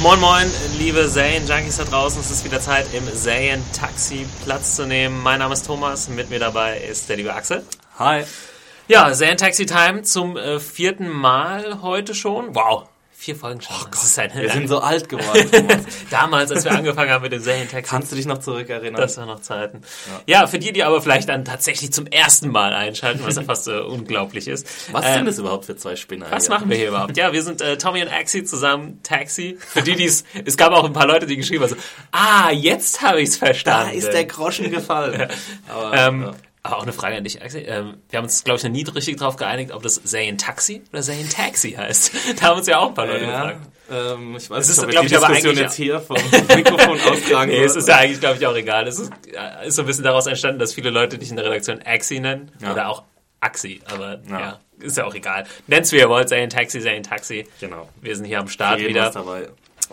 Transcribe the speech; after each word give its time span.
Moin 0.00 0.20
moin, 0.20 0.50
liebe 0.78 1.08
Serien-Junkies 1.08 1.78
da 1.78 1.84
draußen. 1.84 2.20
Es 2.20 2.30
ist 2.30 2.44
wieder 2.44 2.60
Zeit, 2.60 2.86
im 2.92 3.04
Serien-Taxi 3.08 4.26
Platz 4.44 4.76
zu 4.76 4.86
nehmen. 4.86 5.22
Mein 5.22 5.40
Name 5.40 5.54
ist 5.54 5.66
Thomas, 5.66 6.08
mit 6.08 6.30
mir 6.30 6.38
dabei 6.38 6.78
ist 6.78 7.08
der 7.08 7.16
liebe 7.16 7.34
Axel. 7.34 7.64
Hi. 7.98 8.24
Ja, 8.86 9.12
Serien-Taxi-Time 9.12 10.02
zum 10.02 10.36
äh, 10.36 10.60
vierten 10.60 11.08
Mal 11.08 11.82
heute 11.82 12.14
schon. 12.14 12.54
Wow, 12.54 12.88
vier 13.20 13.34
Folgen 13.34 13.60
schon. 13.60 13.74
ist 13.92 14.16
ein 14.16 14.30
Wir 14.32 14.48
sind 14.50 14.68
so 14.68 14.78
alt 14.78 15.08
geworden. 15.08 15.50
Damals, 16.08 16.52
als 16.52 16.64
wir 16.64 16.70
angefangen 16.70 17.10
haben 17.10 17.22
mit 17.22 17.32
dem 17.32 17.40
Serien-Taxi. 17.40 17.90
Kannst 17.90 18.12
du 18.12 18.16
dich 18.16 18.26
noch 18.26 18.38
zurückerinnern? 18.38 19.00
Das 19.00 19.16
waren 19.16 19.26
noch 19.26 19.40
Zeiten. 19.40 19.80
Ja. 20.26 20.46
für 20.46 20.60
die, 20.60 20.72
die 20.72 20.84
aber 20.84 21.02
vielleicht 21.02 21.28
dann 21.28 21.44
tatsächlich 21.44 21.92
zum 21.92 22.06
ersten 22.06 22.48
Mal 22.48 22.72
einschalten, 22.72 23.20
was 23.24 23.34
ja 23.34 23.42
fast 23.42 23.66
äh, 23.66 23.80
unglaublich 23.80 24.46
ist. 24.46 24.68
Was 24.92 25.04
Ähm, 25.04 25.14
sind 25.14 25.26
das 25.26 25.38
überhaupt 25.38 25.64
für 25.64 25.76
zwei 25.76 25.96
Spinner? 25.96 26.26
Was 26.30 26.44
hier? 26.46 26.54
machen 26.54 26.70
wir 26.70 26.76
hier 26.76 26.88
überhaupt? 26.88 27.16
Ja, 27.16 27.32
wir 27.32 27.42
sind 27.42 27.60
äh, 27.60 27.76
Tommy 27.76 28.02
und 28.02 28.08
Axie 28.08 28.44
zusammen, 28.44 29.00
Taxi. 29.02 29.58
Für 29.58 29.82
die, 29.82 29.96
die 29.96 30.04
es, 30.04 30.22
es 30.44 30.56
gab 30.56 30.72
auch 30.72 30.84
ein 30.84 30.92
paar 30.92 31.08
Leute, 31.08 31.26
die 31.26 31.36
geschrieben 31.36 31.64
haben, 31.64 31.70
so, 31.70 31.76
ah, 32.12 32.52
jetzt 32.52 33.02
habe 33.02 33.20
ich 33.20 33.30
es 33.30 33.40
Da 33.40 33.46
verstanden. 33.46 33.98
ist 33.98 34.12
der 34.12 34.26
Groschen 34.26 34.70
gefallen. 34.70 35.28
Aber, 35.68 35.92
ähm, 35.94 36.22
ja. 36.22 36.32
Aber 36.68 36.78
auch 36.78 36.82
eine 36.82 36.92
Frage 36.92 37.16
an 37.16 37.24
dich, 37.24 37.42
Axie. 37.42 37.58
Ähm, 37.58 37.98
wir 38.10 38.18
haben 38.18 38.24
uns, 38.24 38.44
glaube 38.44 38.58
ich, 38.58 38.64
noch 38.64 38.70
nie 38.70 38.84
richtig 38.84 39.16
drauf 39.16 39.36
geeinigt, 39.36 39.72
ob 39.72 39.82
das 39.82 40.02
Zayn 40.04 40.38
Taxi 40.38 40.82
oder 40.92 41.02
Zayn 41.02 41.28
Taxi 41.28 41.72
heißt. 41.72 42.12
Da 42.40 42.46
haben 42.48 42.58
uns 42.58 42.66
ja 42.66 42.78
auch 42.78 42.88
ein 42.88 42.94
paar 42.94 43.06
Leute 43.06 43.24
ja, 43.24 43.30
gefragt. 43.50 43.60
ähm, 43.90 44.36
ich 44.36 44.48
weiß 44.50 44.68
nicht, 44.68 44.76
ist, 44.78 44.84
ob 44.84 44.90
ich 44.90 44.98
die 45.00 45.06
ich, 45.06 45.16
aber 45.16 45.26
Diskussion 45.28 45.50
eigentlich- 45.52 45.58
jetzt 45.64 45.74
hier 45.74 46.00
vom 46.00 46.16
Mikrofon 46.56 47.00
austragen 47.00 47.50
Nee, 47.50 47.64
es 47.64 47.74
ist 47.76 47.88
ja 47.88 47.96
eigentlich, 47.96 48.20
glaube 48.20 48.36
ich, 48.38 48.46
auch 48.46 48.54
egal. 48.54 48.86
Es 48.86 48.98
ist, 48.98 49.10
ja, 49.32 49.60
ist 49.62 49.76
so 49.76 49.82
ein 49.82 49.86
bisschen 49.86 50.04
daraus 50.04 50.26
entstanden, 50.26 50.58
dass 50.58 50.74
viele 50.74 50.90
Leute 50.90 51.18
dich 51.18 51.30
in 51.30 51.36
der 51.36 51.46
Redaktion 51.46 51.80
Axie 51.84 52.20
nennen. 52.20 52.50
Ja. 52.60 52.72
Oder 52.72 52.88
auch 52.88 53.02
Axi, 53.40 53.80
aber 53.90 54.20
ja. 54.28 54.40
Ja. 54.40 54.58
ist 54.80 54.96
ja 54.96 55.04
auch 55.06 55.14
egal. 55.14 55.44
Nennt's 55.68 55.92
wie 55.92 55.96
ihr 55.98 56.08
wollt, 56.08 56.28
Zayn 56.28 56.50
Taxi, 56.50 56.80
Zayn 56.80 57.02
Taxi. 57.02 57.46
Genau. 57.60 57.88
Wir 58.00 58.14
sind 58.16 58.24
hier 58.26 58.40
am 58.40 58.48
Start 58.48 58.78
Jeden 58.78 58.90
wieder. 58.90 59.10
dabei. 59.10 59.48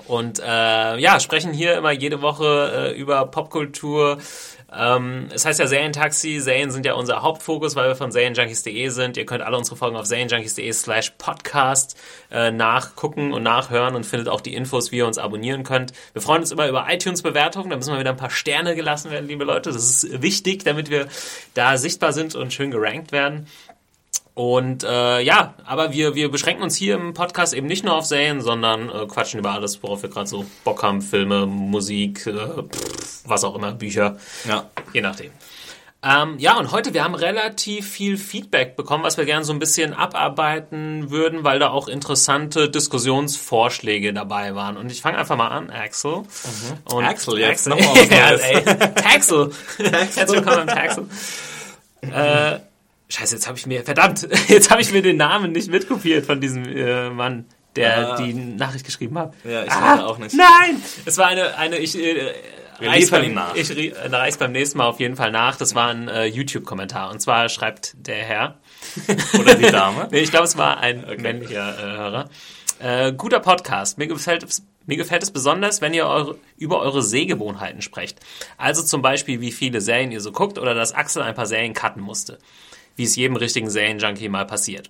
Und 0.08 0.40
äh, 0.40 0.98
ja, 0.98 1.20
sprechen 1.22 1.53
hier 1.53 1.78
immer 1.78 1.92
jede 1.92 2.22
Woche 2.22 2.92
äh, 2.94 3.00
über 3.00 3.26
Popkultur. 3.28 4.18
Ähm, 4.78 5.30
es 5.34 5.45
heißt 5.45 5.59
ja 5.59 5.68
Serientaxi. 5.68 6.40
Serien 6.40 6.72
sind 6.72 6.86
ja 6.86 6.94
unser 6.94 7.22
Hauptfokus, 7.22 7.76
weil 7.76 7.90
wir 7.90 7.95
von 7.95 8.12
serienjunkies.de 8.12 8.90
sind. 8.90 9.18
Ihr 9.18 9.26
könnt 9.26 9.42
alle 9.42 9.58
unsere 9.58 9.76
Folgen 9.76 9.95
auf 9.95 10.06
serienjunkies.de 10.06 10.72
slash 10.73 11.12
podcast 11.18 11.98
äh, 12.31 12.52
nachgucken 12.52 13.34
und 13.34 13.44
nachhören 13.44 13.96
und 13.96 14.06
findet 14.06 14.28
auch 14.28 14.42
die 14.42 14.53
Infos, 14.53 14.92
wie 14.92 14.98
ihr 14.98 15.08
uns 15.08 15.18
abonnieren 15.18 15.64
könnt. 15.64 15.94
Wir 16.14 16.22
freuen 16.22 16.42
uns 16.42 16.52
immer 16.52 16.68
über 16.68 16.88
iTunes-Bewertungen. 16.90 17.70
Da 17.70 17.78
müssen 17.78 17.94
wir 17.94 18.00
wieder 18.00 18.12
ein 18.12 18.18
paar 18.18 18.30
Sterne 18.30 18.76
gelassen 18.76 19.12
werden, 19.12 19.28
liebe 19.28 19.44
Leute. 19.44 19.72
Das 19.72 19.84
ist 20.03 20.22
wichtig, 20.22 20.64
damit 20.64 20.90
wir 20.90 21.08
da 21.53 21.78
sichtbar 21.78 22.14
sind 22.14 22.36
und 22.36 22.53
schön 22.53 22.72
gerankt 22.72 23.12
werden. 23.12 23.47
Und 24.35 24.84
äh, 24.84 25.22
ja, 25.22 25.53
aber 25.66 25.94
wir, 25.94 26.13
wir 26.13 26.29
beschränken 26.29 26.62
uns 26.62 26.75
hier 26.75 26.96
im 26.96 27.13
Podcast 27.13 27.53
eben 27.53 27.68
nicht 27.68 27.85
nur 27.85 27.96
auf 27.96 28.06
Serien, 28.06 28.41
sondern 28.41 28.90
äh, 28.90 29.06
quatschen 29.07 29.40
über 29.40 29.51
alles, 29.53 29.81
worauf 29.81 30.01
wir 30.03 30.09
gerade 30.09 30.28
so 30.28 30.46
Bock 30.66 30.84
haben. 30.84 31.01
Filme, 31.01 31.46
Musik, 31.46 32.28
äh, 32.28 32.34
pff, 32.34 33.22
was 33.25 33.45
auch 33.45 33.56
immer, 33.56 33.72
Bücher, 33.72 34.18
Ja. 34.45 34.69
je 34.91 35.00
nachdem. 35.01 35.31
Ähm, 36.03 36.35
ja, 36.38 36.57
und 36.59 36.72
heute, 36.72 36.94
wir 36.94 37.03
haben 37.06 37.16
relativ 37.16 37.90
viel 37.90 38.18
Feedback 38.18 38.75
bekommen, 38.75 39.03
was 39.06 39.16
wir 39.18 39.24
gerne 39.25 39.45
so 39.45 39.53
ein 39.53 39.57
bisschen 39.59 39.94
abarbeiten 39.94 41.09
würden, 41.09 41.44
weil 41.45 41.57
da 41.57 41.69
auch 41.69 41.88
interessante 41.88 42.69
Diskussionsvorschläge 42.69 44.13
dabei 44.13 44.53
waren. 44.53 44.75
Und 44.78 44.91
ich 44.91 45.01
fange 45.01 45.18
einfach 45.18 45.38
mal 45.38 45.47
an, 45.47 45.69
Axel. 45.72 46.18
Mhm. 46.91 46.97
Axel, 47.06 47.40
jetzt 47.40 47.68
Axel. 47.68 47.69
nochmal 47.69 47.95
was 48.03 48.09
Neues. 48.29 48.41
ey, 48.41 48.94
Taxel. 48.95 49.51
Herzlich 49.78 50.28
willkommen 50.28 50.68
Taxel. 50.68 51.07
Äh, 52.01 52.59
Scheiße, 53.10 53.36
jetzt 53.36 53.48
habe 53.48 53.58
ich 53.58 53.66
mir, 53.68 53.84
verdammt, 53.84 54.28
jetzt 54.48 54.72
habe 54.72 54.82
ich 54.82 54.92
mir 54.92 55.02
den 55.02 55.18
Namen 55.18 55.52
nicht 55.52 55.70
mitkopiert 55.70 56.26
von 56.26 56.42
diesem 56.42 56.66
äh, 56.66 57.10
Mann, 57.10 57.46
der 57.76 58.14
Ah. 58.14 58.18
die 58.18 58.34
Nachricht 58.34 58.86
geschrieben 58.86 59.18
hat. 59.18 59.34
Ja, 59.44 59.64
ich 59.64 59.72
ah, 59.72 60.06
auch 60.06 60.18
nicht. 60.18 60.34
Nein! 60.36 60.82
Es 61.06 61.18
war 61.18 61.28
eine, 61.28 61.56
eine 61.58 61.78
ich, 61.78 61.98
äh, 61.98 62.34
Wir 62.80 62.92
liefern 62.92 63.22
beim- 63.22 63.34
nach. 63.34 63.56
Ich 63.56 63.70
äh, 63.70 63.94
reich's 64.08 64.38
beim 64.38 64.52
nächsten 64.54 64.78
Mal 64.80 64.88
auf 64.88 65.00
jeden 65.00 65.16
Fall 65.16 65.32
nach. 65.32 65.56
Das 65.58 65.76
war 65.76 65.90
ein 65.90 66.08
äh, 66.08 66.26
YouTube-Kommentar. 66.26 67.12
Und 67.12 67.20
zwar 67.22 67.50
schreibt 67.50 67.94
der 67.98 68.16
Herr, 68.24 68.58
Oder 69.40 69.56
die 69.56 69.70
Dame. 69.72 70.08
nee, 70.12 70.20
ich 70.22 70.32
glaube, 70.32 70.46
es 70.46 70.58
war 70.58 70.80
ein 70.80 71.06
männlicher 71.20 71.78
äh, 71.78 71.98
Hörer. 71.98 72.30
Äh, 72.80 73.14
guter 73.14 73.40
Podcast. 73.40 73.98
Mir 73.98 74.08
gefällt 74.08 74.44
es. 74.44 74.64
Mir 74.88 74.98
gefällt 74.98 75.24
es 75.24 75.32
besonders, 75.32 75.82
wenn 75.82 75.96
ihr 75.96 76.06
eure, 76.06 76.38
über 76.58 76.80
eure 76.80 77.02
Sehgewohnheiten 77.02 77.82
sprecht. 77.82 78.20
Also 78.56 78.84
zum 78.84 79.02
Beispiel, 79.02 79.42
wie 79.42 79.52
viele 79.52 79.82
Serien 79.82 80.12
ihr 80.12 80.22
so 80.22 80.32
guckt 80.32 80.60
oder 80.60 80.76
dass 80.76 80.94
Axel 80.94 81.24
ein 81.24 81.34
paar 81.34 81.48
Serien 81.48 81.74
cutten 81.74 82.04
musste. 82.04 82.38
Wie 82.95 83.03
es 83.03 83.16
jedem 83.16 83.35
richtigen 83.35 83.69
Serienjunkie 83.69 84.29
mal 84.29 84.45
passiert. 84.45 84.89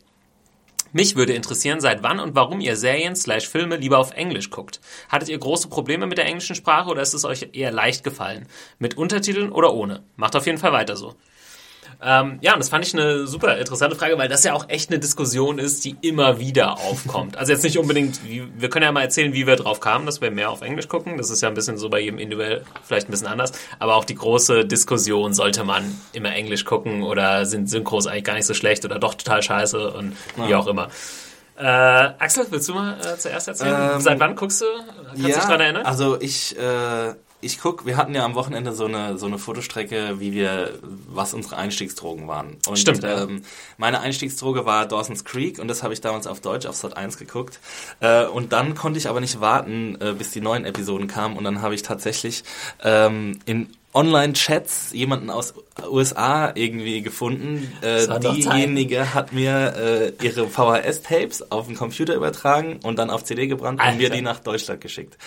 Mich 0.91 1.17
würde 1.17 1.33
interessieren, 1.33 1.81
seit 1.81 2.03
wann 2.03 2.21
und 2.21 2.35
warum 2.35 2.61
ihr 2.61 2.77
Serien 2.77 3.17
slash 3.17 3.49
Filme 3.49 3.75
lieber 3.75 3.97
auf 3.97 4.11
Englisch 4.11 4.49
guckt. 4.49 4.79
Hattet 5.09 5.27
ihr 5.27 5.38
große 5.38 5.67
Probleme 5.67 6.07
mit 6.07 6.17
der 6.17 6.25
englischen 6.25 6.55
Sprache 6.55 6.89
oder 6.89 7.01
ist 7.01 7.13
es 7.13 7.25
euch 7.25 7.49
eher 7.51 7.71
leicht 7.71 8.05
gefallen? 8.05 8.47
Mit 8.79 8.95
Untertiteln 8.97 9.51
oder 9.51 9.73
ohne? 9.73 10.03
Macht 10.16 10.38
auf 10.38 10.45
jeden 10.45 10.57
Fall 10.57 10.71
weiter 10.71 10.95
so. 10.95 11.16
Ähm, 12.01 12.39
ja, 12.41 12.53
und 12.53 12.59
das 12.59 12.69
fand 12.69 12.85
ich 12.85 12.94
eine 12.94 13.28
super 13.28 13.57
interessante 13.57 13.95
Frage, 13.95 14.17
weil 14.17 14.28
das 14.28 14.44
ja 14.44 14.53
auch 14.53 14.69
echt 14.69 14.89
eine 14.89 15.00
Diskussion 15.00 15.59
ist, 15.59 15.85
die 15.85 15.95
immer 16.01 16.39
wieder 16.39 16.79
aufkommt. 16.79 17.38
Also 17.38 17.51
jetzt 17.51 17.63
nicht 17.63 17.78
unbedingt, 17.78 18.23
wie, 18.23 18.47
wir 18.57 18.69
können 18.69 18.83
ja 18.83 18.91
mal 18.91 19.01
erzählen, 19.01 19.33
wie 19.33 19.47
wir 19.47 19.56
drauf 19.56 19.79
kamen, 19.79 20.05
dass 20.05 20.22
wir 20.22 20.31
mehr 20.31 20.50
auf 20.50 20.61
Englisch 20.61 20.88
gucken. 20.88 21.17
Das 21.17 21.29
ist 21.29 21.41
ja 21.41 21.47
ein 21.47 21.53
bisschen 21.53 21.78
so 21.78 21.89
bei 21.89 22.00
jedem 22.00 22.19
individuell 22.19 22.63
vielleicht 22.84 23.07
ein 23.07 23.11
bisschen 23.11 23.28
anders. 23.28 23.51
Aber 23.79 23.95
auch 23.95 24.05
die 24.05 24.16
große 24.16 24.66
Diskussion, 24.66 25.34
sollte 25.34 25.63
man 25.63 25.84
immer 26.13 26.34
Englisch 26.34 26.66
gucken 26.66 27.03
oder 27.03 27.45
sind 27.45 27.69
Synchros 27.69 28.07
eigentlich 28.07 28.23
gar 28.23 28.35
nicht 28.35 28.45
so 28.45 28.53
schlecht 28.53 28.85
oder 28.85 29.00
doch 29.00 29.16
total 29.16 29.41
scheiße 29.41 29.91
und 29.91 30.16
wie 30.35 30.55
auch 30.55 30.67
immer. 30.67 30.89
Äh, 31.57 31.63
Axel, 31.63 32.45
willst 32.50 32.67
du 32.67 32.73
mal 32.73 32.97
äh, 33.00 33.17
zuerst 33.17 33.47
erzählen? 33.47 33.94
Ähm, 33.94 34.01
Seit 34.01 34.19
wann 34.19 34.35
guckst 34.35 34.61
du? 34.61 34.66
Kannst 35.07 35.22
du 35.22 35.25
dich 35.25 35.35
daran 35.35 35.61
erinnern? 35.61 35.85
Also 35.85 36.19
ich, 36.19 36.57
äh, 36.57 37.13
ich 37.45 37.59
guck, 37.59 37.85
wir 37.85 37.95
hatten 37.95 38.16
ja 38.16 38.25
am 38.25 38.35
Wochenende 38.35 38.73
so 38.73 38.85
eine 38.85 39.17
so 39.17 39.28
eine 39.28 39.38
Fotostrecke, 39.38 40.19
wie 40.19 40.33
wir, 40.33 40.79
was 41.07 41.33
unsere 41.33 41.57
Einstiegsdrogen 41.57 42.28
waren. 42.28 42.57
Und, 42.67 42.78
Stimmt, 42.78 43.03
ähm, 43.03 43.44
meine 43.78 44.00
Einstiegsdroge 44.00 44.66
war 44.66 44.88
Dawson's 44.88 45.23
Creek 45.23 45.59
und 45.59 45.67
das 45.67 45.84
habe 45.84 45.94
ich 45.94 46.01
damals 46.01 46.28
auf 46.28 46.41
Deutsch 46.41 46.66
auf 46.66 46.75
Sat 46.75 46.97
1 46.97 47.17
geguckt. 47.17 47.59
Äh, 48.00 48.25
und 48.25 48.51
dann 48.51 48.75
konnte 48.75 48.97
ich 48.97 49.07
aber 49.07 49.22
nicht 49.22 49.39
warten, 49.39 49.97
äh, 50.01 50.13
bis 50.13 50.31
die 50.31 50.41
neuen 50.41 50.66
Episoden 50.66 51.07
kamen 51.07 51.38
und 51.38 51.44
dann 51.44 51.61
habe 51.61 51.75
ich 51.75 51.84
tatsächlich 51.84 52.44
ähm, 52.84 53.39
in 53.45 53.69
Online-Chats 53.95 54.91
jemanden 54.91 55.29
aus 55.29 55.53
USA 55.89 56.51
irgendwie 56.53 57.01
gefunden. 57.01 57.72
Äh, 57.81 58.19
diejenige 58.19 59.13
hat 59.13 59.31
mir 59.31 60.13
äh, 60.19 60.25
ihre 60.25 60.50
VHS-Tapes 60.50 61.50
auf 61.50 61.67
den 61.67 61.78
Computer 61.78 62.13
übertragen 62.13 62.79
und 62.84 63.00
dann 63.00 63.09
auf 63.09 63.23
CD 63.23 63.47
gebrannt 63.47 63.79
und 63.79 63.97
mir 63.97 64.05
Alter. 64.05 64.16
die 64.16 64.22
nach 64.22 64.39
Deutschland 64.39 64.81
geschickt. 64.81 65.17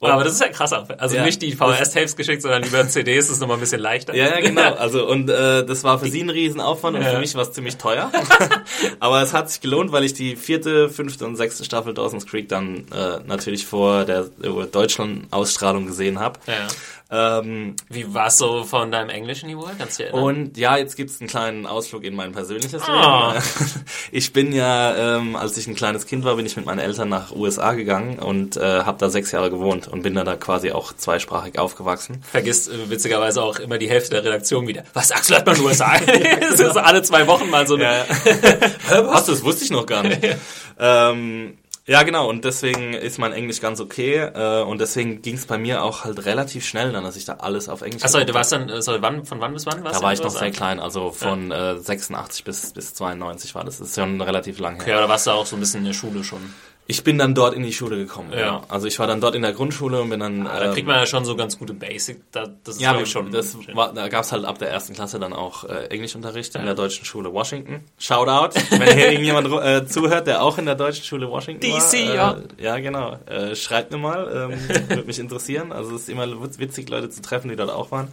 Aber 0.00 0.24
das 0.24 0.32
ist 0.34 0.40
ja 0.40 0.48
krass. 0.48 0.72
Also 0.72 1.16
Ja. 1.16 1.24
nicht 1.24 1.42
die 1.42 1.52
VHS-Tapes 1.52 2.16
geschickt, 2.16 2.40
sondern 2.42 2.62
über 2.64 2.88
CDs 2.88 3.26
ist 3.26 3.32
es 3.32 3.40
nochmal 3.40 3.58
ein 3.58 3.60
bisschen 3.60 3.80
leichter. 3.82 4.14
Ja, 4.14 4.28
ja, 4.28 4.40
genau. 4.40 4.74
Also 4.78 5.06
und 5.06 5.28
äh, 5.28 5.64
das 5.64 5.84
war 5.84 5.98
für 5.98 6.08
sie 6.08 6.22
ein 6.22 6.30
Riesenaufwand 6.30 6.96
und 6.96 7.02
Ja. 7.02 7.10
für 7.10 7.18
mich 7.18 7.34
war 7.34 7.42
es 7.42 7.52
ziemlich 7.52 7.76
teuer. 7.76 8.10
Aber 9.00 9.22
es 9.22 9.32
hat 9.34 9.50
sich 9.50 9.60
gelohnt, 9.60 9.92
weil 9.92 10.04
ich 10.04 10.14
die 10.14 10.36
vierte, 10.36 10.88
fünfte 10.88 11.26
und 11.26 11.36
sechste 11.36 11.64
Staffel 11.64 11.92
Dawson's 11.94 12.26
Creek 12.26 12.48
dann 12.48 12.86
äh, 12.94 13.20
natürlich 13.26 13.66
vor 13.66 14.04
der 14.04 14.26
äh, 14.42 14.66
Deutschland-Ausstrahlung 14.72 15.86
gesehen 15.86 16.18
habe. 16.18 16.38
Ja. 16.46 16.66
Ähm, 17.12 17.74
Wie 17.88 18.14
war 18.14 18.30
so 18.30 18.62
von 18.62 18.92
deinem 18.92 19.10
englischen 19.10 19.48
Niveau? 19.48 19.68
Kannst 19.76 19.98
du 19.98 20.04
erinnern? 20.04 20.22
und 20.22 20.56
ja, 20.56 20.76
jetzt 20.76 20.96
gibt's 20.96 21.20
einen 21.20 21.28
kleinen 21.28 21.66
Ausflug 21.66 22.04
in 22.04 22.14
mein 22.14 22.32
persönliches 22.32 22.82
Ah. 22.82 23.32
Leben. 23.32 23.44
Ich 24.12 24.32
bin 24.32 24.52
ja, 24.52 25.16
ähm, 25.16 25.36
als 25.36 25.56
ich 25.56 25.66
ein 25.66 25.74
kleines 25.74 26.06
Kind 26.06 26.24
war, 26.24 26.36
bin 26.36 26.46
ich 26.46 26.56
mit 26.56 26.66
meinen 26.66 26.78
Eltern 26.80 27.08
nach 27.08 27.32
USA 27.34 27.72
gegangen 27.74 28.18
und 28.18 28.56
äh, 28.56 28.60
habe 28.82 28.98
da 28.98 29.08
sechs 29.10 29.30
Jahre 29.32 29.50
gewohnt 29.50 29.86
und 29.88 30.02
bin 30.02 30.14
da, 30.14 30.24
da 30.24 30.36
quasi 30.36 30.72
auch 30.72 30.92
zweisprachig 30.92 31.58
aufgewachsen. 31.58 32.22
Vergisst 32.30 32.68
äh, 32.70 32.90
witzigerweise 32.90 33.42
auch 33.42 33.58
immer 33.58 33.78
die 33.78 33.88
Hälfte 33.88 34.10
der 34.12 34.24
Redaktion 34.24 34.66
wieder. 34.68 34.84
Was, 34.94 35.10
Axel 35.12 35.36
hat 35.36 35.46
man 35.46 35.56
in 35.56 35.62
den 35.62 35.68
USA? 35.68 35.92
das 36.40 36.60
ist 36.60 36.76
alle 36.76 37.02
zwei 37.02 37.26
Wochen 37.26 37.50
mal 37.50 37.66
so 37.66 37.74
eine... 37.74 38.04
Hä, 38.04 38.66
Was? 39.04 39.26
Das 39.26 39.42
wusste 39.44 39.64
ich 39.64 39.70
noch 39.70 39.86
gar 39.86 40.02
nicht. 40.02 40.20
ähm, 40.78 41.58
Ja, 41.90 42.04
genau. 42.04 42.28
Und 42.28 42.44
deswegen 42.44 42.94
ist 42.94 43.18
mein 43.18 43.32
Englisch 43.32 43.60
ganz 43.60 43.80
okay. 43.80 44.18
Äh, 44.18 44.62
und 44.62 44.80
deswegen 44.80 45.22
ging 45.22 45.34
es 45.34 45.46
bei 45.46 45.58
mir 45.58 45.82
auch 45.82 46.04
halt 46.04 46.24
relativ 46.24 46.64
schnell 46.64 46.92
dann, 46.92 47.02
dass 47.02 47.16
ich 47.16 47.24
da 47.24 47.38
alles 47.40 47.68
auf 47.68 47.82
Englisch 47.82 48.04
Achso, 48.04 48.22
du 48.22 48.32
warst 48.32 48.52
dann, 48.52 48.68
äh, 48.68 48.80
sorry, 48.80 49.02
wann, 49.02 49.24
von 49.24 49.40
wann 49.40 49.52
bis 49.52 49.66
wann 49.66 49.82
warst 49.82 49.96
Da 49.96 49.98
du 49.98 50.04
war 50.04 50.12
in 50.12 50.18
ich 50.18 50.22
noch 50.22 50.30
sehr 50.30 50.52
klein, 50.52 50.78
also 50.78 51.10
von 51.10 51.50
äh, 51.50 51.80
86 51.80 52.44
bis, 52.44 52.72
bis 52.74 52.94
92 52.94 53.56
war 53.56 53.64
das. 53.64 53.78
Das 53.78 53.88
ist 53.88 53.96
schon 53.96 54.20
relativ 54.20 54.60
lang 54.60 54.76
her. 54.76 54.82
Okay, 54.82 54.94
oder 54.94 55.08
warst 55.08 55.26
du 55.26 55.32
auch 55.32 55.46
so 55.46 55.56
ein 55.56 55.60
bisschen 55.60 55.80
in 55.80 55.86
der 55.86 55.94
Schule 55.94 56.22
schon? 56.22 56.54
Ich 56.90 57.04
bin 57.04 57.18
dann 57.18 57.36
dort 57.36 57.54
in 57.54 57.62
die 57.62 57.72
Schule 57.72 57.96
gekommen. 57.96 58.32
Ja. 58.32 58.38
Ja. 58.38 58.62
Also 58.68 58.88
ich 58.88 58.98
war 58.98 59.06
dann 59.06 59.20
dort 59.20 59.36
in 59.36 59.42
der 59.42 59.52
Grundschule 59.52 60.02
und 60.02 60.10
bin 60.10 60.18
dann. 60.18 60.48
Ah, 60.48 60.58
da 60.58 60.66
ähm, 60.66 60.72
kriegt 60.72 60.88
man 60.88 60.96
ja 60.96 61.06
schon 61.06 61.24
so 61.24 61.36
ganz 61.36 61.56
gute 61.56 61.72
Basic. 61.72 62.20
Da, 62.32 62.48
das 62.64 62.74
ist, 62.74 62.80
ja, 62.80 63.00
ich, 63.00 63.08
schon. 63.08 63.30
das 63.30 63.56
war, 63.74 63.92
da 63.94 64.08
gab 64.08 64.24
es 64.24 64.32
halt 64.32 64.44
ab 64.44 64.58
der 64.58 64.70
ersten 64.70 64.94
Klasse 64.94 65.20
dann 65.20 65.32
auch 65.32 65.62
äh, 65.62 65.86
Englischunterricht 65.86 66.56
in 66.56 66.64
der 66.64 66.74
deutschen 66.74 67.04
Schule 67.04 67.32
Washington. 67.32 67.84
Shoutout, 67.96 68.58
wenn 68.70 68.92
hier 68.92 69.12
irgendjemand 69.12 69.46
äh, 69.64 69.86
zuhört, 69.86 70.26
der 70.26 70.42
auch 70.42 70.58
in 70.58 70.66
der 70.66 70.74
deutschen 70.74 71.04
Schule 71.04 71.30
Washington 71.30 71.60
DC, 71.60 72.08
war. 72.08 72.14
ja. 72.14 72.32
Äh, 72.32 72.64
ja, 72.64 72.78
genau. 72.80 73.18
Äh, 73.26 73.54
schreibt 73.54 73.92
mir 73.92 73.98
mal, 73.98 74.50
ähm, 74.50 74.88
würde 74.88 75.04
mich 75.04 75.20
interessieren. 75.20 75.70
Also 75.70 75.94
es 75.94 76.02
ist 76.02 76.08
immer 76.08 76.26
witzig, 76.58 76.88
Leute 76.88 77.08
zu 77.08 77.22
treffen, 77.22 77.50
die 77.50 77.56
dort 77.56 77.70
auch 77.70 77.92
waren. 77.92 78.08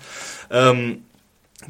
Ähm, 0.51 1.03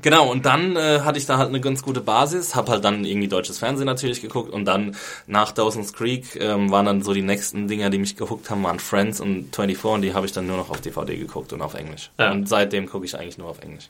Genau, 0.02 0.30
und 0.30 0.46
dann 0.46 0.76
äh, 0.76 1.00
hatte 1.00 1.18
ich 1.18 1.26
da 1.26 1.38
halt 1.38 1.48
eine 1.48 1.62
ganz 1.62 1.82
gute 1.82 2.02
Basis, 2.02 2.56
habe 2.56 2.74
halt 2.74 2.84
dann 2.84 3.06
irgendwie 3.06 3.30
deutsches 3.30 3.58
Fernsehen 3.60 3.86
natürlich 3.86 4.22
geguckt 4.22 4.52
und 4.52 4.66
dann 4.66 4.98
nach 5.28 5.54
Dawson's 5.54 5.94
Creek 5.94 6.36
ähm, 6.36 6.72
waren 6.72 6.86
dann 6.86 7.02
so 7.04 7.14
die 7.14 7.22
nächsten 7.22 7.70
Dinger, 7.70 7.90
die 7.90 7.98
mich 7.98 8.18
gehuckt 8.18 8.50
haben, 8.50 8.64
waren 8.64 8.80
Friends 8.80 9.22
und 9.22 9.56
24 9.56 9.86
und 9.86 10.02
die 10.02 10.14
habe 10.14 10.26
ich 10.26 10.34
dann 10.34 10.46
nur 10.46 10.58
noch 10.58 10.70
auf 10.70 10.82
DVD 10.82 11.16
geguckt 11.18 11.54
und 11.54 11.62
auf 11.62 11.74
Englisch. 11.74 12.12
Ja. 12.20 12.32
Und 12.32 12.50
seitdem 12.50 12.90
gucke 12.90 13.06
ich 13.06 13.18
eigentlich 13.18 13.38
nur 13.38 13.48
auf 13.48 13.62
Englisch. 13.62 13.90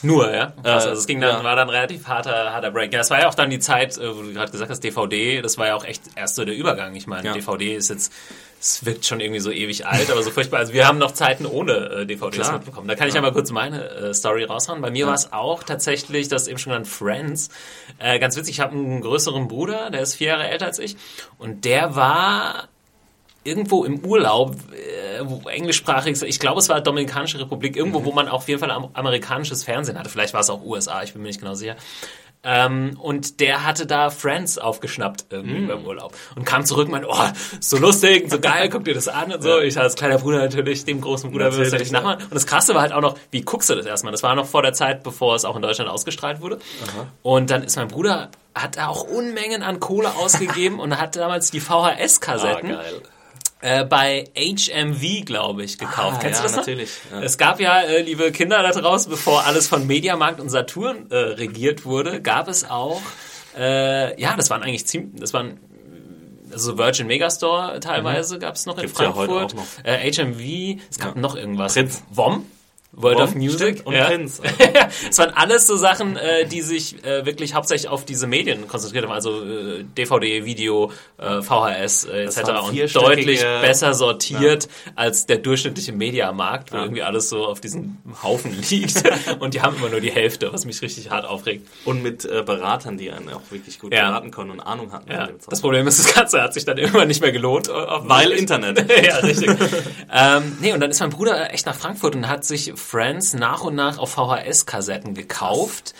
Nur, 0.00 0.32
ja? 0.32 0.52
Krass, 0.62 0.86
also 0.86 1.00
es 1.00 1.06
ging 1.06 1.20
dann, 1.20 1.38
ja. 1.38 1.44
war 1.44 1.56
dann 1.56 1.68
relativ 1.68 2.06
harter, 2.06 2.52
harter 2.52 2.70
Break. 2.70 2.92
Ja, 2.92 3.00
es 3.00 3.10
war 3.10 3.20
ja 3.20 3.28
auch 3.28 3.34
dann 3.34 3.50
die 3.50 3.58
Zeit, 3.58 3.98
äh, 3.98 4.16
wo 4.16 4.22
du 4.22 4.32
gerade 4.32 4.50
gesagt 4.50 4.70
hast, 4.70 4.80
DVD, 4.80 5.42
das 5.42 5.58
war 5.58 5.66
ja 5.66 5.74
auch 5.74 5.84
echt 5.84 6.02
erst 6.14 6.36
so 6.36 6.44
der 6.44 6.54
Übergang. 6.54 6.94
Ich 6.94 7.06
meine, 7.06 7.26
Ja. 7.26 7.32
DVD 7.34 7.74
ist 7.74 7.90
jetzt, 7.90 8.12
es 8.60 8.84
wirkt 8.84 9.06
schon 9.06 9.20
irgendwie 9.20 9.40
so 9.40 9.50
ewig 9.50 9.86
alt, 9.86 10.10
aber 10.10 10.22
so 10.22 10.30
furchtbar. 10.30 10.58
Also 10.58 10.72
wir 10.72 10.86
haben 10.86 10.98
noch 10.98 11.12
Zeiten 11.12 11.46
ohne 11.46 11.72
äh, 11.72 12.06
DVDs 12.06 12.36
Klar. 12.36 12.52
mitbekommen. 12.54 12.88
Da 12.88 12.96
kann 12.96 13.08
ich 13.08 13.16
einmal 13.16 13.32
kurz 13.32 13.50
meine 13.50 13.88
äh, 13.88 14.14
Story 14.14 14.44
raushauen. 14.44 14.80
Bei 14.80 14.90
mir 14.90 15.06
war 15.06 15.14
es 15.14 15.32
auch 15.32 15.62
tatsächlich, 15.62 16.28
das 16.28 16.48
eben 16.48 16.58
schon 16.58 16.72
genannt, 16.72 16.88
Friends. 16.88 17.50
Äh, 17.98 18.18
ganz 18.18 18.36
witzig, 18.36 18.56
ich 18.56 18.60
habe 18.60 18.72
einen 18.72 19.00
größeren 19.00 19.46
Bruder, 19.46 19.90
der 19.90 20.02
ist 20.02 20.16
vier 20.16 20.28
Jahre 20.28 20.48
älter 20.48 20.66
als 20.66 20.78
ich 20.78 20.96
und 21.38 21.64
der 21.64 21.94
war 21.94 22.68
irgendwo 23.44 23.84
im 23.84 24.04
Urlaub, 24.04 24.56
äh, 24.72 25.20
wo 25.22 25.48
englischsprachig, 25.48 26.20
ich 26.22 26.40
glaube, 26.40 26.60
es 26.60 26.68
war 26.68 26.80
Dominikanische 26.80 27.38
Republik, 27.40 27.76
irgendwo, 27.76 28.04
wo 28.04 28.12
man 28.12 28.28
auf 28.28 28.48
jeden 28.48 28.60
Fall 28.60 28.70
am, 28.70 28.90
amerikanisches 28.92 29.64
Fernsehen 29.64 29.98
hatte. 29.98 30.10
Vielleicht 30.10 30.34
war 30.34 30.40
es 30.40 30.50
auch 30.50 30.62
USA, 30.62 31.02
ich 31.02 31.12
bin 31.12 31.22
mir 31.22 31.28
nicht 31.28 31.40
genau 31.40 31.54
sicher. 31.54 31.76
Ähm, 32.50 32.96
und 32.98 33.40
der 33.40 33.64
hatte 33.66 33.84
da 33.84 34.08
Friends 34.08 34.56
aufgeschnappt 34.56 35.26
irgendwie 35.28 35.66
beim 35.66 35.84
Urlaub 35.84 36.14
und 36.34 36.46
kam 36.46 36.64
zurück 36.64 36.86
und 36.86 36.92
meinte, 36.92 37.08
oh, 37.10 37.26
so 37.60 37.76
lustig, 37.76 38.30
so 38.30 38.40
geil, 38.40 38.70
guck 38.70 38.84
dir 38.84 38.94
das 38.94 39.06
an 39.06 39.30
und 39.30 39.42
so. 39.42 39.60
Ich 39.60 39.78
als 39.78 39.96
kleiner 39.96 40.16
Bruder 40.16 40.38
natürlich, 40.38 40.86
dem 40.86 41.02
großen 41.02 41.30
Bruder 41.30 41.50
Natürlich, 41.50 41.72
natürlich 41.72 41.92
nachmachen. 41.92 42.22
Und 42.22 42.34
das 42.34 42.46
Krasse 42.46 42.74
war 42.74 42.80
halt 42.80 42.92
auch 42.92 43.02
noch, 43.02 43.18
wie 43.30 43.42
guckst 43.42 43.68
du 43.68 43.74
das 43.74 43.84
erstmal? 43.84 44.12
Das 44.12 44.22
war 44.22 44.34
noch 44.34 44.46
vor 44.46 44.62
der 44.62 44.72
Zeit, 44.72 45.02
bevor 45.02 45.34
es 45.34 45.44
auch 45.44 45.56
in 45.56 45.62
Deutschland 45.62 45.90
ausgestrahlt 45.90 46.40
wurde. 46.40 46.58
Und 47.22 47.50
dann 47.50 47.64
ist 47.64 47.76
mein 47.76 47.88
Bruder, 47.88 48.30
hat 48.54 48.78
da 48.78 48.88
auch 48.88 49.02
Unmengen 49.04 49.62
an 49.62 49.78
Kohle 49.78 50.16
ausgegeben 50.16 50.80
und 50.80 50.98
hat 50.98 51.16
damals 51.16 51.50
die 51.50 51.60
VHS-Kassetten 51.60 52.70
Ah, 52.70 52.82
geil. 52.82 53.02
Äh, 53.60 53.84
bei 53.84 54.24
HMV, 54.36 55.24
glaube 55.24 55.64
ich, 55.64 55.78
gekauft. 55.78 56.16
Ah, 56.18 56.20
Kennst 56.20 56.40
ja, 56.40 56.46
du 56.46 56.48
das 56.48 56.56
natürlich, 56.56 56.90
ja. 57.10 57.20
Es 57.22 57.38
gab 57.38 57.60
ja, 57.60 57.80
äh, 57.80 58.02
liebe 58.02 58.30
Kinder 58.32 58.62
da 58.62 58.70
draußen, 58.70 59.10
bevor 59.10 59.44
alles 59.44 59.66
von 59.68 59.86
Mediamarkt 59.86 60.40
und 60.40 60.48
Saturn 60.48 61.10
äh, 61.10 61.16
regiert 61.16 61.84
wurde, 61.84 62.20
gab 62.22 62.48
es 62.48 62.68
auch, 62.68 63.00
äh, 63.58 64.20
ja, 64.20 64.34
das 64.36 64.50
waren 64.50 64.62
eigentlich 64.62 64.86
ziemlich, 64.86 65.20
das 65.20 65.32
waren 65.34 65.58
also 66.50 66.78
Virgin 66.78 67.06
Megastore 67.06 67.78
teilweise 67.80 68.38
gab 68.38 68.54
es 68.54 68.64
noch 68.64 68.78
in 68.78 68.84
Mhm. 68.84 68.86
Gibt's 68.86 69.00
ja 69.00 69.14
heute 69.14 69.32
Frankfurt. 69.32 69.52
auch 69.52 69.84
noch. 69.84 69.84
Äh, 69.84 70.10
HMV, 70.12 70.80
es 70.90 70.98
gab 70.98 71.14
Ja. 71.14 71.20
noch 71.20 71.36
irgendwas. 71.36 71.74
Prinz. 71.74 72.02
WOM? 72.10 72.46
World 72.92 73.18
WOM, 73.18 73.24
of 73.24 73.34
Music. 73.34 73.82
und 73.84 73.94
Prinz. 73.94 74.40
es 75.10 75.18
waren 75.18 75.30
alles 75.30 75.66
so 75.66 75.76
Sachen, 75.76 76.16
äh, 76.16 76.46
die 76.46 76.62
sich 76.62 77.04
äh, 77.04 77.26
wirklich 77.26 77.54
hauptsächlich 77.54 77.88
auf 77.88 78.04
diese 78.04 78.26
Medien 78.26 78.66
konzentriert 78.66 79.04
haben, 79.04 79.12
also 79.12 79.44
äh, 79.44 79.84
DVD, 79.84 80.44
Video, 80.44 80.90
äh, 81.18 81.42
VHS 81.42 82.04
äh, 82.06 82.24
etc. 82.24 82.38
und 82.66 82.96
deutlich 82.96 83.40
besser 83.60 83.92
sortiert 83.94 84.68
als 84.96 85.26
der 85.26 85.36
durchschnittliche 85.36 85.92
Mediamarkt, 85.92 86.72
wo 86.72 86.76
irgendwie 86.78 87.02
alles 87.02 87.28
so 87.28 87.46
auf 87.46 87.60
diesem 87.60 87.98
Haufen 88.22 88.56
liegt 88.70 89.02
und 89.38 89.54
die 89.54 89.60
haben 89.60 89.76
immer 89.76 89.90
nur 89.90 90.00
die 90.00 90.10
Hälfte, 90.10 90.52
was 90.52 90.64
mich 90.64 90.80
richtig 90.80 91.10
hart 91.10 91.26
aufregt. 91.26 91.68
Und 91.84 92.02
mit 92.02 92.24
äh, 92.24 92.42
Beratern, 92.42 92.96
die 92.96 93.10
einen 93.10 93.28
auch 93.28 93.42
wirklich 93.50 93.78
gut 93.78 93.92
Ja. 93.92 94.08
beraten 94.08 94.30
konnten 94.30 94.52
und 94.52 94.60
Ahnung 94.60 94.92
hatten. 94.92 95.10
Ja, 95.10 95.28
das 95.48 95.60
Problem 95.60 95.86
ist, 95.86 95.98
das 95.98 96.14
Ganze 96.14 96.42
hat 96.42 96.54
sich 96.54 96.64
dann 96.64 96.78
irgendwann 96.78 97.08
nicht 97.08 97.20
mehr 97.20 97.32
gelohnt. 97.32 97.68
Weil 97.68 98.32
Internet. 98.32 98.78
ja, 99.04 99.16
richtig. 99.18 99.50
ähm, 100.12 100.56
nee, 100.60 100.72
und 100.72 100.80
dann 100.80 100.90
ist 100.90 101.00
mein 101.00 101.10
Bruder 101.10 101.52
echt 101.52 101.66
nach 101.66 101.76
Frankfurt 101.76 102.16
und 102.16 102.28
hat 102.28 102.44
sich 102.44 102.72
Friends 102.78 103.34
nach 103.34 103.62
und 103.62 103.74
nach 103.74 103.98
auf 103.98 104.12
VHS-Kassetten 104.14 105.14
gekauft. 105.14 105.94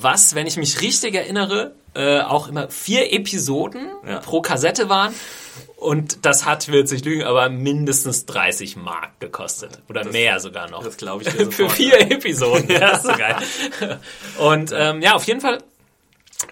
Was, 0.00 0.34
wenn 0.34 0.46
ich 0.46 0.56
mich 0.56 0.80
richtig 0.80 1.14
erinnere, 1.14 1.74
äh, 1.94 2.20
auch 2.20 2.46
immer 2.48 2.68
vier 2.70 3.12
Episoden 3.12 3.86
Ja. 4.06 4.18
pro 4.20 4.40
Kassette 4.42 4.88
waren. 4.88 5.14
Und 5.76 6.26
das 6.26 6.44
hat, 6.44 6.68
will 6.68 6.80
jetzt 6.80 6.92
nicht 6.92 7.04
lügen, 7.06 7.24
aber 7.24 7.48
mindestens 7.48 8.26
30 8.26 8.76
Mark 8.76 9.18
gekostet. 9.18 9.80
Oder 9.88 10.04
mehr 10.04 10.38
sogar 10.38 10.68
noch. 10.70 10.84
das 10.84 10.96
glaub 10.98 11.22
ich 11.22 11.28
dir 11.28 11.46
Für 11.50 11.62
sofort, 11.64 11.72
vier 11.72 12.00
Episoden. 12.10 12.68
Ja, 12.70 12.90
ist 12.96 13.02
so 13.04 13.12
geil. 13.12 13.36
Und 14.38 14.72
ähm, 14.76 15.00
ja, 15.00 15.14
auf 15.14 15.24
jeden 15.24 15.40
Fall 15.40 15.58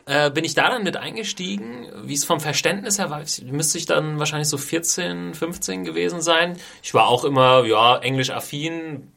äh, 0.06 0.30
bin 0.30 0.44
ich 0.44 0.54
da 0.54 0.70
dann 0.70 0.82
mit 0.82 0.96
eingestiegen. 0.96 1.86
Wie 2.04 2.14
es 2.14 2.24
vom 2.24 2.40
Verständnis 2.40 2.98
her 2.98 3.10
war, 3.10 3.20
ich- 3.22 3.42
müsste 3.44 3.76
ich 3.78 3.84
dann 3.86 4.18
wahrscheinlich 4.18 4.48
so 4.48 4.56
14, 4.56 5.34
15 5.34 5.84
gewesen 5.84 6.22
sein. 6.22 6.58
Ich 6.82 6.94
war 6.94 7.06
auch 7.06 7.24
immer, 7.24 7.64
ja, 7.66 7.98
englisch-affin, 7.98 9.12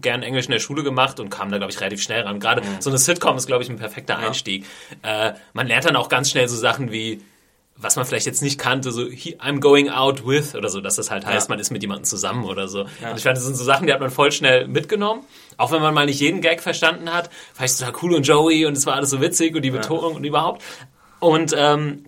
gern 0.00 0.22
Englisch 0.22 0.46
in 0.46 0.52
der 0.52 0.58
Schule 0.58 0.82
gemacht 0.82 1.20
und 1.20 1.30
kam 1.30 1.50
da, 1.50 1.58
glaube 1.58 1.72
ich, 1.72 1.80
relativ 1.80 2.02
schnell 2.02 2.22
ran. 2.22 2.40
Gerade 2.40 2.62
so 2.80 2.90
eine 2.90 2.98
Sitcom 2.98 3.36
ist, 3.36 3.46
glaube 3.46 3.62
ich, 3.62 3.68
ein 3.68 3.76
perfekter 3.76 4.18
Einstieg. 4.18 4.64
Äh, 5.02 5.32
man 5.52 5.66
lernt 5.66 5.84
dann 5.84 5.96
auch 5.96 6.08
ganz 6.08 6.30
schnell 6.30 6.48
so 6.48 6.56
Sachen 6.56 6.90
wie, 6.92 7.22
was 7.76 7.96
man 7.96 8.04
vielleicht 8.04 8.26
jetzt 8.26 8.42
nicht 8.42 8.58
kannte, 8.58 8.92
so 8.92 9.02
I'm 9.02 9.60
going 9.60 9.90
out 9.90 10.26
with 10.26 10.54
oder 10.54 10.68
so, 10.68 10.80
dass 10.80 10.96
das 10.96 11.10
halt 11.10 11.26
heißt, 11.26 11.48
man 11.48 11.58
ist 11.58 11.70
mit 11.70 11.82
jemandem 11.82 12.04
zusammen 12.04 12.44
oder 12.44 12.68
so. 12.68 12.82
Und 12.82 13.16
ich 13.16 13.22
fand, 13.22 13.36
das 13.36 13.44
sind 13.44 13.56
so 13.56 13.64
Sachen, 13.64 13.86
die 13.86 13.92
hat 13.92 14.00
man 14.00 14.10
voll 14.10 14.30
schnell 14.30 14.68
mitgenommen. 14.68 15.24
Auch 15.56 15.72
wenn 15.72 15.82
man 15.82 15.92
mal 15.92 16.06
nicht 16.06 16.20
jeden 16.20 16.40
Gag 16.40 16.60
verstanden 16.60 17.12
hat, 17.12 17.30
fand 17.52 17.70
ich 17.70 17.76
total 17.76 17.94
cool 18.02 18.14
und 18.14 18.26
Joey 18.26 18.66
und 18.66 18.76
es 18.76 18.86
war 18.86 18.94
alles 18.94 19.10
so 19.10 19.20
witzig 19.20 19.54
und 19.54 19.62
die 19.62 19.70
Betonung 19.70 20.14
und 20.14 20.24
überhaupt. 20.24 20.62
Und 21.18 21.54
ähm, 21.56 22.04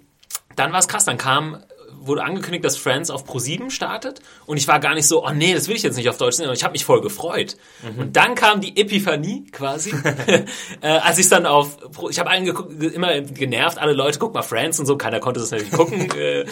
dann 0.54 0.72
war 0.72 0.78
es 0.78 0.88
krass, 0.88 1.04
dann 1.04 1.18
kam 1.18 1.62
wurde 2.06 2.24
angekündigt, 2.24 2.64
dass 2.64 2.76
Friends 2.76 3.10
auf 3.10 3.24
Pro7 3.28 3.70
startet 3.70 4.20
und 4.46 4.56
ich 4.56 4.68
war 4.68 4.80
gar 4.80 4.94
nicht 4.94 5.06
so, 5.06 5.24
oh 5.24 5.30
nee, 5.30 5.54
das 5.54 5.68
will 5.68 5.76
ich 5.76 5.82
jetzt 5.82 5.96
nicht 5.96 6.08
auf 6.08 6.18
Deutsch 6.18 6.36
sehen, 6.36 6.48
und 6.48 6.54
ich 6.54 6.64
habe 6.64 6.72
mich 6.72 6.84
voll 6.84 7.00
gefreut. 7.00 7.56
Und 7.98 8.16
dann 8.16 8.34
kam 8.34 8.60
die 8.60 8.76
Epiphanie 8.76 9.46
quasi, 9.50 9.92
äh, 10.80 10.88
als 10.88 11.18
ich 11.18 11.28
dann 11.28 11.46
auf, 11.46 11.78
Pro, 11.92 12.08
ich 12.08 12.18
habe 12.18 12.30
allen 12.30 12.46
immer 12.46 13.20
genervt, 13.20 13.78
alle 13.78 13.92
Leute, 13.92 14.18
guck 14.18 14.34
mal 14.34 14.42
Friends 14.42 14.78
und 14.80 14.86
so, 14.86 14.96
keiner 14.96 15.20
konnte 15.20 15.40
das 15.40 15.50
natürlich 15.50 15.72
gucken. 15.72 16.10
äh, 16.16 16.44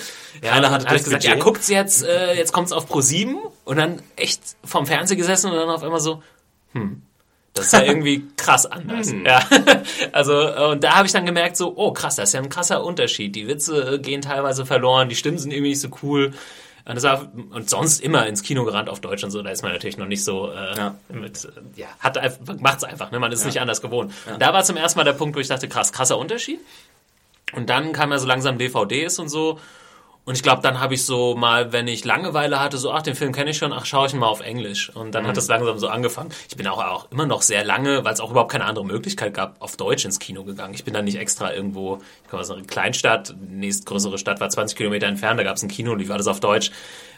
ja, 0.43 0.53
Keiner 0.53 0.71
hatte 0.71 0.87
ich 0.87 0.93
das 0.93 1.05
gesagt, 1.05 1.23
Budget. 1.23 1.39
ja, 1.39 1.45
guckt's 1.45 1.69
jetzt, 1.69 2.05
äh, 2.05 2.35
jetzt 2.35 2.53
kommt's 2.53 2.73
auf 2.73 2.91
Pro7 2.91 3.37
und 3.65 3.77
dann 3.77 4.03
echt 4.17 4.41
vom 4.65 4.87
Fernseher 4.87 5.17
gesessen 5.17 5.51
und 5.51 5.57
dann 5.57 5.69
auf 5.69 5.83
einmal 5.83 6.01
so, 6.01 6.23
hm, 6.73 7.03
das 7.55 7.67
ist 7.67 7.73
ja 7.73 7.83
irgendwie 7.83 8.27
krass 8.37 8.67
anders. 8.67 9.11
Hm. 9.11 9.25
Ja. 9.25 9.41
Also, 10.13 10.33
äh, 10.41 10.67
und 10.73 10.85
da 10.85 10.97
habe 10.97 11.07
ich 11.07 11.13
dann 11.13 11.25
gemerkt, 11.25 11.57
so, 11.57 11.73
oh 11.77 11.93
krass, 11.93 12.17
das 12.17 12.31
ist 12.31 12.33
ja 12.35 12.41
ein 12.41 12.49
krasser 12.49 12.85
Unterschied. 12.85 13.35
Die 13.35 13.47
Witze 13.49 13.99
gehen 14.01 14.21
teilweise 14.21 14.67
verloren, 14.67 15.09
die 15.09 15.15
Stimmen 15.15 15.39
sind 15.39 15.53
irgendwie 15.53 15.71
nicht 15.71 15.81
so 15.81 15.89
cool. 16.03 16.33
Und, 16.87 17.03
war, 17.03 17.33
und 17.53 17.71
sonst 17.71 18.01
immer 18.03 18.27
ins 18.27 18.43
Kino 18.43 18.65
gerannt 18.65 18.91
auf 18.91 19.01
Deutsch 19.01 19.25
und 19.25 19.31
so, 19.31 19.41
da 19.41 19.51
ist 19.51 19.63
man 19.63 19.73
natürlich 19.73 19.97
noch 19.97 20.07
nicht 20.07 20.23
so 20.23 20.51
äh, 20.51 20.77
Ja. 20.77 20.95
mit, 21.09 21.45
äh, 21.47 21.81
ja, 21.81 21.87
hat 21.99 22.19
einfach, 22.19 22.57
macht's 22.61 22.85
einfach, 22.85 23.11
ne? 23.11 23.19
Man 23.19 23.33
ist 23.33 23.47
nicht 23.47 23.59
anders 23.61 23.81
gewohnt. 23.81 24.13
Und 24.31 24.43
da 24.43 24.53
war 24.53 24.65
zum 24.65 24.77
ersten 24.77 24.99
Mal 24.99 25.05
der 25.05 25.15
Punkt, 25.15 25.35
wo 25.35 25.41
ich 25.41 25.49
dachte, 25.49 25.67
krass, 25.67 25.93
krasser 25.93 26.19
Unterschied. 26.19 26.61
Und 27.55 27.71
dann 27.71 27.93
kam 27.93 28.11
ja 28.11 28.19
so 28.19 28.27
langsam 28.27 28.59
DVDs 28.59 29.19
und 29.19 29.29
so. 29.31 29.59
Und 30.27 30.37
ich 30.37 30.43
glaube, 30.43 30.63
dann 30.63 30.81
habe 30.81 30.95
ich 30.95 31.05
so 31.05 31.35
mal, 31.35 31.73
wenn 31.73 31.87
ich 31.87 32.05
Langeweile 32.05 32.59
hatte, 32.59 32.79
so, 32.79 32.91
ach, 32.93 33.03
den 33.03 33.15
Film 33.15 33.33
kenne 33.33 33.51
ich 33.51 33.59
schon, 33.59 33.75
ach, 33.75 33.85
schaue 33.85 34.07
ich 34.07 34.15
ihn 34.15 34.21
mal 34.21 34.27
auf 34.27 34.41
Englisch. 34.41 34.89
Und 34.95 35.15
dann 35.15 35.27
hat 35.27 35.37
das 35.37 35.49
langsam 35.49 35.79
so 35.79 35.89
angefangen. 35.89 36.31
Ich 36.49 36.57
bin 36.57 36.67
auch, 36.67 36.83
auch 36.83 37.11
immer 37.11 37.27
noch 37.27 37.43
sehr 37.43 37.63
lange, 37.63 38.05
weil 38.05 38.15
es 38.15 38.21
auch 38.21 38.31
überhaupt 38.31 38.51
keine 38.51 38.65
andere 38.65 38.87
Möglichkeit 38.87 39.35
gab, 39.35 39.61
auf 39.61 39.77
Deutsch 39.77 40.07
ins 40.07 40.19
Kino 40.19 40.45
gegangen. 40.45 40.73
Ich 40.73 40.85
bin 40.85 40.95
dann 40.95 41.05
nicht 41.05 41.19
extra 41.19 41.53
irgendwo, 41.53 42.01
ich 42.25 42.31
komme 42.31 42.41
aus 42.41 42.51
einer 42.51 42.63
Kleinstadt, 42.65 43.35
nächstgrößere 43.39 44.17
Stadt 44.17 44.41
war 44.41 44.49
20 44.49 44.79
Kilometer 44.79 45.07
entfernt, 45.07 45.39
da 45.39 45.45
gab 45.45 45.57
es 45.57 45.63
ein 45.63 45.69
Kino, 45.69 45.95
lief 45.95 46.11
alles 46.11 46.27
auf 46.27 46.41
Deutsch. 46.41 46.71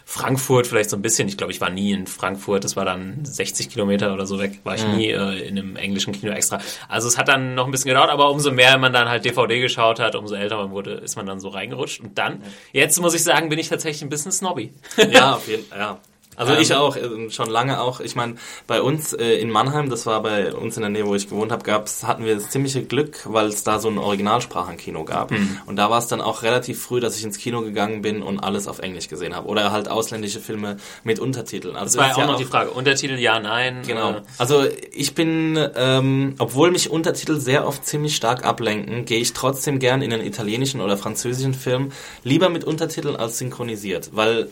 Frankfurt 0.09 0.69
vielleicht 0.69 0.89
so 0.89 0.97
ein 0.97 1.03
bisschen. 1.03 1.27
Ich 1.27 1.37
glaube, 1.37 1.53
ich 1.53 1.61
war 1.61 1.69
nie 1.69 1.91
in 1.91 2.07
Frankfurt. 2.07 2.63
Das 2.63 2.77
war 2.77 2.85
dann 2.85 3.25
60 3.25 3.69
Kilometer 3.69 4.15
oder 4.15 4.25
so 4.25 4.39
weg. 4.39 4.61
War 4.63 4.77
ich 4.77 4.87
nie 4.87 5.11
äh, 5.11 5.49
in 5.49 5.59
einem 5.59 5.75
englischen 5.75 6.13
Kino 6.13 6.31
extra. 6.33 6.61
Also 6.89 7.09
es 7.09 7.19
hat 7.19 7.27
dann 7.27 7.57
noch 7.57 7.67
ein 7.67 7.73
bisschen 7.73 7.89
gedauert, 7.89 8.11
aber 8.11 8.31
umso 8.31 8.53
mehr 8.53 8.79
man 8.79 8.93
dann 8.93 9.09
halt 9.09 9.25
DVD 9.25 9.61
geschaut 9.61 9.99
hat, 9.99 10.15
umso 10.15 10.37
älter 10.37 10.59
man 10.59 10.71
wurde, 10.71 10.93
ist 10.93 11.17
man 11.17 11.27
dann 11.27 11.41
so 11.41 11.49
reingerutscht. 11.49 12.01
Und 12.01 12.17
dann, 12.19 12.41
jetzt 12.73 13.01
muss 13.01 13.15
ich 13.15 13.25
sagen, 13.25 13.49
bin 13.49 13.59
ich 13.59 13.69
tatsächlich 13.69 14.03
ein 14.03 14.09
bisschen 14.09 14.31
snobby. 14.31 14.73
Ja, 15.11 15.35
auf 15.35 15.49
jeden 15.49 15.65
Fall. 15.65 15.79
Ja. 15.79 16.01
Also 16.37 16.53
Ähm, 16.53 16.61
ich 16.61 16.75
auch, 16.75 16.97
äh, 16.97 17.31
schon 17.31 17.51
lange 17.51 17.81
auch. 17.81 18.01
Ich 18.01 18.15
meine, 18.15 18.37
bei 18.67 18.81
uns 18.83 19.13
äh, 19.13 19.37
in 19.37 19.51
Mannheim, 19.51 19.91
das 19.91 20.07
war 20.07 20.23
bei 20.23 20.53
uns 20.55 20.77
in 20.77 20.83
der 20.83 20.91
Nähe, 20.91 21.07
wo 21.07 21.15
ich 21.15 21.29
gewohnt 21.29 21.53
habe, 21.53 21.63
gab's, 21.65 22.05
hatten 22.05 22.25
wir 22.25 22.35
das 22.35 22.51
ziemliche 22.51 22.83
Glück, 22.85 23.21
weil 23.25 23.47
es 23.47 23.65
da 23.65 23.79
so 23.79 23.89
ein 23.89 23.99
Originalsprachenkino 23.99 25.05
gab. 25.05 25.31
Mhm. 25.31 25.59
Und 25.67 25.77
da 25.77 25.91
war 25.91 25.99
es 25.99 26.07
dann 26.07 26.21
auch 26.21 26.43
relativ 26.43 26.83
früh, 26.83 27.01
dass 27.01 27.17
ich 27.17 27.25
ins 27.25 27.39
Kino 27.39 27.63
gegangen 27.63 28.03
bin 28.03 28.23
und 28.23 28.41
alles 28.41 28.69
auf 28.69 28.79
Englisch 28.81 29.09
gesehen 29.09 29.35
habe. 29.35 29.49
Oder 29.49 29.73
halt 29.73 29.89
ausländische 29.89 30.41
Filme 30.41 30.77
mit 31.05 31.19
Untertiteln. 31.19 31.77
Also 31.77 31.99
Das 31.99 32.09
war 32.11 32.19
ja 32.19 32.25
auch 32.25 32.33
noch 32.33 32.39
die 32.39 32.45
Frage. 32.45 32.71
Untertitel 32.71 33.15
ja, 33.19 33.41
nein. 33.41 33.83
Genau. 33.87 34.11
Äh, 34.13 34.23
Also 34.39 34.65
ich 34.93 35.15
bin, 35.15 35.59
ähm, 35.75 36.35
obwohl 36.39 36.71
mich 36.71 36.91
Untertitel 36.91 37.41
sehr 37.41 37.67
oft 37.67 37.87
ziemlich 37.87 38.15
stark 38.17 38.45
ablenken, 38.45 39.05
gehe 39.05 39.21
ich 39.21 39.33
trotzdem 39.33 39.79
gern 39.79 40.03
in 40.03 40.13
einen 40.13 40.25
italienischen 40.25 40.81
oder 40.81 40.97
französischen 40.97 41.55
Film 41.55 41.93
lieber 42.23 42.49
mit 42.49 42.65
Untertiteln 42.65 43.17
als 43.17 43.39
synchronisiert, 43.39 44.11
weil 44.13 44.49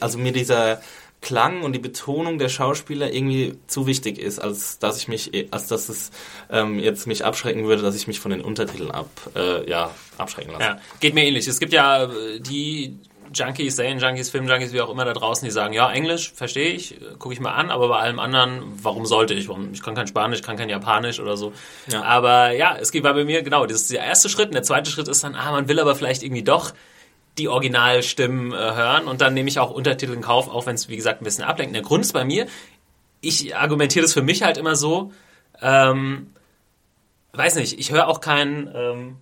also 0.00 0.18
mir 0.18 0.32
dieser 0.32 0.80
Klang 1.20 1.62
und 1.62 1.72
die 1.72 1.78
Betonung 1.80 2.38
der 2.38 2.48
Schauspieler 2.48 3.12
irgendwie 3.12 3.58
zu 3.66 3.86
wichtig 3.86 4.18
ist, 4.18 4.38
als 4.38 4.78
dass 4.78 4.98
ich 4.98 5.08
mich, 5.08 5.48
als 5.50 5.66
dass 5.66 5.88
es 5.88 6.10
ähm, 6.50 6.78
jetzt 6.78 7.06
mich 7.06 7.24
abschrecken 7.24 7.64
würde, 7.66 7.82
dass 7.82 7.96
ich 7.96 8.06
mich 8.06 8.20
von 8.20 8.30
den 8.30 8.40
Untertiteln 8.40 8.90
ab, 8.90 9.10
äh, 9.34 9.68
ja, 9.68 9.90
abschrecken 10.16 10.52
lasse. 10.52 10.62
Ja, 10.62 10.80
geht 11.00 11.14
mir 11.14 11.24
ähnlich. 11.24 11.48
Es 11.48 11.58
gibt 11.58 11.72
ja 11.72 12.04
äh, 12.04 12.40
die 12.40 12.98
Junkies, 13.34 13.76
Serien-Junkies, 13.76 14.30
Film-Junkies, 14.30 14.72
wie 14.72 14.80
auch 14.80 14.90
immer 14.90 15.04
da 15.04 15.12
draußen, 15.12 15.44
die 15.44 15.50
sagen, 15.50 15.74
ja, 15.74 15.90
Englisch 15.90 16.32
verstehe 16.34 16.70
ich, 16.70 16.98
gucke 17.18 17.34
ich 17.34 17.40
mal 17.40 17.52
an, 17.52 17.70
aber 17.70 17.88
bei 17.88 17.98
allem 17.98 18.18
anderen, 18.18 18.62
warum 18.82 19.06
sollte 19.06 19.34
ich? 19.34 19.48
Warum? 19.48 19.72
Ich 19.72 19.82
kann 19.82 19.94
kein 19.94 20.06
Spanisch, 20.06 20.42
kann 20.42 20.56
kein 20.56 20.68
Japanisch 20.68 21.20
oder 21.20 21.36
so. 21.36 21.52
Ja. 21.90 22.02
Aber 22.02 22.52
ja, 22.52 22.76
es 22.80 22.90
geht 22.90 23.04
war 23.04 23.14
bei 23.14 23.24
mir 23.24 23.42
genau, 23.42 23.66
das 23.66 23.82
ist 23.82 23.92
der 23.92 24.02
erste 24.02 24.28
Schritt 24.28 24.46
und 24.46 24.54
der 24.54 24.62
zweite 24.62 24.90
Schritt 24.90 25.08
ist 25.08 25.24
dann, 25.24 25.34
ah, 25.34 25.52
man 25.52 25.68
will 25.68 25.78
aber 25.78 25.94
vielleicht 25.94 26.22
irgendwie 26.22 26.44
doch 26.44 26.72
die 27.38 27.48
Originalstimmen 27.48 28.52
äh, 28.52 28.56
hören 28.56 29.06
und 29.06 29.20
dann 29.20 29.34
nehme 29.34 29.48
ich 29.48 29.58
auch 29.58 29.70
Untertitel 29.70 30.12
in 30.12 30.20
Kauf, 30.20 30.48
auch 30.48 30.66
wenn 30.66 30.74
es, 30.74 30.88
wie 30.88 30.96
gesagt, 30.96 31.20
ein 31.22 31.24
bisschen 31.24 31.44
ablenkt. 31.44 31.74
Der 31.74 31.82
Grund 31.82 32.04
ist 32.04 32.12
bei 32.12 32.24
mir, 32.24 32.46
ich 33.20 33.56
argumentiere 33.56 34.02
das 34.04 34.12
für 34.12 34.22
mich 34.22 34.42
halt 34.42 34.58
immer 34.58 34.76
so, 34.76 35.12
ähm, 35.62 36.32
weiß 37.32 37.56
nicht, 37.56 37.78
ich 37.78 37.90
höre 37.92 38.08
auch 38.08 38.20
keinen, 38.20 38.70
ähm, 38.74 39.16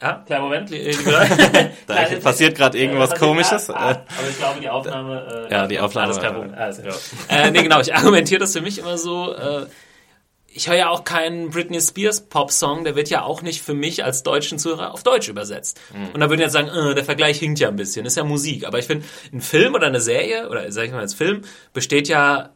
ja, 0.00 0.22
kleinen 0.26 0.44
Moment, 0.44 0.70
Leute. 0.70 0.96
Da 1.86 2.04
passiert 2.22 2.56
gerade 2.56 2.78
irgendwas 2.78 3.10
äh, 3.10 3.12
passiert 3.14 3.20
Komisches. 3.30 3.66
grad, 3.66 3.76
ah, 4.08 4.14
aber 4.18 4.28
ich 4.28 4.38
glaube, 4.38 4.60
die 4.60 4.68
Aufnahme. 4.68 5.46
Äh, 5.48 5.52
Ja, 5.52 5.66
die 5.66 5.80
Aufnahme- 5.80 6.12
Alles 6.14 6.18
Problem. 6.20 6.54
Also, 6.54 6.82
äh, 7.28 7.50
nee, 7.50 7.62
genau, 7.62 7.80
ich 7.80 7.94
argumentiere 7.94 8.40
das 8.40 8.52
für 8.52 8.60
mich 8.60 8.78
immer 8.78 8.96
so. 8.98 9.34
Äh, 9.34 9.66
ich 10.50 10.68
höre 10.68 10.76
ja 10.76 10.88
auch 10.88 11.04
keinen 11.04 11.50
Britney 11.50 11.80
Spears 11.80 12.22
Pop-Song, 12.22 12.84
der 12.84 12.96
wird 12.96 13.10
ja 13.10 13.22
auch 13.22 13.42
nicht 13.42 13.62
für 13.62 13.74
mich 13.74 14.04
als 14.04 14.22
deutschen 14.22 14.58
Zuhörer 14.58 14.92
auf 14.92 15.02
Deutsch 15.02 15.28
übersetzt. 15.28 15.80
Und 16.14 16.20
da 16.20 16.28
würden 16.30 16.40
jetzt 16.40 16.52
sagen, 16.52 16.68
äh, 16.68 16.94
der 16.94 17.04
Vergleich 17.04 17.38
hinkt 17.38 17.60
ja 17.60 17.68
ein 17.68 17.76
bisschen, 17.76 18.06
ist 18.06 18.16
ja 18.16 18.24
Musik. 18.24 18.66
Aber 18.66 18.78
ich 18.78 18.86
finde, 18.86 19.06
ein 19.32 19.40
Film 19.40 19.74
oder 19.74 19.86
eine 19.86 20.00
Serie, 20.00 20.48
oder 20.48 20.70
sag 20.72 20.86
ich 20.86 20.92
mal 20.92 21.00
als 21.00 21.14
Film, 21.14 21.42
besteht 21.72 22.08
ja 22.08 22.50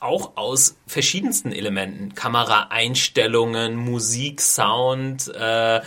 auch 0.00 0.36
aus 0.36 0.76
verschiedensten 0.86 1.52
Elementen. 1.52 2.14
Kameraeinstellungen, 2.14 3.76
Musik, 3.76 4.40
Sound, 4.40 5.28
äh, 5.34 5.80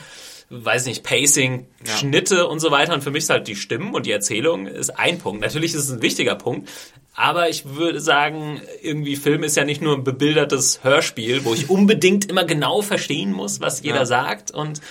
weiß 0.52 0.86
nicht, 0.86 1.04
Pacing, 1.04 1.66
Schnitte 1.86 2.48
und 2.48 2.60
so 2.60 2.72
weiter. 2.72 2.94
Und 2.94 3.04
für 3.04 3.12
mich 3.12 3.24
ist 3.24 3.30
halt 3.30 3.48
die 3.48 3.56
Stimmen 3.56 3.94
und 3.94 4.06
die 4.06 4.12
Erzählung 4.12 4.68
ist 4.68 4.90
ein 4.92 5.18
Punkt. 5.18 5.42
Natürlich 5.42 5.74
ist 5.74 5.86
es 5.86 5.92
ein 5.92 6.02
wichtiger 6.02 6.36
Punkt. 6.36 6.70
Aber 7.14 7.50
ich 7.50 7.66
würde 7.76 8.00
sagen, 8.00 8.62
irgendwie 8.82 9.16
Film 9.16 9.44
ist 9.44 9.58
ja 9.58 9.64
nicht 9.66 9.82
nur 9.82 9.96
ein 9.96 10.04
bebildertes 10.04 10.84
Hörspiel, 10.84 11.44
wo 11.46 11.54
ich 11.54 11.70
unbedingt 11.72 12.30
immer 12.30 12.44
genau 12.46 12.82
verstehen 12.82 13.32
muss, 13.34 13.60
was 13.62 13.82
jeder 13.82 14.00
Ja. 14.00 14.06
sagt. 14.06 14.52
Und 14.52 14.82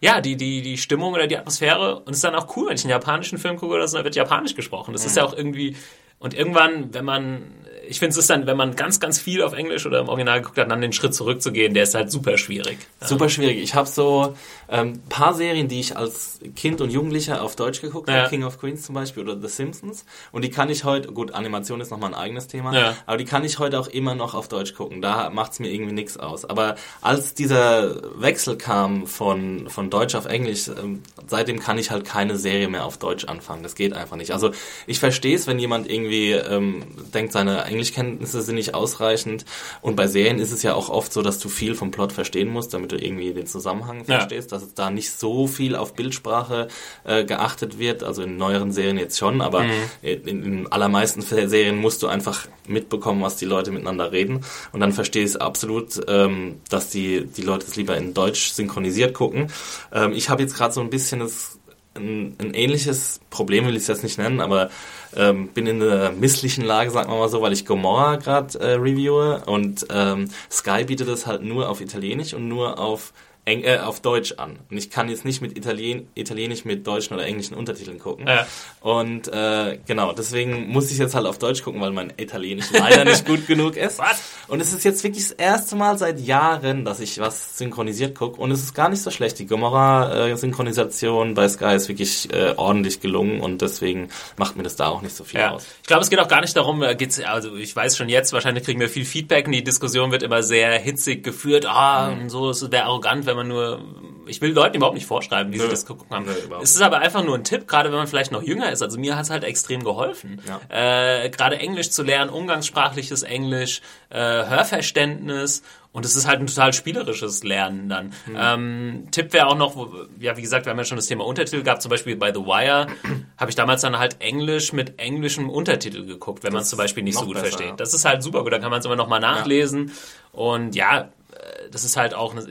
ja, 0.00 0.20
die, 0.20 0.36
die, 0.36 0.62
die 0.62 0.78
Stimmung 0.78 1.12
oder 1.14 1.26
die 1.26 1.36
Atmosphäre. 1.36 2.00
Und 2.00 2.10
es 2.10 2.16
ist 2.18 2.24
dann 2.24 2.34
auch 2.34 2.56
cool, 2.56 2.68
wenn 2.68 2.74
ich 2.76 2.82
einen 2.84 2.90
japanischen 2.90 3.38
Film 3.38 3.56
gucke 3.56 3.74
oder 3.74 3.86
so, 3.86 3.98
da 3.98 4.04
wird 4.04 4.16
Japanisch 4.16 4.54
gesprochen. 4.56 4.92
Das 4.92 5.04
ist 5.06 5.16
ja 5.16 5.24
auch 5.24 5.36
irgendwie. 5.36 5.76
Und 6.18 6.34
irgendwann, 6.34 6.92
wenn 6.94 7.04
man. 7.04 7.42
Ich 7.88 7.98
finde, 7.98 8.10
es 8.12 8.16
ist 8.18 8.30
dann, 8.30 8.46
wenn 8.46 8.56
man 8.56 8.76
ganz, 8.76 9.00
ganz 9.00 9.18
viel 9.18 9.42
auf 9.42 9.52
Englisch 9.54 9.86
oder 9.86 10.00
im 10.00 10.08
Original 10.08 10.40
geguckt 10.40 10.58
hat, 10.58 10.70
dann 10.70 10.80
den 10.80 10.92
Schritt 10.92 11.14
zurückzugehen, 11.14 11.74
der 11.74 11.82
ist 11.82 11.94
halt 11.94 12.10
super 12.10 12.38
schwierig. 12.38 12.78
Super 13.00 13.28
schwierig. 13.28 13.58
Ich 13.62 13.74
habe 13.74 13.88
so 13.88 14.34
ein 14.68 14.86
ähm, 14.88 15.02
paar 15.08 15.34
Serien, 15.34 15.68
die 15.68 15.80
ich 15.80 15.96
als 15.96 16.38
Kind 16.54 16.80
und 16.80 16.90
Jugendlicher 16.90 17.42
auf 17.42 17.56
Deutsch 17.56 17.80
geguckt 17.80 18.08
Ja. 18.08 18.14
habe, 18.16 18.28
King 18.30 18.44
of 18.44 18.58
Queens 18.60 18.82
zum 18.82 18.94
Beispiel 18.94 19.24
oder 19.24 19.40
The 19.40 19.48
Simpsons. 19.48 20.04
Und 20.30 20.42
die 20.44 20.50
kann 20.50 20.70
ich 20.70 20.84
heute, 20.84 21.12
gut, 21.12 21.32
Animation 21.32 21.80
ist 21.80 21.90
nochmal 21.90 22.10
ein 22.14 22.18
eigenes 22.20 22.46
Thema, 22.46 22.74
Ja. 22.74 22.96
aber 23.06 23.16
die 23.16 23.24
kann 23.24 23.44
ich 23.44 23.58
heute 23.58 23.78
auch 23.80 23.88
immer 23.88 24.14
noch 24.14 24.34
auf 24.34 24.48
Deutsch 24.48 24.74
gucken. 24.74 25.02
Da 25.02 25.30
macht's 25.30 25.58
mir 25.58 25.68
irgendwie 25.72 25.92
nichts 25.92 26.16
aus. 26.16 26.44
Aber 26.44 26.76
als 27.00 27.34
dieser 27.34 28.20
Wechsel 28.20 28.56
kam 28.56 29.06
von, 29.06 29.68
von 29.68 29.90
Deutsch 29.90 30.14
auf 30.14 30.26
Englisch, 30.26 30.68
ähm, 30.68 31.02
seitdem 31.26 31.58
kann 31.58 31.78
ich 31.78 31.90
halt 31.90 32.04
keine 32.04 32.36
Serie 32.36 32.68
mehr 32.68 32.84
auf 32.84 32.98
Deutsch 32.98 33.24
anfangen. 33.24 33.62
Das 33.62 33.74
geht 33.74 33.92
einfach 33.92 34.16
nicht. 34.16 34.30
Also 34.32 34.52
ich 34.86 34.98
verstehe 35.00 35.34
es, 35.34 35.46
wenn 35.46 35.58
jemand 35.58 35.90
irgendwie 35.90 36.30
ähm, 36.32 36.84
denkt, 37.12 37.32
seine 37.32 37.64
Englischkenntnisse 37.72 38.42
sind 38.42 38.54
nicht 38.54 38.74
ausreichend. 38.74 39.44
Und 39.80 39.96
bei 39.96 40.06
Serien 40.06 40.38
ist 40.38 40.52
es 40.52 40.62
ja 40.62 40.74
auch 40.74 40.88
oft 40.88 41.12
so, 41.12 41.22
dass 41.22 41.38
du 41.38 41.48
viel 41.48 41.74
vom 41.74 41.90
Plot 41.90 42.12
verstehen 42.12 42.48
musst, 42.48 42.74
damit 42.74 42.92
du 42.92 42.96
irgendwie 42.96 43.32
den 43.32 43.46
Zusammenhang 43.46 43.98
Ja. 44.06 44.18
verstehst, 44.18 44.52
dass 44.52 44.62
es 44.62 44.74
da 44.74 44.90
nicht 44.90 45.10
so 45.10 45.46
viel 45.46 45.74
auf 45.74 45.94
Bildsprache 45.94 46.68
äh, 47.04 47.24
geachtet 47.24 47.78
wird. 47.78 48.02
Also 48.02 48.22
in 48.22 48.36
neueren 48.36 48.72
Serien 48.72 48.98
jetzt 48.98 49.18
schon, 49.18 49.40
aber 49.40 49.64
in, 50.02 50.22
in 50.26 50.42
den 50.42 50.72
allermeisten 50.72 51.22
Serien 51.22 51.78
musst 51.78 52.02
du 52.02 52.06
einfach 52.08 52.46
mitbekommen, 52.68 53.22
was 53.22 53.36
die 53.36 53.44
Leute 53.46 53.70
miteinander 53.72 54.12
reden. 54.12 54.44
Und 54.72 54.80
dann 54.80 54.92
verstehe 54.92 55.22
ich 55.24 55.30
es 55.30 55.36
absolut, 55.36 56.00
ähm, 56.08 56.60
dass 56.68 56.90
die, 56.90 57.26
die 57.26 57.42
Leute 57.42 57.66
es 57.66 57.76
lieber 57.76 57.96
in 57.96 58.14
Deutsch 58.14 58.52
synchronisiert 58.52 59.14
gucken. 59.14 59.48
Ähm, 59.92 60.12
ich 60.12 60.28
habe 60.30 60.42
jetzt 60.42 60.54
gerade 60.56 60.72
so 60.72 60.80
ein 60.80 60.90
bisschen 60.90 61.20
das 61.20 61.58
ein, 61.96 62.36
ein 62.38 62.54
ähnliches 62.54 63.20
Problem 63.30 63.66
will 63.66 63.76
ich 63.76 63.82
es 63.82 63.88
jetzt 63.88 64.02
nicht 64.02 64.18
nennen, 64.18 64.40
aber 64.40 64.70
ähm, 65.16 65.48
bin 65.48 65.66
in 65.66 65.82
einer 65.82 66.12
misslichen 66.12 66.64
Lage, 66.64 66.90
sagen 66.90 67.10
wir 67.10 67.18
mal 67.18 67.28
so, 67.28 67.42
weil 67.42 67.52
ich 67.52 67.66
Gomorra 67.66 68.16
gerade 68.16 68.58
äh, 68.58 68.72
reviewe 68.74 69.42
und 69.46 69.86
ähm, 69.90 70.28
Sky 70.50 70.84
bietet 70.84 71.08
das 71.08 71.26
halt 71.26 71.42
nur 71.42 71.68
auf 71.68 71.80
Italienisch 71.80 72.34
und 72.34 72.48
nur 72.48 72.78
auf 72.78 73.12
Eng 73.44 73.64
äh, 73.64 73.78
auf 73.78 74.00
Deutsch 74.00 74.34
an. 74.36 74.60
Und 74.70 74.76
ich 74.78 74.88
kann 74.88 75.08
jetzt 75.08 75.24
nicht 75.24 75.42
mit 75.42 75.58
Italien 75.58 76.06
Italienisch 76.14 76.64
mit 76.64 76.86
deutschen 76.86 77.14
oder 77.14 77.26
englischen 77.26 77.54
Untertiteln 77.56 77.98
gucken. 77.98 78.28
Ja. 78.28 78.46
Und 78.80 79.26
äh, 79.32 79.78
genau, 79.84 80.12
deswegen 80.12 80.68
muss 80.68 80.92
ich 80.92 80.98
jetzt 80.98 81.14
halt 81.16 81.26
auf 81.26 81.38
Deutsch 81.38 81.62
gucken, 81.64 81.80
weil 81.80 81.90
mein 81.90 82.12
Italienisch 82.18 82.66
leider 82.72 83.04
nicht 83.04 83.26
gut 83.26 83.48
genug 83.48 83.76
ist. 83.76 83.98
Was? 83.98 84.22
Und 84.46 84.60
es 84.60 84.72
ist 84.72 84.84
jetzt 84.84 85.02
wirklich 85.02 85.24
das 85.28 85.32
erste 85.32 85.74
Mal 85.74 85.98
seit 85.98 86.20
Jahren, 86.20 86.84
dass 86.84 87.00
ich 87.00 87.18
was 87.18 87.58
synchronisiert 87.58 88.14
gucke. 88.16 88.40
Und 88.40 88.52
es 88.52 88.62
ist 88.62 88.74
gar 88.74 88.88
nicht 88.88 89.02
so 89.02 89.10
schlecht. 89.10 89.40
Die 89.40 89.46
Gomorra-Synchronisation 89.46 91.34
bei 91.34 91.48
Sky 91.48 91.74
ist 91.74 91.88
wirklich 91.88 92.32
äh, 92.32 92.54
ordentlich 92.56 93.00
gelungen 93.00 93.40
und 93.40 93.60
deswegen 93.62 94.08
macht 94.36 94.56
mir 94.56 94.62
das 94.62 94.76
da 94.76 94.86
auch 94.86 95.02
nicht 95.02 95.16
so 95.16 95.24
viel 95.24 95.40
Ja, 95.40 95.50
aus. 95.52 95.66
ich 95.80 95.86
glaube, 95.88 96.02
es 96.02 96.10
geht 96.10 96.18
auch 96.20 96.28
gar 96.28 96.40
nicht 96.40 96.56
darum, 96.56 96.80
da 96.80 96.94
geht's, 96.94 97.20
also 97.20 97.56
ich 97.56 97.74
weiß 97.74 97.96
schon 97.96 98.08
jetzt, 98.08 98.32
wahrscheinlich 98.32 98.64
kriegen 98.64 98.80
wir 98.80 98.88
viel 98.88 99.04
Feedback 99.04 99.46
und 99.46 99.52
die 99.52 99.64
Diskussion 99.64 100.10
wird 100.12 100.22
immer 100.22 100.42
sehr 100.42 100.78
hitzig 100.78 101.22
geführt. 101.24 101.66
Ah, 101.66 102.10
Mhm. 102.12 102.28
so, 102.30 102.50
es 102.50 102.70
wäre 102.70 102.84
arrogant, 102.84 103.26
wenn 103.32 103.38
man 103.38 103.48
nur, 103.48 103.80
ich 104.26 104.40
will 104.40 104.52
Leuten 104.52 104.76
überhaupt 104.76 104.94
nicht 104.94 105.06
vorschreiben, 105.06 105.52
wie 105.52 105.58
sie 105.58 105.64
Nö. 105.64 105.70
das 105.70 105.86
geguckt 105.86 106.10
haben. 106.10 106.26
Nö, 106.26 106.32
es 106.62 106.74
ist 106.74 106.82
aber 106.82 106.98
einfach 106.98 107.24
nur 107.24 107.34
ein 107.34 107.44
Tipp, 107.44 107.66
gerade 107.66 107.90
wenn 107.90 107.98
man 107.98 108.06
vielleicht 108.06 108.30
noch 108.30 108.42
jünger 108.42 108.70
ist. 108.70 108.82
Also 108.82 108.98
mir 108.98 109.16
hat 109.16 109.24
es 109.24 109.30
halt 109.30 109.44
extrem 109.44 109.82
geholfen. 109.82 110.40
Ja. 110.46 111.24
Äh, 111.24 111.30
gerade 111.30 111.58
Englisch 111.58 111.90
zu 111.90 112.02
lernen, 112.02 112.30
umgangssprachliches 112.30 113.22
Englisch, 113.22 113.80
äh, 114.10 114.18
Hörverständnis 114.18 115.62
und 115.92 116.06
es 116.06 116.16
ist 116.16 116.26
halt 116.26 116.40
ein 116.40 116.46
total 116.46 116.72
spielerisches 116.72 117.44
Lernen 117.44 117.88
dann. 117.88 118.12
Mhm. 118.26 118.36
Ähm, 118.38 119.08
Tipp 119.10 119.32
wäre 119.34 119.46
auch 119.46 119.56
noch, 119.56 119.76
wo, 119.76 119.90
ja, 120.18 120.36
wie 120.36 120.42
gesagt, 120.42 120.64
wir 120.64 120.70
haben 120.70 120.78
ja 120.78 120.84
schon 120.84 120.96
das 120.96 121.06
Thema 121.06 121.24
Untertitel 121.24 121.62
gehabt, 121.62 121.82
zum 121.82 121.90
Beispiel 121.90 122.16
bei 122.16 122.32
The 122.32 122.40
Wire 122.40 122.86
habe 123.36 123.50
ich 123.50 123.54
damals 123.54 123.82
dann 123.82 123.98
halt 123.98 124.16
Englisch 124.20 124.72
mit 124.72 124.98
englischem 124.98 125.50
Untertitel 125.50 126.06
geguckt, 126.06 126.44
wenn 126.44 126.52
man 126.52 126.62
es 126.62 126.70
zum 126.70 126.78
Beispiel 126.78 127.02
nicht 127.02 127.18
so 127.18 127.26
gut 127.26 127.34
besser, 127.34 127.46
versteht. 127.48 127.68
ja. 127.68 127.76
Das 127.76 127.92
ist 127.92 128.06
halt 128.06 128.22
super 128.22 128.42
gut, 128.42 128.52
dann 128.52 128.62
kann 128.62 128.70
man 128.70 128.80
es 128.80 128.86
immer 128.86 128.96
noch 128.96 129.08
mal 129.08 129.20
nachlesen 129.20 129.92
und 130.32 130.74
ja, 130.74 131.00
äh, 131.00 131.70
das 131.70 131.84
ist 131.84 131.98
halt 131.98 132.14
auch 132.14 132.32
eine, 132.32 132.46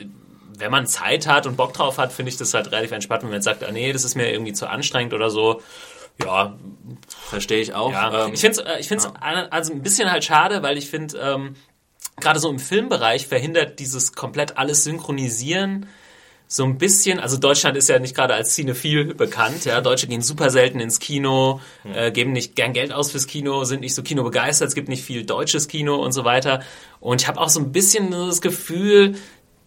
wenn 0.61 0.71
man 0.71 0.85
Zeit 0.85 1.27
hat 1.27 1.45
und 1.45 1.57
Bock 1.57 1.73
drauf 1.73 1.97
hat, 1.97 2.13
finde 2.13 2.29
ich 2.29 2.37
das 2.37 2.53
halt 2.53 2.71
relativ 2.71 2.91
entspannt, 2.91 3.23
wenn 3.23 3.29
man 3.29 3.37
jetzt 3.37 3.45
sagt, 3.45 3.63
ah, 3.63 3.71
nee, 3.71 3.91
das 3.91 4.05
ist 4.05 4.15
mir 4.15 4.31
irgendwie 4.31 4.53
zu 4.53 4.69
anstrengend 4.69 5.13
oder 5.13 5.29
so. 5.29 5.61
Ja, 6.23 6.55
Verstehe 7.29 7.61
ich 7.61 7.73
auch. 7.73 7.91
ja. 7.91 8.27
Ähm, 8.27 8.33
ich 8.33 8.41
finde 8.41 8.63
es 8.63 8.79
ich 8.79 8.87
find's 8.87 9.07
also 9.19 9.73
ein 9.73 9.81
bisschen 9.81 10.11
halt 10.11 10.23
schade, 10.23 10.61
weil 10.61 10.77
ich 10.77 10.89
finde, 10.89 11.17
ähm, 11.17 11.55
gerade 12.19 12.39
so 12.39 12.49
im 12.49 12.59
Filmbereich 12.59 13.27
verhindert 13.27 13.79
dieses 13.79 14.13
komplett 14.13 14.57
alles 14.57 14.83
Synchronisieren 14.83 15.87
so 16.51 16.65
ein 16.65 16.77
bisschen, 16.77 17.21
also 17.21 17.37
Deutschland 17.37 17.77
ist 17.77 17.87
ja 17.87 17.97
nicht 17.97 18.13
gerade 18.13 18.33
als 18.33 18.55
Cinephil 18.55 19.13
bekannt, 19.13 19.63
ja, 19.63 19.79
Deutsche 19.79 20.07
gehen 20.07 20.21
super 20.21 20.49
selten 20.49 20.81
ins 20.81 20.99
Kino, 20.99 21.61
äh, 21.85 22.11
geben 22.11 22.33
nicht 22.33 22.57
gern 22.57 22.73
Geld 22.73 22.91
aus 22.91 23.11
fürs 23.11 23.25
Kino, 23.25 23.63
sind 23.63 23.79
nicht 23.79 23.95
so 23.95 24.03
kinobegeistert, 24.03 24.67
es 24.67 24.75
gibt 24.75 24.89
nicht 24.89 25.01
viel 25.01 25.25
deutsches 25.25 25.69
Kino 25.69 25.95
und 25.95 26.11
so 26.11 26.25
weiter 26.25 26.61
und 26.99 27.21
ich 27.21 27.29
habe 27.29 27.39
auch 27.39 27.47
so 27.47 27.61
ein 27.61 27.71
bisschen 27.71 28.11
das 28.11 28.41
Gefühl, 28.41 29.15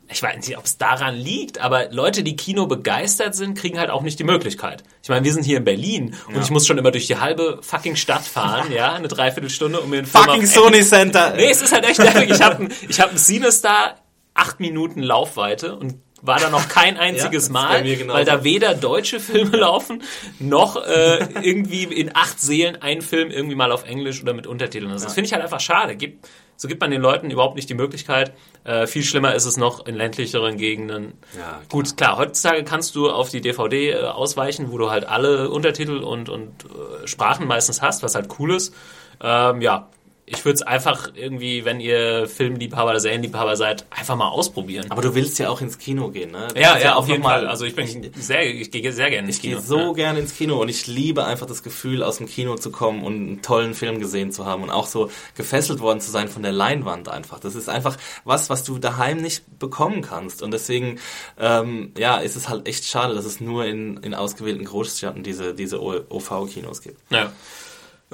ich 0.08 0.22
weiß 0.22 0.46
nicht, 0.46 0.58
ob 0.58 0.64
es 0.64 0.76
daran 0.78 1.14
liegt, 1.14 1.60
aber 1.60 1.90
Leute, 1.90 2.22
die 2.22 2.36
Kino 2.36 2.66
begeistert 2.66 3.34
sind, 3.34 3.56
kriegen 3.56 3.78
halt 3.78 3.90
auch 3.90 4.02
nicht 4.02 4.18
die 4.18 4.24
Möglichkeit. 4.24 4.84
Ich 5.02 5.08
meine, 5.08 5.24
wir 5.24 5.32
sind 5.32 5.44
hier 5.44 5.58
in 5.58 5.64
Berlin 5.64 6.14
und 6.28 6.40
ich 6.40 6.50
muss 6.50 6.66
schon 6.66 6.78
immer 6.78 6.90
durch 6.90 7.06
die 7.06 7.16
halbe 7.16 7.58
fucking 7.62 7.96
Stadt 7.96 8.24
fahren, 8.24 8.70
ja, 8.70 8.92
eine 8.92 9.08
Dreiviertelstunde, 9.08 9.80
um 9.80 9.90
mir 9.90 9.98
einen 9.98 10.06
Film 10.06 10.24
fucking 10.24 10.46
Sony 10.46 10.82
Center. 10.82 11.34
Nee, 11.34 11.50
es 11.50 11.62
ist 11.62 11.72
halt 11.72 11.84
echt 11.88 11.98
nervig. 11.98 12.30
Ich 12.30 12.42
habe 12.42 12.68
ich 12.88 13.00
hab 13.00 13.08
einen 13.08 13.18
CineStar, 13.18 13.96
acht 14.34 14.60
Minuten 14.60 15.02
Laufweite 15.02 15.76
und 15.76 15.94
war 16.20 16.40
da 16.40 16.48
noch 16.48 16.68
kein 16.68 16.96
einziges 16.96 17.44
ist 17.44 17.50
Mal, 17.50 17.84
weil 18.08 18.24
da 18.24 18.44
weder 18.44 18.74
deutsche 18.74 19.20
Filme 19.20 19.56
laufen, 19.58 20.02
noch 20.38 20.76
äh, 20.76 21.18
irgendwie 21.42 21.84
in 21.84 22.16
acht 22.16 22.40
Seelen 22.40 22.80
ein 22.80 23.02
Film 23.02 23.30
irgendwie 23.30 23.54
mal 23.54 23.70
auf 23.70 23.84
Englisch 23.84 24.22
oder 24.22 24.32
mit 24.32 24.46
Untertiteln. 24.46 24.90
ist. 24.92 25.04
Das 25.04 25.12
finde 25.12 25.26
ich 25.26 25.34
halt 25.34 25.42
einfach 25.42 25.60
schade. 25.60 25.96
Gibt, 25.96 26.26
so 26.56 26.68
gibt 26.68 26.80
man 26.80 26.90
den 26.90 27.00
Leuten 27.00 27.30
überhaupt 27.30 27.56
nicht 27.56 27.68
die 27.68 27.74
Möglichkeit. 27.74 28.32
Äh, 28.64 28.86
viel 28.86 29.02
schlimmer 29.02 29.34
ist 29.34 29.44
es 29.44 29.56
noch 29.56 29.86
in 29.86 29.94
ländlicheren 29.94 30.56
Gegenden. 30.56 31.14
Ja, 31.34 31.40
klar. 31.40 31.62
Gut, 31.68 31.96
klar, 31.96 32.16
heutzutage 32.16 32.64
kannst 32.64 32.94
du 32.94 33.10
auf 33.10 33.30
die 33.30 33.40
DVD 33.40 33.90
äh, 33.90 34.02
ausweichen, 34.04 34.70
wo 34.70 34.78
du 34.78 34.90
halt 34.90 35.06
alle 35.06 35.50
Untertitel 35.50 35.98
und, 35.98 36.28
und 36.28 36.64
äh, 36.64 37.06
Sprachen 37.06 37.46
meistens 37.46 37.82
hast, 37.82 38.02
was 38.02 38.14
halt 38.14 38.28
cool 38.38 38.54
ist. 38.54 38.74
Ähm, 39.20 39.60
ja, 39.60 39.88
ich 40.26 40.42
würde 40.44 40.54
es 40.54 40.62
einfach 40.62 41.10
irgendwie, 41.14 41.64
wenn 41.66 41.80
ihr 41.80 42.26
Filmliebhaber 42.26 42.90
oder 42.92 43.00
Serienliebhaber 43.00 43.56
seid, 43.56 43.84
einfach 43.90 44.16
mal 44.16 44.28
ausprobieren. 44.28 44.86
Aber 44.90 45.02
du 45.02 45.14
willst 45.14 45.38
ja 45.38 45.50
auch 45.50 45.60
ins 45.60 45.76
Kino 45.78 46.08
gehen, 46.08 46.30
ne? 46.30 46.48
Das 46.54 46.62
ja, 46.62 46.78
ja, 46.78 46.94
auf 46.94 47.08
jeden 47.08 47.22
mal- 47.22 47.40
Fall. 47.40 47.46
Also 47.48 47.66
ich 47.66 47.76
bin 47.76 48.10
sehr, 48.16 48.46
ich 48.46 48.70
gehe 48.70 48.90
sehr 48.92 49.10
gerne 49.10 49.26
ins 49.28 49.36
Ich 49.36 49.42
gehe 49.42 49.56
Kino. 49.56 49.62
so 49.66 49.78
ja. 49.78 49.92
gerne 49.92 50.20
ins 50.20 50.34
Kino 50.34 50.60
und 50.60 50.70
ich 50.70 50.86
liebe 50.86 51.24
einfach 51.26 51.46
das 51.46 51.62
Gefühl, 51.62 52.02
aus 52.02 52.18
dem 52.18 52.26
Kino 52.26 52.56
zu 52.56 52.70
kommen 52.70 53.02
und 53.04 53.14
einen 53.14 53.42
tollen 53.42 53.74
Film 53.74 53.98
gesehen 53.98 54.32
zu 54.32 54.46
haben 54.46 54.62
und 54.62 54.70
auch 54.70 54.86
so 54.86 55.10
gefesselt 55.36 55.80
worden 55.80 56.00
zu 56.00 56.10
sein 56.10 56.28
von 56.28 56.42
der 56.42 56.52
Leinwand 56.52 57.08
einfach. 57.10 57.38
Das 57.38 57.54
ist 57.54 57.68
einfach 57.68 57.98
was, 58.24 58.48
was 58.48 58.64
du 58.64 58.78
daheim 58.78 59.18
nicht 59.18 59.58
bekommen 59.58 60.00
kannst. 60.00 60.42
Und 60.42 60.52
deswegen, 60.52 61.00
ähm, 61.38 61.92
ja, 61.98 62.16
ist 62.16 62.36
es 62.36 62.48
halt 62.48 62.66
echt 62.66 62.86
schade, 62.86 63.14
dass 63.14 63.26
es 63.26 63.40
nur 63.40 63.66
in, 63.66 63.98
in 63.98 64.14
ausgewählten 64.14 64.64
Großstädten 64.64 65.22
diese, 65.22 65.52
diese 65.54 65.82
OV-Kinos 65.82 66.80
gibt. 66.80 66.98
Ja. 67.10 67.30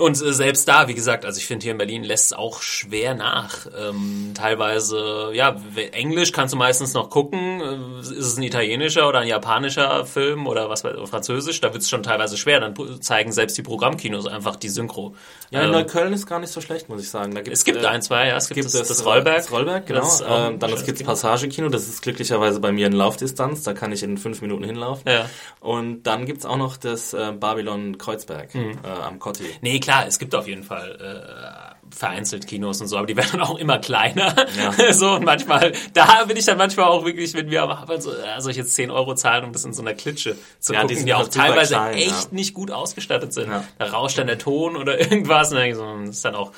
Und 0.00 0.21
äh, 0.21 0.33
selbst 0.33 0.66
da, 0.69 0.88
wie 0.88 0.95
gesagt, 0.95 1.25
also 1.25 1.38
ich 1.38 1.47
finde 1.47 1.64
hier 1.64 1.73
in 1.73 1.78
Berlin 1.78 2.02
lässt 2.04 2.26
es 2.26 2.33
auch 2.33 2.62
schwer 2.62 3.14
nach. 3.14 3.66
Ähm, 3.78 4.33
teilweise, 4.35 5.30
ja, 5.33 5.57
Englisch 5.92 6.33
kannst 6.33 6.54
du 6.54 6.59
meistens 6.59 6.95
noch 6.95 7.11
gucken. 7.11 7.61
Äh, 7.61 8.00
ist 8.00 8.11
es 8.11 8.37
ein 8.37 8.42
italienischer 8.42 9.09
oder 9.09 9.21
ein 9.21 9.28
japanischer 9.28 10.04
Film 10.07 10.47
oder 10.47 10.69
was 10.69 10.85
weiß 10.85 10.97
oder 10.97 11.07
Französisch? 11.07 11.61
Da 11.61 11.73
wird 11.73 11.83
es 11.83 11.88
schon 11.90 12.02
teilweise 12.02 12.37
schwer. 12.37 12.61
Dann 12.61 12.75
zeigen 13.00 13.33
selbst 13.33 13.57
die 13.59 13.62
Programmkinos 13.62 14.26
einfach 14.26 14.57
die 14.57 14.69
Synchro. 14.69 15.14
Ja, 15.50 15.61
in 15.61 15.66
Ähm, 15.66 15.73
Neukölln 15.73 16.12
ist 16.12 16.26
gar 16.26 16.38
nicht 16.38 16.52
so 16.52 16.61
schlecht, 16.61 16.88
muss 16.88 17.02
ich 17.02 17.11
sagen. 17.11 17.35
Da 17.35 17.40
es 17.40 17.64
gibt 17.64 17.83
äh, 17.83 17.87
ein, 17.87 18.02
zwei, 18.02 18.28
ja. 18.28 18.37
Es 18.37 18.49
gibt, 18.49 18.61
gibt 18.61 18.75
das, 18.75 18.88
das 18.88 19.04
Rollberg. 19.04 19.37
Das 19.37 19.52
Rollberg, 19.52 19.87
genau. 19.87 20.00
Das 20.00 20.21
ähm, 20.21 20.59
dann 20.59 20.71
gibt 20.71 20.88
es 20.88 20.95
Kino. 20.99 21.09
Passagekino, 21.11 21.69
das 21.69 21.88
ist 21.88 22.02
glücklicherweise 22.02 22.61
bei 22.61 22.73
mir 22.73 22.87
in 22.87 22.92
Laufdistanz, 22.92 23.62
da 23.62 23.73
kann 23.75 23.92
ich 23.92 24.02
in 24.02 24.16
fünf 24.19 24.40
Minuten 24.42 24.64
hinlaufen. 24.64 25.11
Ja. 25.11 25.26
Und 25.61 26.04
dann 26.04 26.25
gibt 26.26 26.38
es 26.40 26.47
auch 26.47 26.57
noch 26.57 26.76
das 26.76 27.12
äh, 27.12 27.33
Babylon 27.33 27.99
Kreuzberg 27.99 28.54
Mhm. 28.54 28.78
äh, 28.83 28.88
am 28.88 29.19
Kotti. 29.19 29.45
Nee, 29.61 29.80
klar, 29.80 29.90
es 30.07 30.19
gibt 30.19 30.35
auf 30.35 30.47
jeden 30.47 30.63
Fall 30.63 30.97
äh, 31.01 31.95
vereinzelt 31.95 32.47
Kinos 32.47 32.81
und 32.81 32.89
so, 32.89 32.97
aber 32.97 33.07
die 33.07 33.17
werden 33.17 33.31
dann 33.33 33.43
auch 33.43 33.59
immer 33.59 33.79
kleiner. 33.79 34.35
Ja. 34.57 34.93
so 34.93 35.13
und 35.13 35.25
manchmal, 35.25 35.73
da 35.93 36.25
bin 36.25 36.37
ich 36.37 36.45
dann 36.45 36.59
manchmal 36.59 36.87
auch 36.87 37.05
wirklich, 37.05 37.35
wenn 37.35 37.51
wir 37.51 37.63
aber 37.63 38.01
so, 38.01 38.13
äh, 38.13 38.41
soll 38.41 38.53
ich 38.53 38.57
jetzt 38.57 38.75
10 38.75 38.91
Euro 38.91 39.15
zahlen, 39.15 39.45
um 39.45 39.53
das 39.53 39.65
in 39.65 39.73
so 39.73 39.83
einer 39.83 39.95
Klitsche 39.95 40.37
zu 40.59 40.73
Ja, 40.73 40.81
die 40.81 40.83
gucken, 40.83 40.97
sind 40.97 41.07
die, 41.07 41.15
auch 41.15 41.29
teilweise 41.29 41.75
klein, 41.75 41.95
echt 41.95 42.09
ja. 42.09 42.29
nicht 42.31 42.55
gut 42.55 42.71
ausgestattet 42.71 43.33
sind. 43.33 43.51
Ja. 43.51 43.65
Da 43.79 43.87
rauscht 43.87 44.19
dann 44.19 44.27
der 44.27 44.39
Ton 44.39 44.77
oder 44.77 44.99
irgendwas 45.11 45.51
und 45.53 45.59
dann 45.59 46.07
das 46.07 46.17
ist 46.17 46.25
dann 46.25 46.35
auch. 46.35 46.53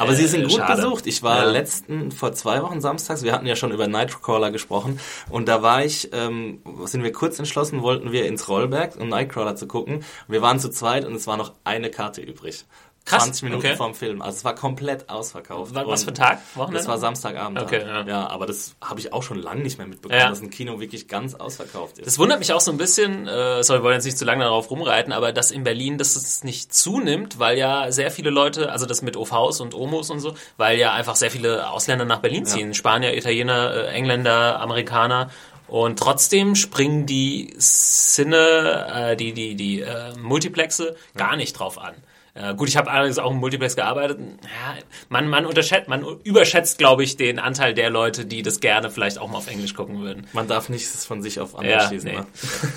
Aber 0.00 0.12
äh, 0.12 0.16
sie 0.16 0.26
sind 0.26 0.42
gut 0.48 0.52
schade. 0.58 0.82
besucht. 0.82 1.06
Ich 1.06 1.22
war 1.22 1.44
Ja. 1.44 1.50
letzten, 1.50 2.10
vor 2.10 2.32
zwei 2.32 2.62
Wochen 2.62 2.80
samstags, 2.80 3.22
wir 3.22 3.32
hatten 3.32 3.46
ja 3.46 3.54
schon 3.56 3.70
über 3.72 3.86
Nightcrawler 3.86 4.50
gesprochen 4.50 4.98
und 5.28 5.46
da 5.48 5.62
war 5.62 5.84
ich, 5.84 6.10
ähm, 6.12 6.60
sind 6.86 7.02
wir 7.04 7.12
kurz 7.12 7.38
entschlossen, 7.38 7.82
wollten 7.82 8.10
wir 8.12 8.26
ins 8.26 8.48
Rollberg, 8.48 8.96
um 8.98 9.08
Nightcrawler 9.08 9.56
zu 9.56 9.66
gucken. 9.66 10.04
Wir 10.28 10.42
waren 10.42 10.58
zu 10.58 10.70
zweit 10.70 11.04
und 11.04 11.14
es 11.14 11.26
war 11.26 11.36
noch 11.36 11.52
eine 11.64 11.90
Karte 11.90 12.20
übrig. 12.20 12.64
Krass, 13.10 13.24
20 13.24 13.42
Minuten 13.42 13.66
okay. 13.66 13.76
vorm 13.76 13.94
Film. 13.94 14.22
Also 14.22 14.36
es 14.38 14.44
war 14.44 14.54
komplett 14.54 15.08
ausverkauft. 15.10 15.74
Was- 15.74 15.86
was 15.86 16.04
für 16.04 16.10
ein 16.10 16.14
Tag? 16.14 16.40
Wochenende? 16.54 16.78
Das 16.78 16.88
war 16.88 16.98
Samstagabend. 16.98 17.60
Okay, 17.60 17.82
ja. 17.86 18.02
ja. 18.06 18.26
aber 18.28 18.46
das 18.46 18.74
habe 18.80 19.00
ich 19.00 19.12
auch 19.12 19.22
schon 19.22 19.38
lange 19.42 19.62
nicht 19.62 19.78
mehr 19.78 19.86
mitbekommen, 19.86 20.18
Ja. 20.20 20.28
dass 20.30 20.40
ein 20.40 20.50
Kino 20.50 20.80
wirklich 20.80 21.08
ganz 21.08 21.34
ausverkauft 21.34 21.98
ist. 21.98 22.06
Das 22.06 22.18
wundert 22.18 22.38
mich 22.38 22.52
auch 22.52 22.60
so 22.60 22.70
ein 22.70 22.78
bisschen, 22.78 23.26
äh, 23.28 23.62
sorry, 23.62 23.80
wir 23.80 23.84
wollen 23.84 23.94
jetzt 23.96 24.04
nicht 24.04 24.18
zu 24.18 24.24
lange 24.24 24.44
darauf 24.44 24.70
rumreiten, 24.70 25.12
aber 25.12 25.32
dass 25.32 25.50
in 25.50 25.64
Berlin 25.64 25.98
das 25.98 26.16
es 26.16 26.44
nicht 26.44 26.72
zunimmt, 26.74 27.38
weil 27.38 27.58
ja 27.58 27.90
sehr 27.92 28.10
viele 28.10 28.30
Leute, 28.30 28.70
also 28.72 28.86
das 28.86 29.02
mit 29.02 29.16
OVs 29.16 29.60
und 29.60 29.74
OMOs 29.74 30.10
und 30.10 30.20
so, 30.20 30.34
weil 30.56 30.78
ja 30.78 30.92
einfach 30.92 31.16
sehr 31.16 31.30
viele 31.30 31.68
Ausländer 31.70 32.04
nach 32.04 32.20
Berlin 32.20 32.46
ziehen. 32.46 32.74
Spanier, 32.74 33.16
Italiener, 33.16 33.74
äh, 33.74 33.86
Engländer, 33.88 34.60
Amerikaner. 34.60 35.30
Und 35.68 36.00
trotzdem 36.00 36.56
springen 36.56 37.06
die 37.06 37.54
Cine, 37.58 38.86
äh, 39.12 39.16
die, 39.16 39.32
die, 39.32 39.54
die 39.54 39.80
äh, 39.80 40.12
Multiplexe 40.20 40.96
gar 41.16 41.36
nicht 41.36 41.52
drauf 41.58 41.78
an. 41.78 41.94
Äh, 42.34 42.54
gut, 42.54 42.68
ich 42.68 42.76
habe 42.76 42.90
allerdings 42.90 43.18
auch 43.18 43.30
im 43.30 43.38
Multiplex 43.38 43.74
gearbeitet. 43.76 44.18
Ja, 44.42 44.74
man, 45.08 45.28
man 45.28 45.46
unterschätzt, 45.46 45.88
man 45.88 46.04
überschätzt, 46.22 46.78
glaube 46.78 47.02
ich, 47.02 47.16
den 47.16 47.38
Anteil 47.38 47.74
der 47.74 47.90
Leute, 47.90 48.24
die 48.24 48.42
das 48.42 48.60
gerne 48.60 48.90
vielleicht 48.90 49.18
auch 49.18 49.28
mal 49.28 49.38
auf 49.38 49.48
Englisch 49.48 49.74
gucken 49.74 50.00
würden. 50.00 50.26
Man 50.32 50.46
darf 50.46 50.68
nichts 50.68 51.04
von 51.04 51.22
sich 51.22 51.40
auf 51.40 51.56
andere 51.56 51.74
Ja, 51.74 51.88
schließen. 51.88 52.10
nee. 52.10 52.16
ne? 52.18 52.26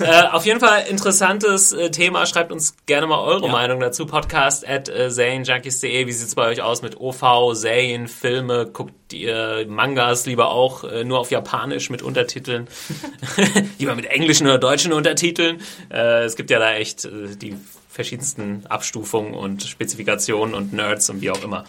äh, 0.06 0.28
auf 0.32 0.44
jeden 0.44 0.60
Fall 0.60 0.84
interessantes 0.88 1.72
äh, 1.72 1.90
Thema. 1.90 2.26
Schreibt 2.26 2.50
uns 2.50 2.74
gerne 2.86 3.06
mal 3.06 3.20
eure 3.20 3.46
Ja. 3.46 3.52
Meinung 3.52 3.80
dazu. 3.80 4.06
Podcast 4.06 4.66
at 4.68 4.88
äh, 4.88 5.08
ZaneJunkies.de. 5.10 6.06
Wie 6.06 6.12
sieht's 6.12 6.34
bei 6.34 6.48
euch 6.48 6.60
aus 6.62 6.82
mit 6.82 7.00
OV, 7.00 7.54
Serien, 7.54 8.08
Filme? 8.08 8.66
Guckt 8.66 9.12
ihr 9.12 9.64
Mangas 9.68 10.26
lieber 10.26 10.48
auch 10.50 10.82
äh, 10.84 11.04
nur 11.04 11.20
auf 11.20 11.30
Japanisch 11.30 11.90
mit 11.90 12.02
Untertiteln? 12.02 12.66
lieber 13.78 13.94
mit 13.94 14.06
englischen 14.06 14.46
oder 14.46 14.58
deutschen 14.58 14.92
Untertiteln? 14.92 15.60
Äh, 15.92 16.24
es 16.24 16.34
gibt 16.36 16.50
ja 16.50 16.58
da 16.58 16.74
echt 16.74 17.04
äh, 17.04 17.36
die 17.36 17.56
verschiedensten 17.94 18.66
Abstufungen 18.68 19.34
und 19.34 19.62
Spezifikationen 19.62 20.54
und 20.54 20.72
Nerds 20.72 21.08
und 21.10 21.20
wie 21.20 21.30
auch 21.30 21.42
immer. 21.42 21.64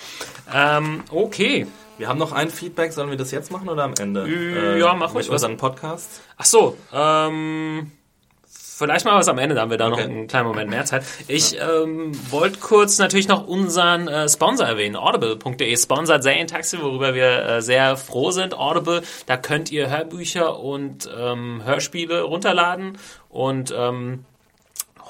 Ähm, 0.53 1.03
okay. 1.11 1.67
Wir 1.97 2.09
haben 2.09 2.17
noch 2.17 2.31
ein 2.33 2.49
Feedback, 2.49 2.91
sollen 2.91 3.09
wir 3.09 3.17
das 3.17 3.31
jetzt 3.31 3.51
machen 3.51 3.69
oder 3.69 3.83
am 3.83 3.93
Ende? 3.99 4.27
Äh, 4.27 4.79
ja, 4.79 4.93
mach 4.95 5.13
ruhig 5.13 5.27
Mit 5.27 5.33
unseren 5.33 5.55
Podcast. 5.55 6.21
Ach 6.35 6.43
so, 6.43 6.75
ähm, 6.91 7.91
vielleicht 8.49 9.05
mal 9.05 9.15
was 9.17 9.29
am 9.29 9.38
Ende, 9.38 9.55
da 9.55 9.61
haben 9.61 9.69
wir 9.71 9.77
da 9.77 9.88
noch 9.88 9.97
Okay. 9.99 10.07
einen 10.09 10.27
kleinen 10.27 10.47
Moment 10.47 10.69
mehr 10.71 10.83
Zeit. 10.83 11.03
Ich 11.27 11.57
ähm, 11.57 12.11
wollte 12.31 12.59
kurz 12.59 12.97
natürlich 12.97 13.27
noch 13.29 13.47
unseren 13.47 14.07
äh, 14.09 14.27
Sponsor 14.27 14.65
erwähnen, 14.65 14.95
audible.de 14.97 15.77
sponsert 15.77 16.23
Serientaxi, 16.23 16.81
worüber 16.81 17.13
wir 17.13 17.45
äh, 17.45 17.61
sehr 17.61 17.95
froh 17.97 18.31
sind. 18.31 18.57
Audible, 18.57 19.01
da 19.27 19.38
könnt 19.38 19.71
ihr 19.71 19.89
Hörbücher 19.89 20.59
und 20.59 21.07
ähm, 21.17 21.61
Hörspiele 21.63 22.23
runterladen 22.23 22.97
und 23.29 23.73
ähm, 23.77 24.25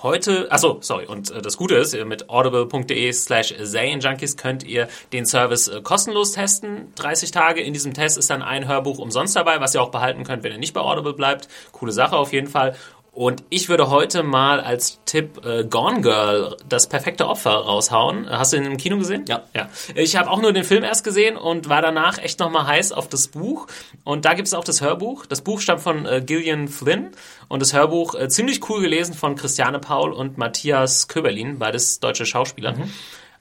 Heute, 0.05 0.51
achso, 0.51 0.77
sorry, 0.81 1.07
und 1.07 1.31
äh, 1.31 1.41
das 1.41 1.57
Gute 1.57 1.73
ist, 1.73 1.97
mit 2.05 2.29
audible.de 2.29 3.11
slash 3.11 3.55
Junkies 3.57 4.37
könnt 4.37 4.63
ihr 4.63 4.87
den 5.11 5.25
Service 5.25 5.67
äh, 5.67 5.81
kostenlos 5.81 6.33
testen, 6.33 6.93
30 6.93 7.31
Tage. 7.31 7.61
In 7.61 7.73
diesem 7.73 7.95
Test 7.95 8.19
ist 8.19 8.29
dann 8.29 8.43
ein 8.43 8.67
Hörbuch 8.67 8.99
umsonst 8.99 9.35
dabei, 9.35 9.59
was 9.61 9.73
ihr 9.73 9.81
auch 9.81 9.89
behalten 9.89 10.23
könnt, 10.23 10.43
wenn 10.43 10.51
ihr 10.51 10.59
nicht 10.59 10.75
bei 10.75 10.81
Audible 10.81 11.13
bleibt. 11.13 11.47
Coole 11.71 11.91
Sache 11.91 12.17
auf 12.17 12.33
jeden 12.33 12.45
Fall. 12.45 12.75
Und 13.15 13.45
ich 13.49 13.69
würde 13.69 13.89
heute 13.89 14.23
mal 14.23 14.59
als 14.59 14.99
Tipp 15.05 15.45
äh, 15.45 15.63
Gone 15.63 16.01
Girl, 16.01 16.57
das 16.67 16.87
perfekte 16.87 17.29
Opfer, 17.29 17.51
raushauen. 17.51 18.29
Hast 18.29 18.51
du 18.51 18.57
ihn 18.57 18.65
im 18.65 18.75
Kino 18.75 18.97
gesehen? 18.97 19.23
Ja. 19.29 19.43
Ja. 19.53 19.69
Ich 19.95 20.17
habe 20.17 20.29
auch 20.29 20.41
nur 20.41 20.51
den 20.51 20.65
Film 20.65 20.83
erst 20.83 21.05
gesehen 21.05 21.37
und 21.37 21.69
war 21.69 21.81
danach 21.81 22.17
echt 22.17 22.41
nochmal 22.41 22.67
heiß 22.67 22.91
auf 22.91 23.07
das 23.07 23.29
Buch. 23.29 23.67
Und 24.03 24.25
da 24.25 24.33
gibt 24.33 24.49
es 24.49 24.53
auch 24.53 24.65
das 24.65 24.81
Hörbuch. 24.81 25.25
Das 25.25 25.39
Buch 25.39 25.61
stammt 25.61 25.79
von 25.79 26.05
äh, 26.05 26.21
Gillian 26.25 26.67
Flynn 26.67 27.11
und 27.47 27.61
das 27.61 27.73
Hörbuch 27.73 28.15
äh, 28.15 28.27
ziemlich 28.27 28.69
cool 28.69 28.81
gelesen 28.81 29.13
von 29.13 29.35
Christiane 29.37 29.79
Paul 29.79 30.11
und 30.11 30.37
Matthias 30.37 31.07
Köberlin, 31.07 31.57
beides 31.57 32.01
deutsche 32.01 32.25
Schauspieler. 32.25 32.75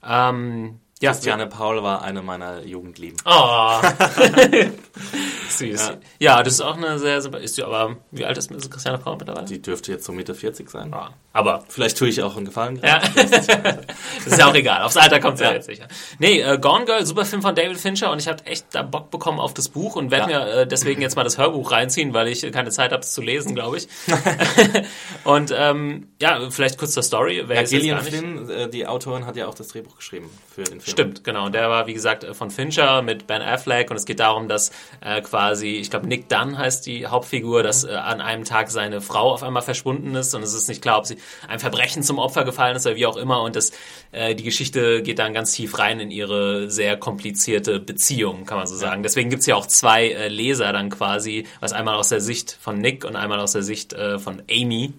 Ähm, 0.07 0.79
ja, 1.03 1.11
Christiane 1.13 1.47
Paul 1.47 1.83
war 1.83 2.03
eine 2.03 2.23
meiner 2.23 2.63
Jugendlieben. 2.65 3.17
Oh. 3.27 3.81
Süß. 5.49 5.93
Ja. 6.19 6.43
das 6.43 6.55
ist 6.55 6.61
auch 6.61 6.77
eine 6.77 6.99
sehr, 6.99 7.21
sehr 7.21 7.35
ist 7.39 7.57
die, 7.57 7.63
aber 7.65 7.97
wie 8.11 8.25
alt 8.25 8.39
ist 8.39 8.51
Christiane 8.71 8.99
Paul 8.99 9.17
mittlerweile? 9.17 9.47
Die 9.47 9.61
dürfte 9.61 9.93
jetzt 9.93 10.05
so 10.05 10.13
Mitte 10.13 10.35
40 10.35 10.71
sein. 10.71 10.91
Ja, 10.91 11.11
aber 11.33 11.65
Vielleicht 11.69 11.99
tue 11.99 12.09
ich 12.09 12.23
auch 12.23 12.37
einen 12.37 12.47
Gefallen. 12.47 12.81
ja. 12.83 13.01
das 13.15 13.27
ist 14.27 14.39
ja 14.39 14.47
auch 14.49 14.55
egal. 14.55 14.83
Aufs 14.83 14.97
Alter 14.97 15.21
kommt 15.21 15.35
es 15.35 15.41
ja. 15.41 15.49
Ja. 15.49 15.55
jetzt 15.55 15.67
sicher. 15.67 15.89
Nee, 16.19 16.41
äh, 16.41 16.59
Gone 16.59 16.85
Girl, 16.85 17.05
super 17.05 17.25
Film 17.25 17.43
von 17.43 17.55
David 17.55 17.79
Fincher 17.79 18.11
und 18.11 18.21
ich 18.21 18.29
habe 18.29 18.45
echt 18.47 18.67
da 18.73 18.83
Bock 18.83 19.11
bekommen 19.11 19.41
auf 19.41 19.53
das 19.55 19.69
Buch 19.69 19.97
und 19.97 20.11
werde 20.11 20.31
Ja. 20.33 20.39
mir 20.45 20.53
äh, 20.61 20.67
deswegen 20.67 21.03
jetzt 21.03 21.17
mal 21.17 21.25
das 21.25 21.39
Hörbuch 21.39 21.71
reinziehen, 21.73 22.15
weil 22.15 22.29
ich 22.29 22.51
keine 22.53 22.71
Zeit 22.71 22.93
habe, 22.93 23.03
es 23.03 23.13
zu 23.13 23.21
lesen, 23.21 23.55
glaube 23.55 23.79
ich. 23.79 23.89
und 25.25 25.53
ähm, 25.57 26.09
ja, 26.21 26.51
vielleicht 26.51 26.79
kurz 26.79 26.93
zur 26.93 27.03
Story. 27.03 27.43
Wer 27.47 27.63
Ja, 27.63 27.69
Gillian 27.69 28.01
Flynn, 28.03 28.49
äh, 28.51 28.69
die 28.69 28.87
Autorin, 28.87 29.27
hat 29.27 29.37
ja 29.37 29.49
auch 29.49 29.55
das 29.55 29.69
Drehbuch 29.69 29.97
geschrieben 29.97 30.31
für 30.55 30.63
den 30.63 30.81
Film. 30.81 30.94
Stimmt, 30.95 31.25
genau. 31.25 31.47
Und 31.47 31.55
der 31.57 31.69
war, 31.69 31.89
wie 31.89 31.93
gesagt, 31.93 32.25
von 32.37 32.51
Fincher 32.51 33.03
mit 33.03 33.27
Ben 33.27 33.43
Affleck 33.43 33.91
und 33.91 33.97
es 33.97 34.05
geht 34.05 34.21
darum, 34.21 34.47
dass 34.47 34.71
äh, 35.01 35.21
quasi, 35.23 35.71
ich 35.71 35.91
glaube, 35.91 36.07
Nick 36.07 36.29
Dunn 36.29 36.57
heißt 36.57 36.87
die 36.87 37.09
Hauptfigur, 37.09 37.65
dass 37.65 37.83
äh, 37.83 37.91
an 37.95 38.21
einem 38.21 38.45
Tag 38.45 38.71
seine 38.71 39.01
Frau 39.01 39.33
auf 39.33 39.43
einmal 39.43 39.63
verschwunden 39.63 40.15
ist 40.15 40.35
und 40.35 40.45
es 40.45 40.55
ist 40.55 40.69
nicht 40.69 40.83
klar, 40.83 40.99
ob 40.99 41.07
sie 41.07 41.17
einem 41.49 41.59
Verbrechen 41.59 42.05
zum 42.05 42.21
Opfer 42.21 42.45
gefallen 42.45 42.77
ist 42.77 42.87
oder 42.87 42.95
wie 42.95 43.07
auch 43.07 43.17
immer. 43.17 43.43
Und 43.43 43.57
das, 43.57 43.73
äh, 44.13 44.37
die 44.37 44.45
Geschichte 44.45 45.03
geht 45.03 45.19
dann 45.19 45.35
ganz 45.35 45.53
tief 45.53 45.79
rein 45.79 45.99
in 45.99 46.13
ihre 46.13 46.71
sehr 46.71 46.97
komplizierte 46.97 47.81
Beziehung, 47.81 48.47
kann 48.47 48.59
man 48.59 48.67
so 48.69 48.77
sagen. 48.77 49.03
Deswegen 49.03 49.31
gibt's 49.31 49.47
ja 49.47 49.57
auch 49.57 49.67
zwei 49.67 50.11
äh, 50.11 50.29
Leser 50.29 50.73
dann 50.73 50.91
quasi, 50.91 51.47
was 51.59 51.73
einmal 51.73 51.97
aus 51.97 52.11
der 52.11 52.21
Sicht 52.21 52.57
von 52.61 52.79
Nick 52.79 53.05
und 53.05 53.17
einmal 53.17 53.41
aus 53.41 53.53
der 53.53 53.65
Sicht 53.65 53.93
äh, 53.95 54.21
von 54.21 54.43
Amy 54.49 54.93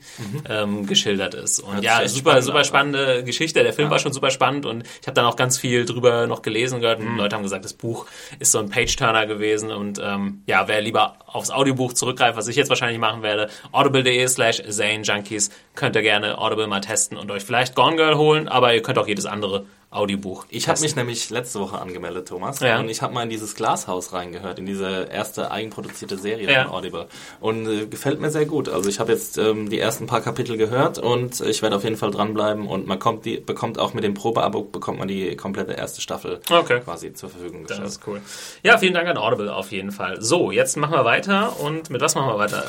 ähm, 0.49 0.87
geschildert 0.87 1.35
ist. 1.35 1.59
Und 1.61 1.75
Hört 1.75 1.83
ja, 1.85 2.07
super, 2.07 2.31
spannend 2.31 2.43
super 2.43 2.57
an. 2.57 2.65
spannende 2.65 3.23
Geschichte. 3.23 3.63
Der 3.63 3.71
Film 3.71 3.89
war 3.89 3.99
schon 3.99 4.11
super 4.11 4.29
spannend 4.29 4.65
und 4.65 4.83
ich 5.01 5.07
habe 5.07 5.13
dann 5.13 5.25
auch 5.25 5.35
ganz 5.35 5.57
viel 5.57 5.74
viel 5.75 5.85
drüber 5.85 6.25
noch 6.27 6.41
gelesen 6.41 6.79
gehört. 6.79 6.99
Und 6.99 7.17
Leute 7.17 7.35
haben 7.35 7.43
gesagt, 7.43 7.65
das 7.65 7.73
Buch 7.73 8.05
ist 8.39 8.51
so 8.51 8.59
ein 8.59 8.69
Page-Turner 8.69 9.25
gewesen. 9.25 9.71
Und 9.71 9.99
ähm, 10.01 10.41
ja, 10.45 10.67
wer 10.67 10.81
lieber 10.81 11.17
aufs 11.25 11.51
Audiobuch 11.51 11.93
zurückgreift, 11.93 12.37
was 12.37 12.47
ich 12.47 12.55
jetzt 12.55 12.69
wahrscheinlich 12.69 12.99
machen 12.99 13.23
werde, 13.23 13.49
audible.de 13.71 14.27
slash 14.27 14.63
Zane 14.69 15.01
Junkies, 15.01 15.49
könnt 15.75 15.95
ihr 15.95 16.01
gerne 16.01 16.37
Audible 16.37 16.67
mal 16.67 16.79
testen 16.79 17.17
und 17.17 17.29
euch 17.29 17.43
vielleicht 17.43 17.75
Gone 17.75 17.97
Girl 17.97 18.15
holen, 18.15 18.47
aber 18.47 18.73
ihr 18.73 18.81
könnt 18.81 18.97
auch 18.97 19.07
jedes 19.07 19.25
andere 19.25 19.65
Audiobuch. 19.95 20.45
Ich 20.49 20.67
habe 20.67 20.79
mich 20.81 20.95
nämlich 20.95 21.29
letzte 21.29 21.59
Woche 21.59 21.79
angemeldet, 21.79 22.27
Thomas, 22.27 22.59
Ja. 22.59 22.79
und 22.79 22.89
ich 22.89 23.01
habe 23.01 23.13
mal 23.13 23.23
in 23.23 23.29
dieses 23.29 23.55
Glashaus 23.55 24.13
reingehört, 24.13 24.59
in 24.59 24.65
diese 24.65 25.07
erste 25.11 25.51
eigenproduzierte 25.51 26.17
Serie 26.17 26.51
Ja. 26.51 26.63
von 26.65 26.73
Audible. 26.73 27.07
Und 27.39 27.67
äh, 27.67 27.85
gefällt 27.87 28.19
mir 28.19 28.29
sehr 28.31 28.45
gut. 28.45 28.69
Also 28.69 28.89
ich 28.89 28.99
habe 28.99 29.11
jetzt 29.13 29.37
ähm, 29.37 29.69
die 29.69 29.79
ersten 29.79 30.05
paar 30.07 30.21
Kapitel 30.21 30.57
gehört 30.57 30.97
und 30.99 31.39
ich 31.41 31.61
werde 31.61 31.75
auf 31.77 31.83
jeden 31.83 31.97
Fall 31.97 32.11
dranbleiben 32.11 32.67
und 32.67 32.87
man 32.87 32.99
kommt 32.99 33.25
die, 33.25 33.37
bekommt 33.37 33.79
auch 33.79 33.93
mit 33.93 34.03
dem 34.03 34.13
Probeabo 34.13 34.63
bekommt 34.63 34.99
man 34.99 35.07
die 35.07 35.35
komplette 35.35 35.73
erste 35.73 36.01
Staffel 36.01 36.39
Okay. 36.51 36.81
quasi 36.81 37.13
zur 37.13 37.29
Verfügung 37.29 37.61
Das 37.63 37.69
gestellt. 37.79 37.89
ist 37.89 38.01
cool. 38.07 38.21
Ja, 38.63 38.77
vielen 38.77 38.93
Dank 38.93 39.07
an 39.07 39.17
Audible 39.17 39.53
auf 39.53 39.71
jeden 39.71 39.91
Fall. 39.91 40.21
So, 40.21 40.51
jetzt 40.51 40.75
machen 40.77 40.93
wir 40.93 41.05
weiter 41.05 41.59
und 41.59 41.89
mit 41.89 42.01
was 42.01 42.15
machen 42.15 42.27
wir 42.27 42.37
weiter? 42.37 42.63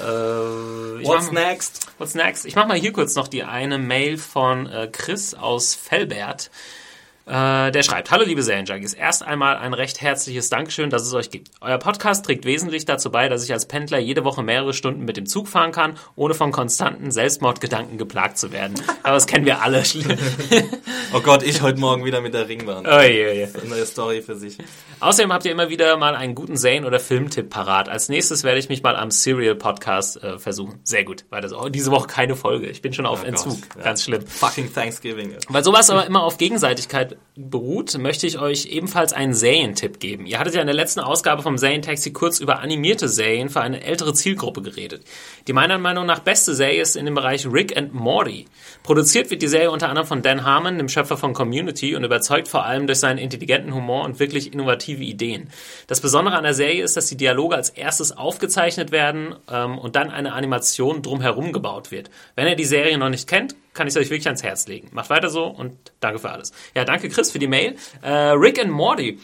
Äh, 0.97 1.03
ich 1.03 1.07
What's 1.09 1.27
mach- 1.27 1.33
next? 1.33 1.87
What's 1.99 2.15
next? 2.15 2.47
Ich 2.47 2.55
mache 2.55 2.69
mal 2.69 2.77
hier 2.79 2.93
kurz 2.93 3.15
noch 3.15 3.29
die 3.29 3.43
eine 3.43 3.79
Mail 3.79 4.17
von 4.19 4.67
äh, 4.67 4.89
Chris 4.91 5.35
aus 5.35 5.75
Fellbert. 5.75 6.51
Äh, 7.29 7.73
der 7.73 7.83
schreibt, 7.83 8.13
Hallo 8.13 8.23
liebe 8.25 8.41
Serienjunkies, 8.41 8.95
erst 8.95 9.25
einmal 9.25 9.57
ein 9.57 9.75
recht 9.75 10.01
herzliches 10.01 10.49
Dankeschön, 10.49 10.91
dass 10.91 11.03
es 11.03 11.13
euch 11.13 11.29
gibt. 11.29 11.51
Euer 11.61 11.79
Podcast 11.79 12.25
trägt 12.25 12.45
wesentlich 12.45 12.85
dazu 12.85 13.11
bei, 13.11 13.29
dass 13.29 13.43
ich 13.43 13.53
als 13.53 13.67
Pendler 13.67 13.99
jede 13.99 14.23
Woche 14.23 14.45
mehrere 14.45 14.73
Stunden 14.73 15.05
mit 15.05 15.17
dem 15.17 15.27
Zug 15.27 15.49
fahren 15.49 15.73
kann, 15.73 15.99
ohne 16.15 16.35
von 16.35 16.53
konstanten 16.53 17.11
Selbstmordgedanken 17.11 17.99
geplagt 17.99 18.39
zu 18.39 18.53
werden. 18.53 18.75
Aber 19.03 19.15
das 19.15 19.27
kennen 19.27 19.45
wir 19.45 19.61
alle. 19.61 19.83
Oh 21.13 21.21
Gott, 21.21 21.45
ich 21.45 21.63
heute 21.63 21.79
Morgen 21.79 22.05
wieder 22.05 22.21
mit 22.21 22.35
der 22.35 22.49
Ringbahn. 22.49 22.85
Oje, 22.85 23.31
oje. 23.31 23.49
Eine 23.61 23.71
neue 23.71 23.87
Story 23.87 24.23
für 24.23 24.35
sich. 24.35 24.59
Außerdem 24.99 25.33
habt 25.33 25.45
ihr 25.45 25.53
immer 25.53 25.69
wieder 25.69 25.97
mal 25.97 26.17
einen 26.17 26.35
guten 26.35 26.57
Serien- 26.57 26.85
oder 26.85 26.99
Filmtipp 26.99 27.49
parat. 27.49 27.89
Als 27.89 28.09
nächstes 28.09 28.43
werde 28.43 28.59
ich 28.59 28.69
mich 28.69 28.83
mal 28.83 28.97
am 28.97 29.13
Serial-Podcast 29.13 30.23
äh, 30.23 30.39
versuchen. 30.41 30.81
Sehr 30.83 31.05
gut. 31.05 31.25
Weiter 31.31 31.49
so. 31.49 31.61
Oh, 31.61 31.69
diese 31.69 31.93
Woche 31.93 32.09
keine 32.09 32.35
Folge. 32.35 32.67
Ich 32.67 32.83
bin 32.83 32.93
schon 32.93 33.07
auf 33.07 33.23
Oh 33.23 33.27
Entzug. 33.27 33.53
Gott, 33.63 33.77
ja. 33.79 33.83
Ganz 33.85 34.03
schlimm. 34.03 34.27
Fucking 34.27 34.75
Thanksgiving. 34.75 35.37
Weil 35.49 35.63
sowas 35.63 35.89
aber 35.91 36.05
immer 36.07 36.23
auf 36.25 36.39
Gegenseitigkeit 36.39 37.16
beruht, 37.37 37.99
möchte 37.99 38.27
ich 38.27 38.39
euch 38.39 38.67
ebenfalls 38.67 39.13
einen 39.13 39.35
Serientipp 39.35 40.01
geben. 40.01 40.25
Ihr 40.25 40.39
hattet 40.39 40.55
ja 40.55 40.63
in 40.63 40.67
der 40.67 40.75
letzten 40.75 41.01
Ausgabe 41.01 41.43
vom 41.43 41.59
Serientaxi 41.59 42.13
kurz 42.13 42.41
über 42.41 42.61
animierte 42.61 43.09
Serien 43.09 43.51
für 43.51 43.61
eine 43.61 43.85
ältere 43.85 44.15
Zielgruppe 44.15 44.63
geredet. 44.63 45.03
Die 45.47 45.53
meiner 45.53 45.77
Meinung 45.77 46.07
nach 46.07 46.21
beste 46.21 46.55
Serie 46.55 46.81
ist 46.81 46.97
in 46.97 47.05
dem 47.05 47.15
Bereich 47.15 47.47
Rick 47.47 47.77
and 47.77 47.93
Morty. 47.93 48.47
Produziert 48.83 49.31
wird 49.31 49.43
die 49.43 49.49
Serie 49.49 49.71
unter 49.71 49.91
anderem 49.91 50.07
von 50.07 50.23
Dan 50.23 50.45
Harmon, 50.45 50.79
dem 50.79 50.89
Schöpfer 50.89 51.19
von 51.19 51.35
Community, 51.35 51.95
und 51.95 52.05
überzeugt 52.05 52.49
vor 52.49 52.65
allem 52.65 52.87
durch 52.87 53.01
seinen 53.01 53.19
intelligenten 53.19 53.75
Humor 53.75 54.05
und 54.05 54.19
wirklich 54.19 54.55
innovative 54.55 55.05
Ideen. 55.05 55.51
Das 55.89 56.01
Besondere 56.01 56.37
an 56.37 56.45
der 56.45 56.55
Serie 56.55 56.83
ist, 56.83 56.97
dass 56.97 57.07
die 57.07 57.19
Dialoge 57.19 57.55
als 57.55 57.69
erstes 57.69 58.17
aufgezeichnet 58.17 58.93
werden 58.93 59.35
ähm, 59.51 59.77
und 59.77 59.95
dann 59.95 60.11
eine 60.11 60.33
Animation 60.33 61.03
drumherum 61.03 61.53
gebaut 61.53 61.91
wird. 61.91 62.11
Wenn 62.35 62.47
ihr 62.47 62.57
die 62.57 62.65
Serie 62.65 62.97
noch 62.97 63.11
nicht 63.11 63.29
kennt, 63.29 63.55
kann 63.77 63.87
ich 63.87 63.95
es 63.95 64.01
euch 64.01 64.11
wirklich 64.11 64.27
ans 64.27 64.43
Herz 64.43 64.67
legen. 64.67 64.89
Macht 64.93 65.11
weiter 65.11 65.29
so 65.29 65.47
und 65.47 65.93
danke 66.01 66.19
für 66.19 66.31
alles. 66.31 66.53
Ja, 66.75 66.85
danke 66.85 67.09
Chris 67.09 67.31
für 67.31 67.39
die 67.39 67.47
Mail. 67.47 67.77
Äh, 68.03 68.11
Rick 68.11 68.59
and 68.59 68.71
Morty. 68.71 69.19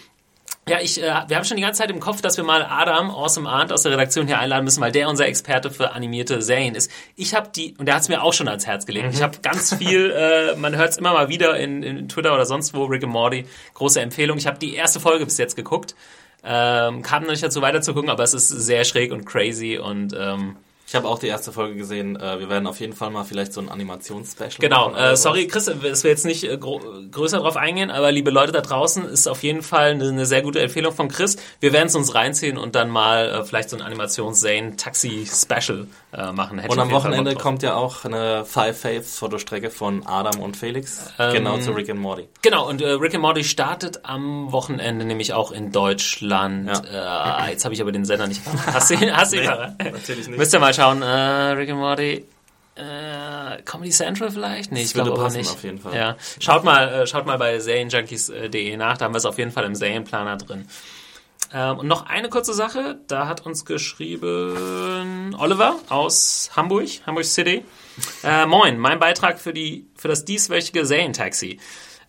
Ja, 0.68 0.78
ich, 0.80 1.02
äh, 1.02 1.24
wir 1.26 1.36
haben 1.36 1.44
schon 1.44 1.56
die 1.56 1.62
ganze 1.62 1.80
Zeit 1.80 1.90
im 1.90 1.98
Kopf, 1.98 2.20
dass 2.20 2.36
wir 2.36 2.44
mal 2.44 2.62
Adam 2.62 3.10
Awesome 3.10 3.48
Arndt 3.48 3.72
aus 3.72 3.82
der 3.82 3.90
Redaktion 3.90 4.28
hier 4.28 4.38
einladen 4.38 4.62
müssen, 4.62 4.80
weil 4.80 4.92
der 4.92 5.08
unser 5.08 5.26
Experte 5.26 5.72
für 5.72 5.90
animierte 5.90 6.40
Serien 6.40 6.76
ist. 6.76 6.88
Ich 7.16 7.34
habe 7.34 7.50
die, 7.54 7.74
und 7.78 7.86
der 7.86 7.96
hat 7.96 8.02
es 8.02 8.08
mir 8.08 8.22
auch 8.22 8.32
schon 8.32 8.46
ans 8.46 8.64
Herz 8.64 8.86
gelegt. 8.86 9.12
Ich 9.12 9.22
habe 9.22 9.38
ganz 9.42 9.74
viel, 9.74 10.10
äh, 10.16 10.54
man 10.54 10.76
hört 10.76 10.90
es 10.90 10.98
immer 10.98 11.14
mal 11.14 11.28
wieder 11.28 11.58
in, 11.58 11.82
in 11.82 12.08
Twitter 12.08 12.32
oder 12.32 12.46
sonst 12.46 12.74
wo, 12.74 12.84
Rick 12.84 13.02
and 13.02 13.12
Morty, 13.12 13.44
große 13.74 14.00
Empfehlung. 14.00 14.38
Ich 14.38 14.46
habe 14.46 14.58
die 14.58 14.76
erste 14.76 15.00
Folge 15.00 15.24
bis 15.24 15.36
jetzt 15.36 15.56
geguckt. 15.56 15.96
Ähm, 16.44 17.02
kam 17.02 17.24
noch 17.24 17.30
nicht 17.30 17.42
dazu 17.42 17.60
weiter 17.60 17.82
zu 17.82 17.92
gucken, 17.92 18.10
aber 18.10 18.22
es 18.22 18.32
ist 18.34 18.48
sehr 18.48 18.84
schräg 18.84 19.10
und 19.10 19.24
crazy 19.24 19.78
und 19.78 20.14
ähm, 20.16 20.56
Ich 20.92 20.94
habe 20.94 21.08
auch 21.08 21.18
die 21.18 21.28
erste 21.28 21.52
Folge 21.52 21.74
gesehen. 21.74 22.16
Äh, 22.16 22.38
wir 22.38 22.50
werden 22.50 22.66
auf 22.66 22.78
jeden 22.78 22.92
Fall 22.92 23.08
mal 23.08 23.24
vielleicht 23.24 23.54
so 23.54 23.62
ein 23.62 23.70
Animationsspecial 23.70 24.60
Genau, 24.60 24.94
äh, 24.94 25.16
sorry 25.16 25.46
Chris, 25.46 25.64
dass 25.64 26.04
wir 26.04 26.10
jetzt 26.10 26.26
nicht 26.26 26.44
äh, 26.44 26.58
größer 26.58 27.38
drauf 27.38 27.56
eingehen, 27.56 27.90
aber 27.90 28.12
liebe 28.12 28.30
Leute 28.30 28.52
da 28.52 28.60
draußen, 28.60 29.06
ist 29.06 29.26
auf 29.26 29.42
jeden 29.42 29.62
Fall 29.62 29.92
eine, 29.92 30.10
eine 30.10 30.26
sehr 30.26 30.42
gute 30.42 30.60
Empfehlung 30.60 30.92
von 30.92 31.08
Chris. 31.08 31.38
Wir 31.60 31.72
werden 31.72 31.86
es 31.86 31.94
uns 31.94 32.14
reinziehen 32.14 32.58
und 32.58 32.74
dann 32.74 32.90
mal 32.90 33.26
äh, 33.26 33.42
vielleicht 33.42 33.70
so 33.70 33.76
ein 33.78 33.80
Animations-Zane-Taxi-Special 33.80 35.86
äh, 36.12 36.32
machen. 36.32 36.58
Hätte 36.58 36.74
Und 36.74 36.78
am 36.78 36.90
Wochenende 36.90 37.36
kommt 37.36 37.62
ja 37.62 37.74
auch 37.74 38.04
eine 38.04 38.44
Five 38.44 38.78
Faiths 38.78 39.18
Fotostrecke 39.18 39.70
von 39.70 40.06
Adam 40.06 40.42
und 40.42 40.58
Felix. 40.58 41.10
Ähm, 41.18 41.32
genau 41.32 41.56
zu 41.56 41.70
Rick 41.70 41.88
and 41.88 42.00
Morty. 42.00 42.28
Genau, 42.42 42.68
und 42.68 42.82
äh, 42.82 42.90
Rick 42.90 43.14
and 43.14 43.22
Morty 43.22 43.44
startet 43.44 44.04
am 44.04 44.52
Wochenende 44.52 45.06
nämlich 45.06 45.32
auch 45.32 45.52
in 45.52 45.72
Deutschland. 45.72 46.68
Äh, 46.68 47.50
jetzt 47.50 47.64
habe 47.64 47.72
ich 47.72 47.80
aber 47.80 47.92
den 47.92 48.04
Sender 48.04 48.26
nicht. 48.26 48.42
Hast 48.66 48.90
du 48.90 48.94
ihn, 48.94 49.16
hast 49.16 49.32
du 49.32 49.38
ihn 49.38 49.46
parat? 49.46 49.78
natürlich 49.78 50.28
nicht. 50.28 50.38
Müsst 50.38 50.52
ihr 50.52 50.58
mal 50.58 50.74
schauen, 50.74 50.81
äh, 50.90 51.52
Rick 51.52 51.70
and 51.70 51.78
Morty. 51.78 52.26
Äh, 52.74 53.62
Comedy 53.64 53.90
Central 53.90 54.30
vielleicht? 54.30 54.72
Nee, 54.72 54.82
ich 54.82 54.94
glaube 54.94 55.12
aber 55.12 55.24
passen, 55.24 55.38
nicht. 55.38 55.50
auf 55.50 55.62
jeden 55.62 55.78
Fall. 55.78 55.94
Ja. 55.94 56.16
Schaut 56.40 56.64
mal, 56.64 56.88
äh, 56.88 57.06
schaut 57.06 57.26
mal 57.26 57.36
bei 57.36 57.58
serienjunkies.de 57.58 58.76
nach, 58.76 58.96
da 58.96 59.04
haben 59.04 59.14
wir 59.14 59.18
es 59.18 59.26
auf 59.26 59.38
jeden 59.38 59.50
Fall 59.50 59.64
im 59.64 59.74
Serienplaner 59.74 60.38
drin. 60.38 60.66
Ähm, 61.52 61.78
und 61.78 61.86
noch 61.86 62.06
eine 62.06 62.30
kurze 62.30 62.54
Sache, 62.54 62.98
da 63.08 63.28
hat 63.28 63.44
uns 63.44 63.66
geschrieben 63.66 65.36
Oliver 65.38 65.76
aus 65.90 66.50
Hamburg, 66.56 66.88
Hamburg 67.06 67.26
City. 67.26 67.62
Äh, 68.24 68.46
moin, 68.46 68.78
mein 68.78 68.98
Beitrag 68.98 69.38
für, 69.38 69.52
die, 69.52 69.86
für 69.94 70.08
das 70.08 70.24
dieswöchige 70.24 70.86
Serientaxi. 70.86 71.60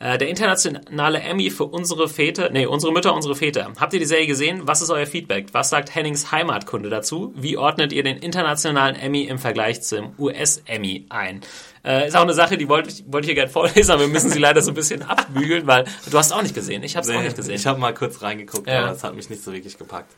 Äh, 0.04 0.18
der 0.18 0.28
internationale 0.28 1.22
Emmy 1.22 1.50
für 1.50 1.64
unsere 1.64 2.10
Väter, 2.10 2.50
nee, 2.50 2.66
unsere 2.66 2.92
Mütter, 2.92 3.14
unsere 3.14 3.36
Väter. 3.36 3.72
Habt 3.80 3.94
ihr 3.94 4.00
die 4.02 4.06
Serie 4.06 4.28
gesehen? 4.28 4.64
Was 4.66 4.82
ist 4.82 4.90
euer 4.90 5.06
Feedback? 5.06 5.48
Was 5.54 5.70
sagt 5.70 5.96
Hennings 5.96 6.30
Heimatkunde 6.30 6.90
dazu? 6.90 7.32
Wie 7.38 7.56
ordnet 7.58 7.94
ihr 7.94 8.04
den 8.04 8.18
internationalen 8.18 8.98
Emmy 8.98 9.22
im 9.22 9.40
Vergleich 9.40 9.82
zum 9.82 10.14
US-Emmy 10.20 11.06
ein? 11.08 11.40
Äh, 11.86 12.10
ist 12.10 12.18
auch 12.18 12.22
eine 12.24 12.34
Sache, 12.34 12.58
die 12.58 12.68
wollte 12.68 12.90
ich, 12.90 13.06
wollte 13.08 13.26
ich 13.26 13.28
hier 13.28 13.36
gerne 13.36 13.50
vorlesen, 13.52 13.92
aber 13.92 14.02
wir 14.02 14.08
müssen 14.10 14.30
sie 14.30 14.40
leider 14.40 14.62
so 14.62 14.72
ein 14.72 14.76
bisschen 14.76 15.04
abbügeln, 15.04 15.68
weil 15.68 15.86
du 16.12 16.18
hast 16.18 16.34
auch 16.34 16.42
nicht 16.42 16.54
gesehen. 16.54 16.84
Ich 16.84 16.98
habe 16.98 17.08
es 17.10 17.16
auch 17.16 17.22
nicht 17.22 17.38
gesehen. 17.38 17.56
Ich 17.56 17.66
habe 17.66 17.80
mal 17.80 17.94
kurz 17.94 18.22
reingeguckt, 18.22 18.68
Ja. 18.68 18.84
aber 18.84 18.92
es 18.92 19.06
hat 19.06 19.16
mich 19.16 19.30
nicht 19.30 19.42
so 19.42 19.54
wirklich 19.54 19.78
gepackt. 19.78 20.12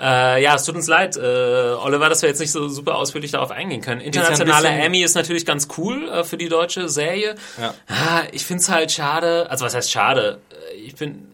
Äh, 0.00 0.42
ja, 0.42 0.54
es 0.54 0.64
tut 0.64 0.76
uns 0.76 0.86
leid, 0.86 1.16
äh, 1.16 1.20
Oliver, 1.20 2.08
dass 2.08 2.22
wir 2.22 2.28
jetzt 2.28 2.38
nicht 2.38 2.52
so 2.52 2.68
super 2.68 2.96
ausführlich 2.96 3.32
darauf 3.32 3.50
eingehen 3.50 3.80
können. 3.80 4.00
Internationale 4.00 4.68
Emmy 4.68 5.02
ist 5.02 5.14
natürlich 5.14 5.44
ganz 5.44 5.68
cool 5.76 6.08
äh, 6.08 6.24
für 6.24 6.36
die 6.36 6.48
deutsche 6.48 6.88
Serie. 6.88 7.34
Ja. 7.60 7.74
Ah, 7.88 8.22
ich 8.32 8.44
find's 8.44 8.68
halt 8.68 8.92
schade, 8.92 9.50
also 9.50 9.64
was 9.64 9.74
heißt 9.74 9.90
schade? 9.90 10.38
Äh, 10.72 10.76
Ich 10.76 10.94
bin 10.94 11.26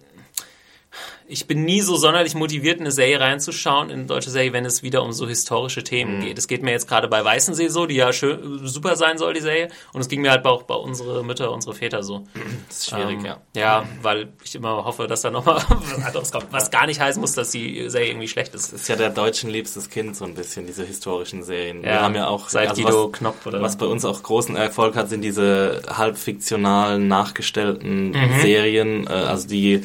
ich 1.27 1.47
bin 1.47 1.65
nie 1.65 1.81
so 1.81 1.97
sonderlich 1.97 2.35
motiviert, 2.35 2.77
in 2.77 2.83
eine 2.83 2.91
Serie 2.93 3.19
reinzuschauen, 3.21 3.89
in 3.91 4.01
eine 4.01 4.07
deutsche 4.07 4.31
Serie, 4.31 4.53
wenn 4.53 4.65
es 4.65 4.83
wieder 4.83 5.03
um 5.03 5.13
so 5.13 5.27
historische 5.27 5.81
Mhm. 5.81 5.85
Themen 5.85 6.21
geht. 6.21 6.39
Es 6.39 6.49
geht 6.49 6.63
mir 6.63 6.71
jetzt 6.73 6.87
gerade 6.89 7.09
bei 7.09 7.25
Weißensee 7.25 7.69
so, 7.69 7.87
die 7.87 7.95
ja 7.97 8.13
schön, 8.13 8.67
super 8.67 8.97
sein 8.97 9.17
soll, 9.19 9.35
die 9.35 9.41
Serie. 9.41 9.69
Und 9.93 10.01
es 10.03 10.09
ging 10.09 10.21
mir 10.21 10.31
halt 10.31 10.45
auch 10.45 10.65
bei 10.65 10.75
unsere 10.75 11.25
Mütter, 11.25 11.51
unsere 11.53 11.75
Väter 11.75 12.03
so. 12.03 12.25
Das 12.69 12.79
ist 12.79 12.91
schwierig, 12.91 13.19
Ähm, 13.21 13.25
ja. 13.25 13.41
Ja, 13.57 13.89
weil 14.03 14.29
ich 14.45 14.55
immer 14.55 14.85
hoffe, 14.85 15.07
dass 15.07 15.23
da 15.23 15.31
nochmal 15.31 15.57
was 15.69 16.05
anderes 16.05 16.31
kommt. 16.33 16.47
Was 16.53 16.71
gar 16.71 16.87
nicht 16.87 17.01
heißen 17.01 17.21
muss, 17.21 17.33
dass 17.35 17.51
die 17.51 17.89
Serie 17.89 18.11
irgendwie 18.11 18.29
schlecht 18.29 18.55
ist. 18.55 18.73
Das 18.73 18.83
ist 18.83 18.89
ja 18.89 18.97
der 18.97 19.11
deutschen 19.11 19.51
liebstes 19.51 19.89
Kind, 19.91 20.17
so 20.17 20.25
ein 20.25 20.35
bisschen, 20.35 20.67
diese 20.67 20.85
historischen 20.85 21.43
Serien. 21.43 21.83
Wir 21.83 21.91
Ja, 21.93 22.03
haben 22.03 22.15
ja 22.15 22.27
auch, 22.29 22.49
seit 22.49 22.69
also 22.71 22.83
Guido 22.83 23.05
was, 23.13 23.19
Knopp 23.19 23.47
oder 23.47 23.63
was 23.63 23.77
bei 23.79 23.87
uns 23.87 24.05
auch 24.05 24.23
großen 24.23 24.57
Erfolg 24.57 24.95
hat, 24.97 25.09
sind 25.09 25.23
diese 25.23 25.83
halb 25.89 26.19
fiktionalen, 26.19 27.09
nachgestellten 27.09 28.11
Mhm. 28.11 28.41
Serien, 28.43 29.07
äh, 29.07 29.11
also 29.11 29.49
die 29.49 29.83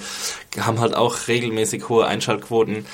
haben 0.59 0.79
halt 0.79 0.95
auch 0.95 1.27
regelmäßig 1.27 1.89
hohe 1.89 2.05
Einschaltquoten. 2.07 2.85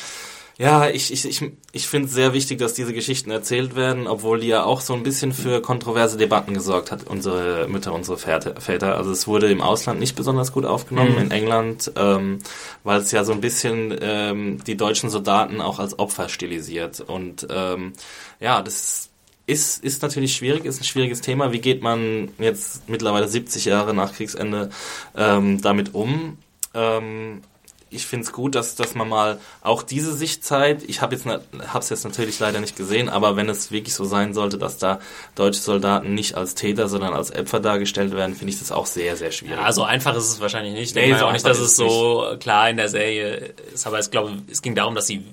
Ja, 0.58 0.88
ich, 0.88 1.12
ich, 1.12 1.26
ich, 1.26 1.41
ich 1.74 1.86
finde 1.86 2.08
es 2.08 2.13
sehr 2.13 2.32
wichtig, 2.32 2.60
dass 2.60 2.74
diese 2.74 2.94
Geschichten 2.94 3.30
erzählt 3.30 3.76
werden, 3.76 4.08
obwohl 4.08 4.39
die 4.39 4.48
ja 4.48 4.63
auch 4.63 4.80
so 4.80 4.94
ein 4.94 5.04
bisschen 5.04 5.34
für 5.34 5.62
kontroverse 5.62 6.18
Debatten 6.18 6.54
gesorgt 6.54 6.91
hat, 6.94 7.06
unsere 7.08 7.68
Mütter, 7.68 7.91
unsere 7.94 8.18
Väter. 8.18 8.96
Also 8.96 9.12
es 9.12 9.28
wurde 9.28 9.52
im 9.52 9.60
Ausland 9.62 10.00
nicht 10.00 10.15
besonders 10.15 10.54
gut 10.54 10.63
aufgenommen, 10.63 11.15
Mhm. 11.15 11.22
in 11.24 11.32
England, 11.32 11.91
ähm, 11.98 12.39
weil 12.86 13.02
es 13.02 13.12
ja 13.12 13.26
so 13.26 13.34
ein 13.34 13.41
bisschen 13.41 13.94
ähm, 14.00 14.63
die 14.65 14.78
deutschen 14.78 15.10
Soldaten 15.10 15.60
auch 15.60 15.80
als 15.80 16.00
Opfer 16.00 16.30
stilisiert. 16.30 17.02
Und 17.02 17.48
ähm, 17.50 17.91
ja, 18.39 18.62
das 18.62 19.10
ist, 19.48 19.84
ist 19.84 20.04
natürlich 20.04 20.38
schwierig, 20.38 20.63
ist 20.63 20.80
ein 20.80 20.86
schwieriges 20.86 21.20
Thema. 21.20 21.52
Wie 21.52 21.60
geht 21.60 21.82
man 21.84 22.30
jetzt 22.39 22.88
mittlerweile 22.88 23.28
70 23.28 23.65
Jahre 23.65 23.94
nach 23.94 24.13
Kriegsende 24.13 24.70
ähm, 25.18 25.62
damit 25.62 25.94
um? 25.94 26.38
Ähm, 26.75 27.41
ich 27.89 28.05
finde 28.05 28.25
es 28.25 28.33
gut, 28.33 28.55
dass, 28.55 28.75
dass 28.75 28.95
man 28.95 29.07
mal 29.07 29.39
auch 29.61 29.83
diese 29.83 30.13
Sicht 30.13 30.43
zeigt. 30.43 30.83
Ich 30.83 31.01
habe 31.01 31.15
jetzt 31.15 31.25
hab's 31.73 31.89
jetzt 31.89 32.03
natürlich 32.03 32.39
leider 32.39 32.59
nicht 32.59 32.75
gesehen, 32.75 33.09
aber 33.09 33.35
wenn 33.35 33.47
es 33.47 33.71
wirklich 33.71 33.93
so 33.93 34.05
sein 34.05 34.33
sollte, 34.33 34.57
dass 34.57 34.77
da 34.77 34.99
deutsche 35.35 35.61
Soldaten 35.61 36.13
nicht 36.13 36.35
als 36.35 36.55
Täter, 36.55 36.88
sondern 36.88 37.13
als 37.13 37.33
Opfer 37.33 37.59
dargestellt 37.59 38.13
werden, 38.13 38.35
finde 38.35 38.53
ich 38.53 38.59
das 38.59 38.71
auch 38.71 38.85
sehr, 38.85 39.15
sehr 39.15 39.31
schwierig. 39.31 39.57
Ja, 39.57 39.71
so 39.71 39.83
einfach 39.83 40.15
ist 40.15 40.29
es 40.29 40.39
wahrscheinlich 40.41 40.73
nicht. 40.73 40.89
Ich 40.89 40.95
Nee, 40.95 41.13
so 41.13 41.19
mal 41.19 41.23
auch 41.23 41.33
nicht, 41.33 41.45
dass 41.45 41.59
es 41.59 41.71
es 41.71 41.75
so 41.77 42.35
klar 42.39 42.69
in 42.69 42.77
der 42.77 42.89
Serie 42.89 43.53
ist, 43.73 43.88
aber 43.88 43.99
ich 43.99 44.11
glaube, 44.11 44.33
es 44.51 44.61
ging 44.61 44.75
darum, 44.75 44.95
dass 44.95 45.07
sie 45.07 45.23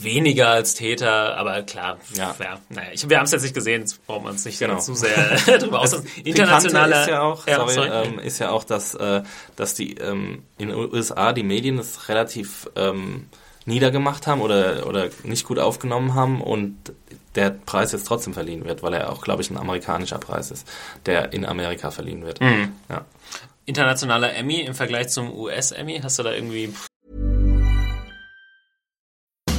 weniger 0.00 0.48
als 0.48 0.74
Täter, 0.74 1.36
aber 1.38 1.62
klar, 1.62 1.98
Ja. 2.14 2.34
ja. 2.38 2.58
naja, 2.68 2.88
ich, 2.92 3.08
wir 3.08 3.16
haben 3.16 3.24
es 3.24 3.30
jetzt 3.32 3.42
nicht 3.42 3.54
gesehen, 3.54 3.80
jetzt 3.82 4.06
brauchen 4.06 4.24
wir 4.24 4.30
uns 4.30 4.44
nicht 4.44 4.58
Genau. 4.58 4.78
zu 4.78 4.94
sehr 4.94 5.36
drüber 5.58 5.80
aus. 5.80 5.94
Internationale 6.22 7.00
ist 7.02 7.08
ja 7.08 7.22
auch, 7.22 7.46
ja, 7.46 7.56
sorry, 7.56 7.72
sorry. 7.74 7.88
ähm, 8.06 8.18
ist 8.18 8.38
ja 8.38 8.50
auch, 8.50 8.64
dass, 8.64 8.94
äh, 8.94 9.22
dass 9.56 9.74
die 9.74 9.94
ähm, 9.94 10.42
in 10.58 10.68
den 10.68 10.76
USA 10.76 11.32
die 11.32 11.42
Medien 11.42 11.78
das 11.78 12.08
relativ 12.08 12.68
ähm, 12.76 13.26
niedergemacht 13.64 14.26
haben 14.26 14.42
oder, 14.42 14.86
oder 14.86 15.08
nicht 15.24 15.46
gut 15.46 15.58
aufgenommen 15.58 16.14
haben 16.14 16.40
und 16.42 16.76
der 17.34 17.50
Preis 17.50 17.92
jetzt 17.92 18.06
trotzdem 18.06 18.32
verliehen 18.34 18.64
wird, 18.64 18.82
weil 18.82 18.94
er 18.94 19.10
auch, 19.12 19.22
glaube 19.22 19.42
ich, 19.42 19.50
ein 19.50 19.56
amerikanischer 19.58 20.18
Preis 20.18 20.50
ist, 20.50 20.66
der 21.06 21.32
in 21.32 21.44
Amerika 21.44 21.90
verliehen 21.90 22.24
wird. 22.24 22.40
Mhm. 22.40 22.72
Ja. 22.88 23.04
Internationaler 23.64 24.34
Emmy 24.34 24.60
im 24.60 24.74
Vergleich 24.74 25.08
zum 25.08 25.36
US-Emmy, 25.36 26.00
hast 26.02 26.18
du 26.18 26.22
da 26.22 26.32
irgendwie 26.32 26.72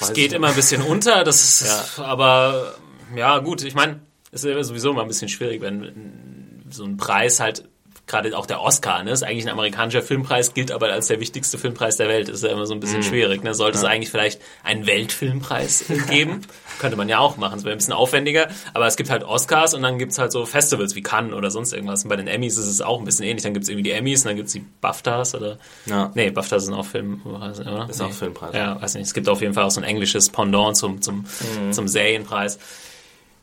Es 0.00 0.12
geht 0.12 0.32
immer 0.32 0.48
ein 0.48 0.54
bisschen 0.54 0.82
unter, 0.82 1.24
das 1.24 1.42
ist, 1.42 1.98
aber 1.98 2.74
ja 3.14 3.38
gut, 3.38 3.62
ich 3.62 3.74
meine, 3.74 4.00
es 4.30 4.44
ist 4.44 4.50
ja 4.50 4.62
sowieso 4.64 4.90
immer 4.90 5.02
ein 5.02 5.08
bisschen 5.08 5.28
schwierig, 5.28 5.60
wenn 5.60 6.64
so 6.70 6.84
ein 6.84 6.96
Preis 6.96 7.40
halt, 7.40 7.68
gerade 8.06 8.36
auch 8.36 8.46
der 8.46 8.60
Oscar, 8.60 9.02
ne, 9.02 9.10
ist 9.10 9.22
eigentlich 9.22 9.44
ein 9.46 9.50
amerikanischer 9.50 10.02
Filmpreis, 10.02 10.52
gilt 10.52 10.70
aber 10.70 10.88
als 10.92 11.06
der 11.06 11.20
wichtigste 11.20 11.56
Filmpreis 11.56 11.96
der 11.96 12.08
Welt, 12.08 12.28
ist 12.28 12.42
ja 12.44 12.50
immer 12.50 12.66
so 12.66 12.74
ein 12.74 12.80
bisschen 12.80 13.02
schwierig, 13.02 13.42
ne, 13.42 13.54
sollte 13.54 13.78
es 13.78 13.84
eigentlich 13.84 14.10
vielleicht 14.10 14.40
einen 14.62 14.86
Weltfilmpreis 14.86 15.86
geben, 16.10 16.42
könnte 16.78 16.96
man 16.96 17.08
ja 17.08 17.18
auch 17.18 17.36
machen, 17.36 17.58
es 17.58 17.64
wäre 17.64 17.74
ein 17.74 17.78
bisschen 17.78 17.94
aufwendiger, 17.94 18.48
aber 18.74 18.86
es 18.86 18.96
gibt 18.96 19.08
halt 19.10 19.24
Oscars 19.24 19.74
und 19.74 19.82
dann 19.82 19.98
gibt's 19.98 20.18
halt 20.18 20.32
so 20.32 20.44
Festivals 20.44 20.94
wie 20.94 21.02
Cannes 21.02 21.32
oder 21.32 21.50
sonst 21.50 21.72
irgendwas 21.72 22.02
und 22.02 22.10
bei 22.10 22.16
den 22.16 22.26
Emmys 22.26 22.58
ist 22.58 22.66
es 22.66 22.82
auch 22.82 22.98
ein 22.98 23.04
bisschen 23.04 23.24
ähnlich, 23.24 23.42
dann 23.42 23.54
gibt's 23.54 23.68
irgendwie 23.68 23.84
die 23.84 23.92
Emmys 23.92 24.22
und 24.22 24.28
dann 24.28 24.36
gibt's 24.36 24.52
die 24.52 24.64
BAFTAs 24.80 25.34
oder, 25.34 25.58
Ja. 25.86 26.10
nee, 26.14 26.30
BAFTAs 26.30 26.66
sind 26.66 26.74
auch 26.74 26.86
Film, 26.86 27.22
oder? 27.24 27.50
Ist 27.50 28.00
nee. 28.00 28.04
auch 28.04 28.12
Filmpreis. 28.12 28.54
Ja, 28.54 28.80
weiß 28.80 28.94
nicht. 28.94 29.06
Es 29.06 29.14
gibt 29.14 29.28
auf 29.28 29.40
jeden 29.40 29.54
Fall 29.54 29.64
auch 29.64 29.70
so 29.70 29.80
ein 29.80 29.84
englisches 29.84 30.28
Pendant 30.30 30.76
zum, 30.76 31.00
zum, 31.00 31.24
zum 31.70 31.88
Serienpreis. 31.88 32.58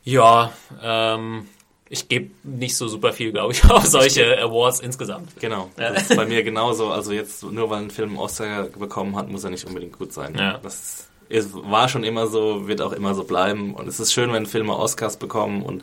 Ja, 0.04 0.52
ähm, 0.82 1.46
ich 1.92 2.08
gebe 2.08 2.30
nicht 2.42 2.74
so 2.74 2.88
super 2.88 3.12
viel, 3.12 3.32
glaube 3.32 3.52
ich, 3.52 3.62
auf 3.70 3.84
solche 3.84 4.40
Awards 4.40 4.80
insgesamt. 4.80 5.38
Genau, 5.38 5.68
das 5.76 6.08
ist 6.08 6.16
bei 6.16 6.24
mir 6.24 6.42
genauso. 6.42 6.88
Also 6.88 7.12
jetzt 7.12 7.44
nur 7.44 7.68
weil 7.68 7.82
ein 7.82 7.90
Film 7.90 8.10
einen 8.10 8.18
Oscar 8.18 8.64
bekommen 8.64 9.14
hat, 9.14 9.28
muss 9.28 9.44
er 9.44 9.50
nicht 9.50 9.66
unbedingt 9.66 9.98
gut 9.98 10.10
sein. 10.10 10.34
Ja. 10.34 10.58
Das 10.62 11.08
ist, 11.28 11.50
war 11.52 11.90
schon 11.90 12.02
immer 12.02 12.28
so, 12.28 12.66
wird 12.66 12.80
auch 12.80 12.92
immer 12.92 13.14
so 13.14 13.24
bleiben. 13.24 13.74
Und 13.74 13.88
es 13.88 14.00
ist 14.00 14.14
schön, 14.14 14.32
wenn 14.32 14.46
Filme 14.46 14.74
Oscars 14.74 15.18
bekommen. 15.18 15.62
Und 15.62 15.82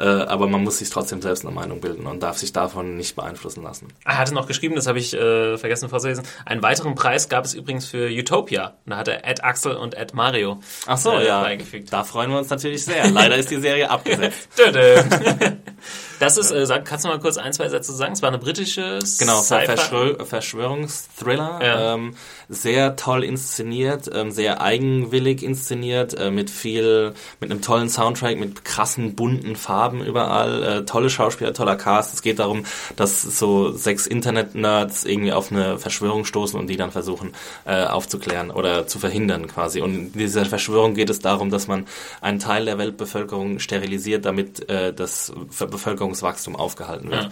äh, 0.00 0.04
aber 0.04 0.48
man 0.48 0.64
muss 0.64 0.78
sich 0.78 0.88
trotzdem 0.88 1.20
selbst 1.20 1.44
eine 1.44 1.54
Meinung 1.54 1.80
bilden 1.80 2.06
und 2.06 2.22
darf 2.22 2.38
sich 2.38 2.52
davon 2.52 2.96
nicht 2.96 3.16
beeinflussen 3.16 3.62
lassen. 3.62 3.88
Er 4.04 4.16
hatte 4.16 4.32
noch 4.32 4.46
geschrieben, 4.46 4.74
das 4.74 4.86
habe 4.86 4.98
ich 4.98 5.12
äh, 5.12 5.58
vergessen 5.58 5.90
vorzulesen. 5.90 6.24
Einen 6.46 6.62
weiteren 6.62 6.94
Preis 6.94 7.28
gab 7.28 7.44
es 7.44 7.52
übrigens 7.52 7.86
für 7.86 8.08
Utopia. 8.08 8.78
Und 8.86 8.92
da 8.92 8.96
hat 8.96 9.08
er 9.08 9.28
Ed 9.28 9.44
Axel 9.44 9.76
und 9.76 9.94
Ed 9.94 10.14
Mario 10.14 10.60
Ach 10.86 10.96
so, 10.96 11.12
äh, 11.12 11.26
ja. 11.26 11.42
beigefügt. 11.42 11.92
Da 11.92 12.04
freuen 12.04 12.30
wir 12.30 12.38
uns 12.38 12.48
natürlich 12.48 12.84
sehr. 12.84 13.10
Leider 13.10 13.36
ist 13.36 13.50
die 13.50 13.60
Serie 13.60 13.90
abgesetzt. 13.90 14.48
Das 16.20 16.36
ist, 16.36 16.52
äh, 16.52 16.66
sag, 16.66 16.84
kannst 16.84 17.04
du 17.04 17.08
mal 17.08 17.18
kurz 17.18 17.38
ein, 17.38 17.52
zwei 17.52 17.68
Sätze 17.68 17.92
sagen? 17.92 18.12
Es 18.12 18.22
war 18.22 18.28
eine 18.28 18.38
britische 18.38 19.00
Genau, 19.18 19.40
Verschwör 19.42 20.24
Verschwörungsthriller. 20.24 21.60
Ja. 21.62 21.94
Ähm, 21.94 22.14
sehr 22.48 22.96
toll 22.96 23.24
inszeniert, 23.24 24.10
ähm, 24.12 24.30
sehr 24.30 24.60
eigenwillig 24.60 25.42
inszeniert, 25.42 26.14
äh, 26.14 26.30
mit 26.30 26.50
viel, 26.50 27.14
mit 27.40 27.50
einem 27.50 27.62
tollen 27.62 27.88
Soundtrack, 27.88 28.38
mit 28.38 28.64
krassen 28.64 29.14
bunten 29.14 29.56
Farben 29.56 30.04
überall, 30.04 30.62
äh, 30.62 30.84
tolle 30.84 31.10
Schauspieler, 31.10 31.54
toller 31.54 31.76
Cast. 31.76 32.12
Es 32.12 32.22
geht 32.22 32.38
darum, 32.38 32.64
dass 32.96 33.22
so 33.22 33.72
sechs 33.72 34.06
Internet-Nerds 34.06 35.04
irgendwie 35.04 35.32
auf 35.32 35.50
eine 35.50 35.78
Verschwörung 35.78 36.24
stoßen 36.24 36.58
und 36.58 36.66
die 36.66 36.76
dann 36.76 36.90
versuchen 36.90 37.32
äh, 37.64 37.84
aufzuklären 37.84 38.50
oder 38.50 38.86
zu 38.86 38.98
verhindern 38.98 39.46
quasi. 39.46 39.80
Und 39.80 39.94
in 39.94 40.12
dieser 40.12 40.44
Verschwörung 40.44 40.94
geht 40.94 41.08
es 41.08 41.20
darum, 41.20 41.50
dass 41.50 41.66
man 41.66 41.86
einen 42.20 42.40
Teil 42.40 42.66
der 42.66 42.76
Weltbevölkerung 42.76 43.58
sterilisiert, 43.58 44.26
damit 44.26 44.68
äh, 44.68 44.92
das 44.92 45.32
Ver- 45.50 45.68
Bevölkerungswachstum 46.10 46.56
aufgehalten 46.56 47.10
wird. 47.10 47.30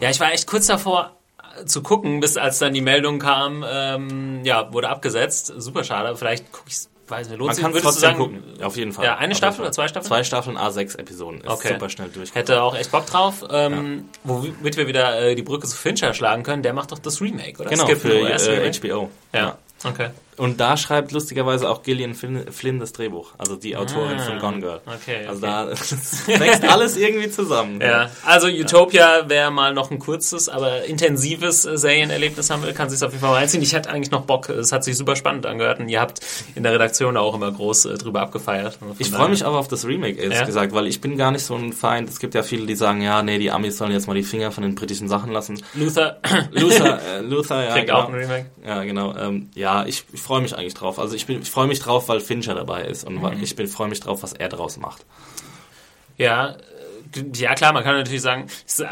Ja, 0.00 0.10
ich 0.10 0.20
war 0.20 0.32
echt 0.32 0.46
kurz 0.46 0.66
davor 0.66 1.16
äh, 1.60 1.64
zu 1.64 1.82
gucken, 1.82 2.20
bis 2.20 2.36
als 2.36 2.58
dann 2.58 2.74
die 2.74 2.80
Meldung 2.80 3.18
kam, 3.18 3.64
ähm, 3.68 4.44
ja, 4.44 4.72
wurde 4.72 4.88
abgesetzt. 4.88 5.52
Super 5.56 5.84
schade. 5.84 6.16
Vielleicht 6.16 6.50
gucke 6.52 6.68
ich 6.68 6.76
weiß 7.08 7.28
nicht, 7.28 7.38
lohnt 7.38 7.48
Man 7.48 7.54
sich, 7.56 7.64
kann 7.64 7.72
würdest 7.72 7.84
du 7.84 7.88
trotzdem 8.06 8.18
sagen, 8.18 8.44
gucken, 8.44 8.62
auf 8.64 8.76
jeden 8.76 8.92
Fall. 8.92 9.04
Ja, 9.04 9.16
eine 9.16 9.32
Auf 9.32 9.38
Staffel 9.38 9.62
oder 9.62 9.72
zwei 9.72 9.88
Staffeln? 9.88 10.08
Zwei 10.08 10.22
Staffeln, 10.22 10.56
A6 10.56 10.96
Episoden. 10.96 11.40
Ist 11.40 11.50
Okay. 11.50 11.68
super 11.72 11.88
schnell 11.88 12.08
durch. 12.08 12.34
Hätte 12.36 12.62
auch 12.62 12.76
echt 12.76 12.92
Bock 12.92 13.06
drauf. 13.06 13.44
Ähm, 13.50 14.08
Womit 14.22 14.76
wir 14.76 14.86
wieder 14.86 15.20
äh, 15.20 15.34
die 15.34 15.42
Brücke 15.42 15.66
zu 15.66 15.76
Fincher 15.76 16.14
schlagen 16.14 16.44
können, 16.44 16.62
der 16.62 16.72
macht 16.72 16.92
doch 16.92 17.00
das 17.00 17.20
Remake, 17.20 17.60
oder? 17.60 17.68
Genau, 17.70 17.82
Es 17.82 17.88
gibt 17.88 18.02
für 18.02 18.12
äh, 18.12 18.72
HBO. 18.72 19.10
Ja, 19.32 19.58
okay. 19.82 20.10
Und 20.40 20.58
da 20.60 20.76
schreibt 20.76 21.12
lustigerweise 21.12 21.68
auch 21.68 21.82
Gillian 21.82 22.14
Flynn, 22.14 22.50
Flynn 22.50 22.80
das 22.80 22.92
Drehbuch, 22.92 23.32
also 23.38 23.56
die 23.56 23.76
Autorin 23.76 24.18
Ah, 24.18 24.22
von 24.22 24.38
Gone 24.38 24.60
Girl. 24.60 24.80
okay, 24.86 25.26
Also 25.26 25.46
okay. 25.46 25.74
da 26.28 26.38
wächst 26.40 26.64
alles 26.64 26.96
irgendwie 26.96 27.30
zusammen. 27.30 27.80
Ja, 27.80 28.10
also 28.24 28.46
Utopia, 28.48 29.24
wer 29.28 29.50
mal 29.50 29.74
noch 29.74 29.90
ein 29.90 29.98
kurzes, 29.98 30.48
aber 30.48 30.84
intensives 30.84 31.62
Serienerlebnis 31.62 32.48
haben 32.50 32.62
will, 32.62 32.72
kann 32.72 32.88
sich 32.88 33.02
auf 33.04 33.12
jeden 33.12 33.22
Fall 33.24 33.34
reinziehen. 33.34 33.62
Ich 33.62 33.72
hätte 33.74 33.90
eigentlich 33.90 34.10
noch 34.10 34.22
Bock, 34.22 34.48
es 34.48 34.72
hat 34.72 34.82
sich 34.84 34.96
super 34.96 35.14
spannend 35.16 35.44
angehört 35.46 35.78
und 35.80 35.88
ihr 35.88 36.00
habt 36.00 36.20
in 36.54 36.62
der 36.62 36.72
Redaktion 36.72 37.16
auch 37.16 37.34
immer 37.34 37.52
groß 37.52 37.84
äh, 37.84 37.98
drüber 37.98 38.22
abgefeiert. 38.22 38.78
Also 38.80 38.94
Ich 38.98 39.10
freue 39.10 39.28
mich 39.28 39.44
aber 39.44 39.58
auf 39.58 39.68
das 39.68 39.84
Remake, 39.86 40.18
ehrlich 40.20 40.38
Ja? 40.38 40.44
gesagt, 40.46 40.72
weil 40.72 40.86
ich 40.86 41.00
bin 41.00 41.18
gar 41.18 41.32
nicht 41.32 41.44
so 41.44 41.54
ein 41.54 41.72
Feind. 41.72 42.08
Es 42.08 42.18
gibt 42.18 42.34
ja 42.34 42.42
viele, 42.42 42.66
die 42.66 42.76
sagen, 42.76 43.02
ja, 43.02 43.22
nee, 43.22 43.38
die 43.38 43.50
Amis 43.50 43.76
sollen 43.76 43.92
jetzt 43.92 44.06
mal 44.06 44.14
die 44.14 44.22
Finger 44.22 44.52
von 44.52 44.62
den 44.62 44.74
britischen 44.74 45.08
Sachen 45.08 45.32
lassen. 45.32 45.62
Luther 45.74 46.18
Luther, 46.52 46.98
äh, 47.18 47.20
Luther, 47.20 47.64
ja, 47.64 47.72
kriegt 47.72 47.86
genau. 47.88 47.98
auch 48.00 48.08
ein 48.08 48.14
Remake. 48.14 48.46
Ja, 48.66 48.82
genau. 48.84 49.14
Ähm, 49.16 49.50
ja, 49.54 49.84
ich, 49.84 50.04
ich 50.12 50.20
freue 50.30 50.42
mich 50.42 50.56
eigentlich 50.56 50.74
drauf. 50.74 51.00
Also 51.00 51.16
ich, 51.16 51.26
bin- 51.26 51.42
ich 51.42 51.50
freue 51.50 51.66
mich 51.66 51.80
drauf, 51.80 52.08
weil 52.08 52.20
Fincher 52.20 52.54
dabei 52.54 52.84
ist 52.84 53.02
und 53.04 53.16
Mhm. 53.20 53.42
ich 53.42 53.54
freue 53.72 53.88
mich 53.88 53.98
drauf, 53.98 54.22
was 54.22 54.32
er 54.32 54.48
daraus 54.48 54.76
macht. 54.76 55.04
Ja, 56.16 56.50
äh, 56.50 56.56
ja 57.34 57.54
klar, 57.56 57.72
man 57.72 57.82
kann 57.82 57.96
natürlich 57.96 58.22
sagen, 58.22 58.46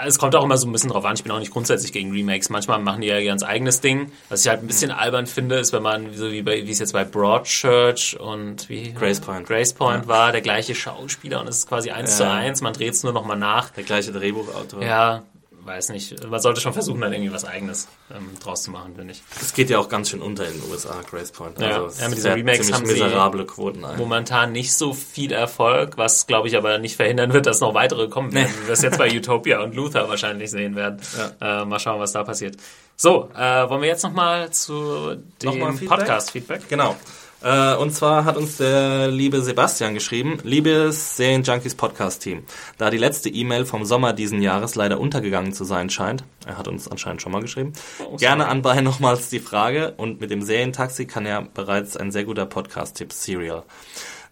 es, 0.05 0.18
kommt 0.18 0.35
auch 0.35 0.42
immer 0.42 0.57
so 0.57 0.66
ein 0.66 0.72
bisschen 0.72 0.90
drauf 0.90 1.05
an. 1.05 1.14
Ich 1.14 1.22
bin 1.22 1.31
auch 1.31 1.38
nicht 1.38 1.53
grundsätzlich 1.53 1.92
gegen 1.92 2.11
Remakes. 2.11 2.51
Manchmal 2.51 2.81
machen 2.81 3.03
die 3.03 3.07
ja 3.07 3.18
ihr 3.18 3.27
ganz 3.27 3.44
eigenes 3.44 3.81
Ding. 3.81 4.11
Was 4.31 4.40
ich 4.44 4.48
halt 4.48 4.62
ein 4.62 4.66
bisschen 4.66 4.90
albern 4.90 5.29
finde, 5.29 5.57
ist, 5.61 5.72
wenn 5.72 5.83
man, 5.85 6.12
so 6.14 6.33
wie, 6.33 6.42
bei, 6.42 6.66
wie 6.66 6.70
es 6.72 6.81
jetzt 6.81 6.92
bei 6.92 7.05
Broadchurch 7.05 8.18
und 8.18 8.68
wie 8.68 8.92
Grace 8.94 9.20
Point. 9.20 9.46
Grace 9.46 9.74
Point 9.74 10.09
war, 10.09 10.33
der 10.33 10.40
gleiche 10.40 10.74
Schauspieler 10.74 11.40
und 11.40 11.46
es 11.48 11.59
ist 11.59 11.68
quasi 11.68 11.90
eins 11.92 12.16
zu 12.16 12.24
Ja. 12.24 12.33
eins. 12.35 12.61
Man 12.62 12.72
dreht 12.72 12.94
es 12.94 13.05
nur 13.05 13.12
nochmal 13.12 13.38
nach. 13.38 13.70
Der 13.70 13.85
gleiche 13.85 14.11
Drehbuchautor. 14.11 14.83
Ja, 14.83 15.22
weiß 15.68 15.90
nicht. 15.90 16.26
Man 16.28 16.40
sollte 16.40 16.61
schon 16.61 16.72
versuchen, 16.72 17.00
dann 17.00 17.12
irgendwie 17.12 17.33
was 17.33 17.44
Eigenes 17.44 17.87
ähm, 18.11 18.31
draus 18.42 18.62
zu 18.62 18.70
machen, 18.70 18.96
finde 18.96 19.12
ich. 19.12 19.22
Es 19.40 19.52
geht 19.52 19.70
ja 19.70 19.78
auch 19.78 19.88
ganz 19.88 20.11
schön 20.11 20.20
unter 20.20 20.48
in 20.48 20.61
den 20.61 20.70
USA, 20.70 20.96
Grace 21.09 21.31
Point. 21.31 21.61
Ja, 21.61 21.85
es 21.85 22.00
ja, 22.00 22.09
mit 22.09 22.18
diesen 22.18 22.33
Remakes 22.33 22.72
haben 22.72 22.87
sie 22.87 22.94
miserable 22.94 23.46
Quoten 23.46 23.85
ein. 23.85 23.98
Momentan 23.98 24.52
nicht 24.52 24.74
so 24.74 24.92
viel 24.92 25.33
Erfolg, 25.33 25.96
was 25.96 26.26
glaube 26.26 26.48
ich 26.48 26.57
aber 26.57 26.78
nicht 26.78 26.96
verhindern 26.96 27.33
wird, 27.33 27.46
dass 27.46 27.61
noch 27.61 27.74
weitere 27.74 28.09
kommen 28.09 28.33
werden, 28.33 28.52
wie 28.62 28.66
wir 28.66 28.72
es 28.72 28.83
jetzt 28.83 28.98
bei 28.98 29.09
Utopia 29.16 29.62
und 29.62 29.74
Luther 29.74 30.09
wahrscheinlich 30.09 30.50
sehen 30.50 30.74
werden. 30.74 31.00
Äh, 31.40 31.64
mal 31.64 31.78
schauen, 31.78 32.00
was 32.00 32.12
da 32.12 32.24
passiert. 32.24 32.57
So, 32.96 33.31
äh, 33.37 33.68
wollen 33.68 33.83
wir 33.83 33.88
jetzt 33.88 34.02
nochmal 34.02 34.50
zu 34.50 35.16
dem? 35.42 35.78
Podcast-Feedback? 35.87 36.68
Genau. 36.68 36.96
Äh, 37.42 37.74
und 37.77 37.92
zwar 37.92 38.24
hat 38.24 38.37
uns 38.37 38.57
der 38.57 39.09
liebe 39.09 39.42
Sebastian 39.42 39.94
geschrieben, 39.94 40.38
liebes 40.42 41.16
Serienjunkies 41.16 41.77
Podcast-Team, 41.77 42.42
da 42.79 42.90
die 42.90 42.98
letzte 42.98 43.29
E-Mail 43.29 43.64
vom 43.64 43.85
Sommer 43.85 44.12
diesen 44.12 44.42
Jahres 44.42 44.74
leider 44.74 44.98
untergegangen 44.98 45.53
zu 45.53 45.64
sein 45.64 45.88
scheint, 45.88 46.24
er 46.46 46.59
hat 46.59 46.66
uns 46.66 46.88
anscheinend 46.88 47.22
schon 47.22 47.33
mal 47.33 47.40
geschrieben, 47.42 47.72
gerne 48.18 48.48
anbei 48.48 48.81
nochmals 48.81 49.31
die 49.31 49.38
Frage 49.38 49.94
und 49.96 50.20
mit 50.20 50.31
dem 50.31 50.42
Serientaxi 50.42 51.07
kann 51.07 51.27
ja 51.27 51.40
bereits 51.55 51.96
ein 51.96 52.11
sehr 52.11 52.24
guter 52.24 52.46
Podcast-Tipp 52.46 53.12
Serial. 53.12 53.62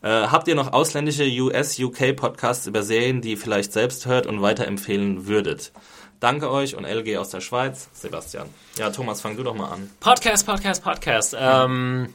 Äh, 0.02 0.08
habt 0.08 0.48
ihr 0.48 0.54
noch 0.54 0.72
ausländische 0.72 1.24
US-UK-Podcasts 1.24 2.66
über 2.66 2.82
Serien, 2.82 3.20
die 3.20 3.30
ihr 3.32 3.38
vielleicht 3.38 3.72
selbst 3.72 4.06
hört 4.06 4.26
und 4.26 4.42
weiterempfehlen 4.42 5.26
würdet? 5.26 5.72
Danke 6.18 6.50
euch 6.50 6.74
und 6.74 6.84
LG 6.84 7.18
aus 7.18 7.30
der 7.30 7.40
Schweiz, 7.40 7.88
Sebastian. 7.92 8.48
Ja, 8.78 8.90
Thomas, 8.90 9.20
fang 9.20 9.36
du 9.36 9.42
doch 9.42 9.54
mal 9.54 9.70
an. 9.70 9.90
Podcast, 10.00 10.46
Podcast, 10.46 10.82
Podcast. 10.82 11.36
Ähm, 11.38 12.14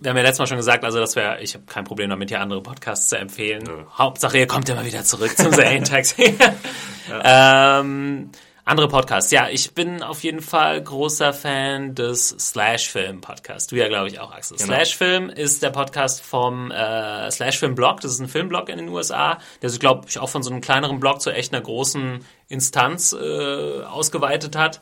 wir 0.00 0.10
haben 0.10 0.16
ja 0.16 0.22
letztes 0.22 0.38
Mal 0.38 0.46
schon 0.46 0.56
gesagt, 0.56 0.84
also 0.84 0.98
das 0.98 1.14
wäre, 1.16 1.40
ich 1.40 1.54
habe 1.54 1.64
kein 1.66 1.84
Problem 1.84 2.10
damit, 2.10 2.30
hier 2.30 2.40
andere 2.40 2.62
Podcasts 2.62 3.08
zu 3.08 3.18
empfehlen. 3.18 3.64
Hauptsache, 3.96 4.38
ihr 4.38 4.46
kommt 4.46 4.68
immer 4.68 4.84
wieder 4.84 5.04
zurück 5.04 5.36
zum 5.36 5.52
Serientaxi. 5.52 6.36
ähm, 7.24 8.30
Andere 8.70 8.86
Podcasts. 8.86 9.32
Ja, 9.32 9.48
ich 9.48 9.74
bin 9.74 10.00
auf 10.00 10.22
jeden 10.22 10.40
Fall 10.40 10.80
großer 10.80 11.32
Fan 11.32 11.96
des 11.96 12.28
Slash-Film-Podcasts. 12.28 13.66
Du 13.66 13.74
ja, 13.74 13.88
glaube 13.88 14.06
ich, 14.06 14.20
auch, 14.20 14.32
Axel. 14.32 14.58
Genau. 14.58 14.68
Slash-Film 14.68 15.28
ist 15.28 15.62
der 15.64 15.70
Podcast 15.70 16.22
vom 16.22 16.70
äh, 16.70 17.28
Slash-Film-Blog. 17.32 18.00
Das 18.00 18.12
ist 18.12 18.20
ein 18.20 18.28
Filmblog 18.28 18.68
in 18.68 18.78
den 18.78 18.88
USA, 18.88 19.38
der 19.60 19.70
sich, 19.70 19.80
glaube 19.80 20.06
ich, 20.08 20.20
auch 20.20 20.28
von 20.28 20.44
so 20.44 20.50
einem 20.52 20.60
kleineren 20.60 21.00
Blog 21.00 21.20
zu 21.20 21.32
echt 21.32 21.52
einer 21.52 21.62
großen 21.62 22.24
Instanz 22.46 23.12
äh, 23.12 23.82
ausgeweitet 23.82 24.54
hat. 24.54 24.80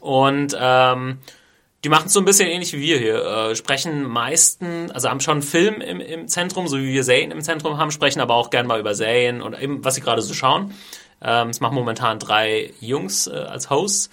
Und 0.00 0.54
ähm, 0.60 1.18
die 1.84 1.88
machen 1.88 2.06
es 2.06 2.12
so 2.12 2.20
ein 2.20 2.24
bisschen 2.24 2.48
ähnlich 2.48 2.72
wie 2.72 2.80
wir 2.80 2.98
hier. 2.98 3.24
Äh, 3.24 3.56
sprechen 3.56 4.04
meisten, 4.04 4.90
also 4.92 5.08
haben 5.08 5.20
schon 5.20 5.42
Film 5.42 5.80
im, 5.80 6.00
im 6.00 6.28
Zentrum, 6.28 6.68
so 6.68 6.78
wie 6.78 6.92
wir 6.92 7.04
Serien 7.04 7.30
im 7.30 7.40
Zentrum 7.40 7.78
haben, 7.78 7.90
sprechen 7.90 8.20
aber 8.20 8.34
auch 8.34 8.50
gern 8.50 8.66
mal 8.66 8.78
über 8.78 8.94
Serien 8.94 9.42
und 9.42 9.60
eben, 9.60 9.84
was 9.84 9.96
sie 9.96 10.00
gerade 10.00 10.22
so 10.22 10.32
schauen. 10.32 10.74
Ähm, 11.20 11.48
es 11.48 11.60
machen 11.60 11.74
momentan 11.74 12.18
drei 12.18 12.72
Jungs 12.80 13.26
äh, 13.26 13.32
als 13.32 13.70
Hosts 13.70 14.10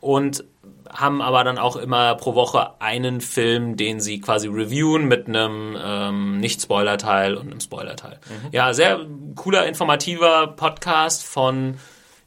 und 0.00 0.44
haben 0.90 1.22
aber 1.22 1.44
dann 1.44 1.58
auch 1.58 1.76
immer 1.76 2.14
pro 2.16 2.34
Woche 2.34 2.80
einen 2.80 3.20
Film, 3.20 3.76
den 3.76 4.00
sie 4.00 4.20
quasi 4.20 4.48
reviewen 4.48 5.06
mit 5.06 5.26
einem 5.26 5.76
ähm, 5.82 6.38
Nicht-Spoiler-Teil 6.38 7.36
und 7.36 7.50
einem 7.50 7.60
Spoiler-Teil. 7.60 8.18
Ja, 8.50 8.74
sehr 8.74 9.00
cooler, 9.36 9.66
informativer 9.66 10.48
Podcast 10.48 11.24
von 11.24 11.78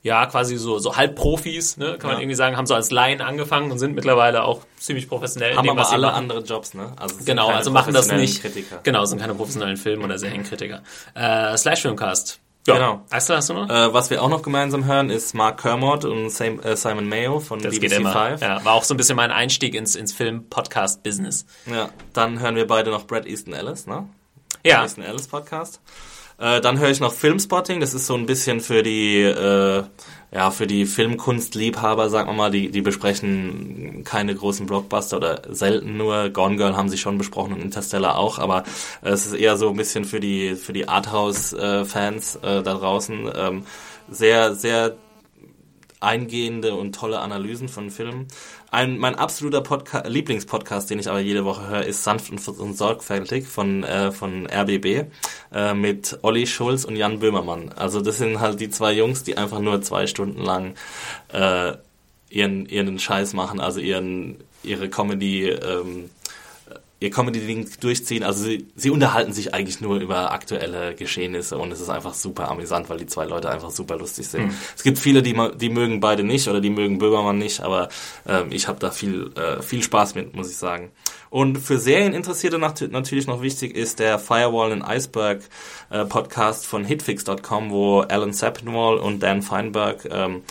ja, 0.06 0.28
quasi 0.28 0.56
so, 0.58 0.78
so 0.78 0.96
Halbprofis, 0.96 1.78
ne, 1.78 1.98
kann 1.98 2.10
man 2.10 2.18
Ja. 2.18 2.22
irgendwie 2.22 2.36
sagen, 2.36 2.56
haben 2.58 2.68
so 2.68 2.76
als 2.76 2.92
Laien 2.92 3.22
angefangen 3.22 3.72
und 3.72 3.80
sind 3.80 3.96
mittlerweile 3.96 4.44
auch 4.44 4.62
ziemlich 4.80 5.10
professionell. 5.10 5.56
Haben 5.56 5.64
dem, 5.68 5.80
aber 5.80 5.92
alle 5.92 6.14
andere 6.14 6.42
Jobs, 6.44 6.76
ne? 6.76 6.92
Also 6.96 7.16
Genau, 7.26 7.48
also 7.50 7.72
machen 7.72 7.92
das 7.92 8.12
nicht. 8.12 8.40
Kritiker. 8.44 8.82
Genau, 8.84 9.04
sind 9.06 9.20
keine 9.20 9.34
professionellen 9.34 9.78
Film- 9.78 10.04
oder 10.04 10.20
Serienkritiker. 10.20 10.84
Äh, 11.16 11.58
Slash 11.58 11.82
Filmcast. 11.82 12.40
Ja. 12.68 12.76
Genau. 12.76 13.02
Axel, 13.10 13.36
hast 13.36 13.50
du 13.50 13.54
noch? 13.56 13.68
Äh, 13.70 13.94
was 13.96 14.12
wir 14.12 14.22
auch 14.22 14.30
noch 14.30 14.44
gemeinsam 14.44 14.86
hören, 14.86 15.10
ist 15.10 15.34
Mark 15.34 15.62
Kermode 15.62 16.08
und 16.10 16.30
Sam, 16.30 16.60
äh, 16.62 16.76
Simon 16.76 17.10
Mayo 17.10 17.40
von 17.40 17.60
das 17.60 17.72
BBC 17.74 17.82
geht 17.90 17.92
immer. 18.00 18.12
Five. 18.12 18.42
Ja, 18.42 18.64
war 18.64 18.74
auch 18.74 18.84
so 18.84 18.94
ein 18.94 18.98
bisschen 18.98 19.16
mein 19.16 19.32
Einstieg 19.32 19.74
ins, 19.74 19.96
ins 19.96 20.14
Film-Podcast-Business. 20.14 21.46
Ja, 21.66 21.90
dann 22.14 22.40
hören 22.40 22.56
wir 22.56 22.68
beide 22.68 22.92
noch 22.92 23.06
Brad 23.08 23.26
Easton 23.26 23.54
Ellis, 23.54 23.88
ne? 23.88 24.08
Ja, 24.64 24.84
Easton 24.84 25.04
Ellis 25.04 25.28
Podcast. 25.28 25.80
Äh, 26.38 26.60
dann 26.62 26.80
höre 26.80 26.90
ich 26.90 27.00
noch 27.00 27.14
Filmspotting, 27.14 27.80
das 27.80 27.94
ist 27.94 28.08
so 28.08 28.16
ein 28.16 28.26
bisschen 28.26 28.60
für 28.60 28.84
die, 28.84 29.22
äh, 29.22 29.84
ja, 30.34 30.52
für 30.52 30.68
die 30.68 30.86
Filmkunstliebhaber, 30.86 32.10
sagen 32.10 32.30
wir 32.30 32.34
mal, 32.34 32.52
die, 32.52 32.70
die 32.70 32.82
besprechen 32.82 34.04
keine 34.04 34.36
großen 34.36 34.66
Blockbuster 34.66 35.18
oder 35.18 35.42
selten 35.50 35.96
nur. 35.96 36.30
Gone 36.30 36.58
Girl 36.58 36.76
haben 36.76 36.90
sie 36.90 36.98
schon 36.98 37.18
besprochen 37.18 37.54
und 37.54 37.62
Interstellar 37.62 38.18
auch, 38.18 38.38
aber 38.38 38.64
äh, 39.02 39.10
es 39.10 39.26
ist 39.26 39.34
eher 39.34 39.56
so 39.56 39.70
ein 39.70 39.78
bisschen 39.78 40.04
für 40.04 40.20
die, 40.20 40.56
für 40.56 40.74
die 40.74 40.90
Arthouse-Fans 40.90 42.36
äh, 42.38 42.64
da 42.64 42.74
draußen. 42.74 43.32
Ähm, 43.34 43.66
sehr, 44.10 44.56
sehr 44.56 44.98
eingehende 46.02 46.76
und 46.76 46.94
tolle 46.94 47.20
Analysen 47.20 47.70
von 47.70 47.90
Filmen. 47.90 48.28
Ein, 48.76 48.98
mein 48.98 49.16
absoluter 49.16 49.62
Podca 49.62 50.06
Lieblingspodcast, 50.06 50.90
den 50.90 51.00
ich 51.00 51.08
aber 51.08 51.22
jede 51.22 51.46
Woche 51.46 51.66
höre, 51.70 51.86
ist 51.86 52.04
Sanft 52.04 52.30
und, 52.30 52.46
und 52.46 52.78
Sorgfältig 52.78 53.48
von, 53.48 53.86
äh, 53.86 54.12
von 54.12 54.48
RBB 54.48 55.06
äh, 55.54 55.74
mit 55.74 56.20
Olli 56.24 56.46
Schulz 56.46 56.84
und 56.84 56.98
Jan 56.98 57.20
Böhmermann. 57.20 57.72
Also 57.72 58.02
das 58.02 58.18
sind 58.18 58.42
halt 58.42 58.60
die 58.60 58.70
zwei 58.70 58.92
Jungs, 58.92 59.24
die 59.24 59.38
einfach 59.38 59.60
nur 59.60 59.82
zwei 59.82 60.08
Stunden 60.08 60.42
lang 60.42 60.74
äh, 61.32 61.72
ihren, 62.30 62.66
ihren 62.66 63.00
Scheiß 63.00 63.32
machen, 63.32 63.62
also 63.62 63.80
ihren, 63.80 64.44
ihre 64.62 64.90
Comedy 64.90 65.52
ähm, 65.52 66.10
ihr 67.00 67.12
Comedy-Ding 67.12 67.70
durchziehen. 67.80 68.24
Also 68.24 68.46
sie, 68.46 68.68
sie 68.76 68.90
unterhalten 68.90 69.34
sich 69.34 69.54
eigentlich 69.54 69.82
nur 69.82 69.98
über 70.00 70.32
aktuelle 70.32 70.96
Geschehnisse 70.96 71.58
und 71.58 71.72
es 71.72 71.82
ist 71.82 71.90
einfach 71.90 72.14
super 72.14 72.50
amüsant, 72.50 72.90
weil 72.90 72.98
die 72.98 73.06
zwei 73.06 73.26
Leute 73.26 73.50
einfach 73.50 73.70
super 73.70 73.98
lustig 73.98 74.28
sind. 74.28 74.54
Es 74.76 74.84
gibt 74.84 74.98
viele, 74.98 75.22
die, 75.22 75.36
die 75.56 75.70
mögen 75.70 76.00
beide 76.00 76.24
nicht 76.24 76.48
oder 76.48 76.62
die 76.62 76.70
mögen 76.70 76.98
Böhmermann 76.98 77.38
nicht, 77.38 77.60
aber 77.60 77.90
ähm, 78.28 78.52
ich 78.52 78.68
habe 78.68 78.80
da 78.80 78.92
viel, 78.92 79.32
äh, 79.36 79.62
viel 79.62 79.84
Spaß 79.84 80.16
mit, 80.16 80.36
muss 80.36 80.50
ich 80.50 80.58
sagen. 80.58 80.92
Und 81.30 81.58
für 81.58 81.80
Serieninteressierte 81.80 82.58
nat 82.58 82.82
natürlich 82.92 83.28
noch 83.28 83.42
wichtig 83.42 83.76
ist 83.76 84.00
der 84.00 84.20
Firewall 84.20 84.72
and 84.72 84.88
Iceberg 84.88 85.42
äh, 85.90 86.06
Podcast 86.06 86.66
von 86.66 86.86
hitfix.com, 86.86 87.72
wo 87.72 88.02
Alan 88.02 88.32
Sepinwall 88.32 88.98
und 88.98 89.22
Dan 89.22 89.42
Feinberg 89.42 90.08
ähm, 90.10 90.44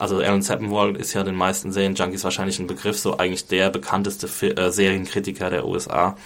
also 0.00 0.16
Alan 0.18 0.42
Sepinwall 0.42 0.96
ist 0.96 1.12
ja 1.12 1.22
den 1.22 1.34
meisten 1.36 1.70
Serienjunkies 1.72 2.24
wahrscheinlich 2.24 2.58
ein 2.58 2.66
Begriff, 2.66 2.98
so 2.98 3.18
eigentlich 3.18 3.46
der 3.46 3.70
bekannteste 3.70 4.26
Fi 4.28 4.48
äh, 4.48 4.70
Serienkritiker 4.70 5.50
der 5.50 5.66
USA. 5.66 6.16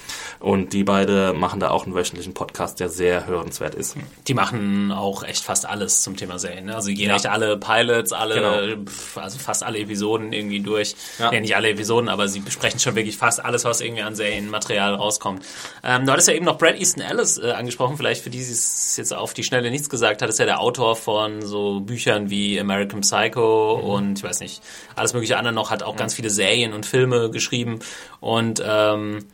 Und 0.40 0.72
die 0.72 0.84
beide 0.84 1.32
machen 1.34 1.60
da 1.60 1.70
auch 1.70 1.84
einen 1.84 1.94
wöchentlichen 1.94 2.34
Podcast, 2.34 2.80
der 2.80 2.88
sehr 2.88 3.26
hörenswert 3.26 3.74
ist. 3.74 3.96
die 4.28 4.34
machen 4.34 4.92
auch 4.92 5.22
echt 5.22 5.42
fast 5.44 5.66
alles 5.66 6.02
zum 6.02 6.16
Thema 6.16 6.38
Serien. 6.38 6.66
Ne? 6.66 6.74
Also 6.74 6.88
die 6.88 6.94
gehen 6.94 7.08
Ja. 7.10 7.16
echt 7.16 7.26
alle 7.26 7.56
Pilots, 7.58 8.12
alle, 8.12 8.34
Genau. 8.36 9.20
also 9.20 9.38
fast 9.38 9.62
alle 9.62 9.78
Episoden 9.78 10.32
irgendwie 10.32 10.60
durch. 10.60 10.94
Ja. 11.18 11.32
Ja. 11.32 11.40
nicht 11.40 11.56
alle 11.56 11.70
Episoden, 11.70 12.08
aber 12.08 12.28
sie 12.28 12.40
besprechen 12.40 12.78
schon 12.80 12.94
wirklich 12.94 13.16
fast 13.16 13.44
alles, 13.44 13.64
was 13.64 13.80
irgendwie 13.80 14.02
an 14.02 14.14
Serienmaterial 14.14 14.94
rauskommt. 14.94 15.44
Ähm, 15.82 16.06
du 16.06 16.12
hattest 16.12 16.28
ja 16.28 16.34
eben 16.34 16.44
noch 16.44 16.58
Brad 16.58 16.78
Easton 16.78 17.02
Ellis 17.02 17.38
äh, 17.38 17.50
angesprochen, 17.52 17.96
vielleicht 17.96 18.22
für 18.22 18.30
die 18.30 18.42
sie 18.42 18.52
es 18.52 18.96
jetzt 18.96 19.12
auf 19.14 19.34
die 19.34 19.42
Schnelle 19.42 19.70
nichts 19.70 19.88
gesagt 19.90 20.22
hat, 20.22 20.28
ist 20.28 20.38
ja 20.38 20.44
der 20.44 20.60
Autor 20.60 20.94
von 20.96 21.42
so 21.42 21.80
Büchern 21.80 22.30
wie 22.30 22.60
American 22.60 23.00
Psycho 23.00 23.63
Mhm. 23.78 23.84
und 23.84 24.18
ich 24.18 24.24
weiß 24.24 24.40
nicht, 24.40 24.62
alles 24.96 25.12
mögliche 25.14 25.36
andere 25.36 25.54
noch, 25.54 25.70
hat 25.70 25.82
auch 25.82 25.96
ganz 25.96 26.14
viele 26.14 26.30
Serien 26.30 26.72
und 26.72 26.86
Filme 26.86 27.30
geschrieben 27.30 27.80
und 28.20 28.62
ähm, 28.64 29.24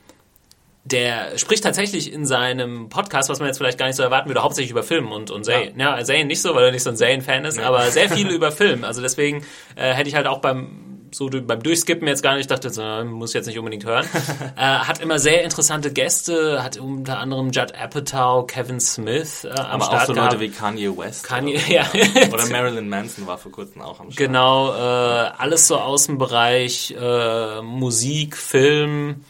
der 0.84 1.36
spricht 1.38 1.62
tatsächlich 1.62 2.12
in 2.12 2.26
seinem 2.26 2.88
Podcast, 2.88 3.28
was 3.28 3.38
man 3.38 3.48
jetzt 3.48 3.58
vielleicht 3.58 3.78
gar 3.78 3.86
nicht 3.86 3.96
so 3.96 4.02
erwarten 4.02 4.28
würde, 4.28 4.42
hauptsächlich 4.42 4.70
über 4.70 4.82
Film 4.82 5.12
und, 5.12 5.30
und 5.30 5.44
Serien. 5.44 5.78
Ja. 5.78 6.02
Serien 6.04 6.26
nicht 6.26 6.40
so, 6.40 6.54
weil 6.54 6.64
er 6.64 6.72
nicht 6.72 6.82
so 6.82 6.90
ein 6.90 6.96
Serien-Fan 6.96 7.44
ist, 7.44 7.58
aber 7.58 7.90
sehr 7.90 8.08
viel 8.08 8.28
über 8.30 8.50
Film. 8.50 8.84
Also 8.84 9.02
deswegen 9.02 9.44
äh, 9.76 9.92
hätte 9.92 10.08
ich 10.08 10.14
halt 10.14 10.26
auch 10.26 10.38
beim 10.38 10.89
so 11.12 11.28
beim 11.28 11.62
Durchskippen 11.62 12.06
jetzt 12.08 12.22
gar 12.22 12.32
nicht, 12.32 12.42
ich 12.42 12.46
dachte, 12.46 12.70
so, 12.70 12.82
äh, 12.82 13.04
muss 13.04 13.30
ich 13.30 13.34
jetzt 13.34 13.46
nicht 13.46 13.58
unbedingt 13.58 13.84
hören. 13.84 14.06
äh, 14.56 14.60
hat 14.60 15.00
immer 15.00 15.18
sehr 15.18 15.44
interessante 15.44 15.92
Gäste, 15.92 16.62
hat 16.62 16.76
unter 16.78 17.18
anderem 17.18 17.50
Judd 17.50 17.74
Apatow, 17.74 18.46
Kevin 18.46 18.80
Smith 18.80 19.44
äh, 19.44 19.50
am 19.50 19.56
Aber 19.58 19.84
Start 19.84 20.02
auch 20.02 20.06
so 20.06 20.12
gehabt. 20.14 20.32
Leute 20.32 20.44
wie 20.44 20.50
Kanye 20.50 20.96
West. 20.96 21.24
Kanye, 21.24 21.56
oder, 21.56 21.68
ja. 21.68 21.86
oder 22.32 22.46
Marilyn 22.46 22.88
Manson 22.88 23.26
war 23.26 23.38
vor 23.38 23.52
kurzem 23.52 23.82
auch 23.82 24.00
am 24.00 24.10
Start. 24.10 24.16
Genau, 24.16 24.72
äh, 24.72 25.30
alles 25.38 25.66
so 25.66 25.76
aus 25.78 26.06
dem 26.06 26.18
Bereich 26.18 26.94
äh, 26.98 27.62
Musik, 27.62 28.36
Film, 28.36 29.24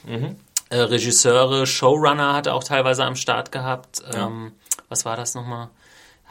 äh, 0.71 0.77
Regisseure, 0.77 1.67
Showrunner 1.67 2.35
hat 2.35 2.47
er 2.47 2.55
auch 2.55 2.65
teilweise 2.65 3.05
am 3.05 3.17
Start 3.17 3.53
gehabt. 3.53 4.03
Ähm, 4.15 4.53
Was 4.89 5.05
war 5.05 5.17
das 5.17 5.35
nochmal? 5.35 5.69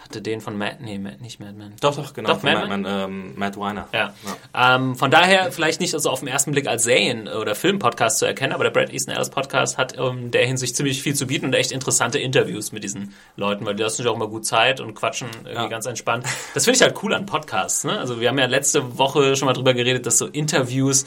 Hatte 0.10 0.24
den 0.24 0.42
von 0.42 0.58
Matt, 0.58 0.82
nee, 0.82 0.98
Matt, 0.98 1.22
nicht 1.22 1.40
Madman. 1.40 1.74
Doch, 1.82 1.96
doch, 1.96 2.14
genau. 2.14 2.30
Doch, 2.30 2.40
von 2.40 2.52
Mad 2.52 2.78
Matt, 2.78 3.08
ähm, 3.08 3.34
Matt 3.36 3.60
Weiner. 3.60 3.88
Ja. 3.94 4.12
Ähm, 4.56 4.96
von 4.96 5.12
daher 5.12 5.52
vielleicht 5.52 5.80
nicht 5.80 5.94
also 5.94 6.10
auf 6.10 6.20
den 6.22 6.28
ersten 6.28 6.52
Blick 6.52 6.68
als 6.68 6.82
Serien- 6.84 7.28
oder 7.28 7.54
Film-Podcast 7.54 8.18
zu 8.18 8.26
erkennen, 8.26 8.54
aber 8.54 8.64
der 8.64 8.72
Brad 8.72 8.92
Easton 8.92 9.14
Ellis 9.14 9.30
Podcast 9.30 9.78
hat 9.78 9.92
in 9.92 10.32
der 10.32 10.48
Hinsicht 10.48 10.76
ziemlich 10.76 11.04
viel 11.04 11.14
zu 11.14 11.28
bieten 11.28 11.46
und 11.46 11.54
echt 11.54 11.72
interessante 11.72 12.18
Interviews 12.18 12.72
mit 12.72 12.84
diesen 12.84 13.14
Leuten, 13.36 13.68
weil 13.68 13.76
die 13.76 13.84
lassen 13.84 13.98
sich 13.98 14.08
auch 14.08 14.16
immer 14.16 14.28
gut 14.28 14.48
Zeit 14.48 14.80
und 14.80 14.96
quatschen 14.96 15.28
irgendwie 15.44 15.54
Ja. 15.54 15.68
ganz 15.68 15.86
entspannt. 15.86 16.26
Das 16.56 16.64
finde 16.66 16.78
ich 16.78 16.82
halt 16.82 16.96
cool 17.04 17.14
an 17.14 17.28
Podcasts. 17.28 17.84
Ne? 17.84 18.00
Also 18.00 18.20
wir 18.20 18.30
haben 18.30 18.40
ja 18.40 18.48
letzte 18.48 18.98
Woche 18.98 19.36
schon 19.36 19.46
mal 19.46 19.54
drüber 19.54 19.76
geredet, 19.76 20.08
dass 20.08 20.18
so 20.18 20.26
Interviews 20.26 21.06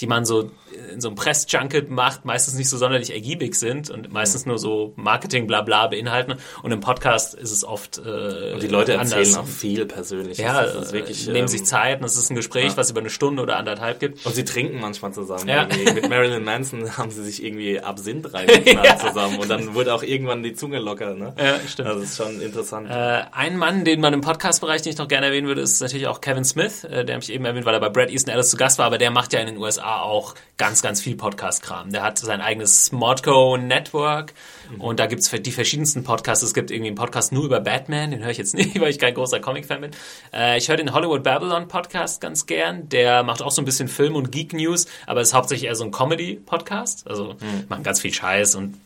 die 0.00 0.06
man 0.06 0.24
so 0.24 0.50
in 0.92 1.00
so 1.00 1.08
einem 1.08 1.16
Press-Junket 1.16 1.90
macht, 1.90 2.24
meistens 2.24 2.54
nicht 2.54 2.68
so 2.68 2.76
sonderlich 2.76 3.12
ergiebig 3.12 3.54
sind 3.54 3.90
und 3.90 4.12
meistens 4.12 4.44
nur 4.46 4.58
so 4.58 4.92
Marketing, 4.96 5.46
bla 5.46 5.62
bla 5.62 5.86
beinhalten. 5.86 6.34
Und 6.62 6.72
im 6.72 6.80
Podcast 6.80 7.34
ist 7.34 7.52
es 7.52 7.64
oft 7.64 7.98
äh, 7.98 8.52
Und 8.54 8.62
die 8.62 8.66
Leute 8.66 8.94
erzählen 8.94 9.26
anders. 9.26 9.36
auch 9.36 9.46
viel 9.46 9.86
persönlich. 9.86 10.38
Ja, 10.38 10.62
das 10.64 10.86
ist 10.86 10.92
wirklich, 10.92 11.28
äh, 11.28 11.32
nehmen 11.32 11.42
ähm, 11.42 11.48
sich 11.48 11.64
Zeit 11.64 12.00
und 12.00 12.06
es 12.06 12.16
ist 12.16 12.30
ein 12.30 12.34
Gespräch, 12.34 12.72
ja. 12.72 12.76
was 12.76 12.90
über 12.90 13.00
eine 13.00 13.10
Stunde 13.10 13.42
oder 13.42 13.56
anderthalb 13.56 14.00
gibt. 14.00 14.24
Und 14.26 14.34
sie 14.34 14.44
trinken 14.44 14.80
manchmal 14.80 15.12
zusammen. 15.12 15.48
Ja. 15.48 15.62
Irgendwie. 15.62 15.92
Mit 15.92 16.08
Marilyn 16.08 16.44
Manson 16.44 16.96
haben 16.98 17.10
sie 17.10 17.22
sich 17.22 17.44
irgendwie 17.44 17.80
Absinth 17.80 18.32
reingeknallt 18.34 19.00
zusammen. 19.06 19.38
Und 19.38 19.48
dann 19.48 19.74
wurde 19.74 19.94
auch 19.94 20.02
irgendwann 20.02 20.42
die 20.42 20.54
Zunge 20.54 20.78
locker. 20.80 21.14
Ne? 21.14 21.34
Ja, 21.38 21.60
stimmt. 21.66 21.88
Das 21.88 22.02
ist 22.02 22.16
schon 22.16 22.40
interessant. 22.40 22.90
Äh, 22.90 23.22
ein 23.32 23.56
Mann, 23.56 23.84
den 23.84 24.00
man 24.00 24.12
im 24.12 24.20
Podcast-Bereich, 24.22 24.82
den 24.82 24.92
ich 24.92 24.98
noch 24.98 25.08
gerne 25.08 25.26
erwähnen 25.26 25.46
würde, 25.46 25.60
ist 25.60 25.80
natürlich 25.80 26.06
auch 26.06 26.20
Kevin 26.20 26.44
Smith, 26.44 26.84
äh, 26.84 27.04
der 27.04 27.14
habe 27.14 27.22
ich 27.22 27.32
eben 27.32 27.44
erwähnt, 27.44 27.64
weil 27.64 27.74
er 27.74 27.80
bei 27.80 27.90
Brad 27.90 28.10
Easton 28.10 28.32
Ellis 28.34 28.50
zu 28.50 28.56
Gast 28.56 28.78
war, 28.78 28.86
aber 28.86 28.98
der 28.98 29.10
macht 29.10 29.32
ja 29.32 29.40
in 29.40 29.46
den 29.46 29.58
USA 29.58 29.83
auch 29.84 30.34
ganz, 30.56 30.82
ganz 30.82 31.00
viel 31.00 31.16
Podcast-Kram. 31.16 31.90
Der 31.90 32.02
hat 32.02 32.18
sein 32.18 32.40
eigenes 32.40 32.86
Smodco 32.86 33.56
Network 33.56 34.34
und 34.78 35.00
da 35.00 35.06
gibt's 35.06 35.30
die 35.30 35.52
verschiedensten 35.52 36.04
Podcasts. 36.04 36.44
Es 36.44 36.54
gibt 36.54 36.70
irgendwie 36.70 36.88
einen 36.88 36.96
Podcast 36.96 37.32
nur 37.32 37.44
über 37.44 37.60
Batman, 37.60 38.10
den 38.10 38.22
höre 38.22 38.30
ich 38.30 38.38
jetzt 38.38 38.54
nicht, 38.54 38.80
weil 38.80 38.90
ich 38.90 38.98
kein 38.98 39.14
großer 39.14 39.40
Comic-Fan 39.40 39.80
bin. 39.80 39.90
Äh, 40.32 40.58
ich 40.58 40.68
höre 40.68 40.76
den 40.76 40.92
Hollywood 40.92 41.22
Babylon 41.22 41.68
Podcast 41.68 42.20
ganz 42.20 42.46
gern. 42.46 42.88
Der 42.88 43.22
macht 43.22 43.42
auch 43.42 43.50
so 43.50 43.62
ein 43.62 43.64
bisschen 43.64 43.88
Film- 43.88 44.16
und 44.16 44.32
Geek-News, 44.32 44.86
aber 45.06 45.20
ist 45.20 45.34
hauptsächlich 45.34 45.68
eher 45.68 45.76
so 45.76 45.84
ein 45.84 45.90
Comedy-Podcast. 45.90 47.08
Also 47.08 47.36
machen 47.68 47.82
ganz 47.82 48.00
viel 48.00 48.12
Scheiß 48.12 48.54
und 48.54 48.76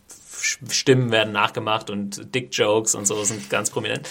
Stimmen 0.41 1.11
werden 1.11 1.33
nachgemacht 1.33 1.91
und 1.91 2.35
Dick-Jokes 2.35 2.95
und 2.95 3.07
so 3.07 3.23
sind 3.25 3.51
ganz 3.51 3.71
prominent. 3.71 4.09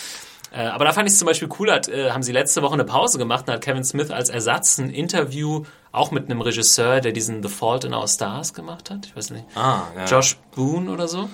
Äh, 0.51 0.65
aber 0.67 0.85
da 0.85 0.93
fand 0.93 1.07
ich 1.07 1.13
es 1.13 1.19
zum 1.19 1.25
Beispiel 1.27 1.49
cool, 1.59 1.71
hat, 1.71 1.87
äh, 1.87 2.11
haben 2.11 2.23
sie 2.23 2.31
letzte 2.31 2.61
Woche 2.61 2.73
eine 2.73 2.85
Pause 2.85 3.17
gemacht 3.17 3.47
und 3.47 3.53
hat 3.53 3.61
Kevin 3.61 3.83
Smith 3.83 4.11
als 4.11 4.29
Ersatz 4.29 4.77
ein 4.77 4.89
Interview 4.89 5.63
auch 5.91 6.11
mit 6.11 6.29
einem 6.29 6.41
Regisseur, 6.41 7.01
der 7.01 7.11
diesen 7.11 7.41
The 7.41 7.49
Fault 7.49 7.83
in 7.83 7.93
Our 7.93 8.07
Stars 8.07 8.53
gemacht 8.53 8.89
hat. 8.89 9.05
Ich 9.07 9.15
weiß 9.15 9.31
nicht. 9.31 9.45
ah, 9.55 9.83
ja. 9.95 10.05
Josh 10.05 10.37
Boone 10.55 10.91
oder 10.91 11.07
so. 11.07 11.29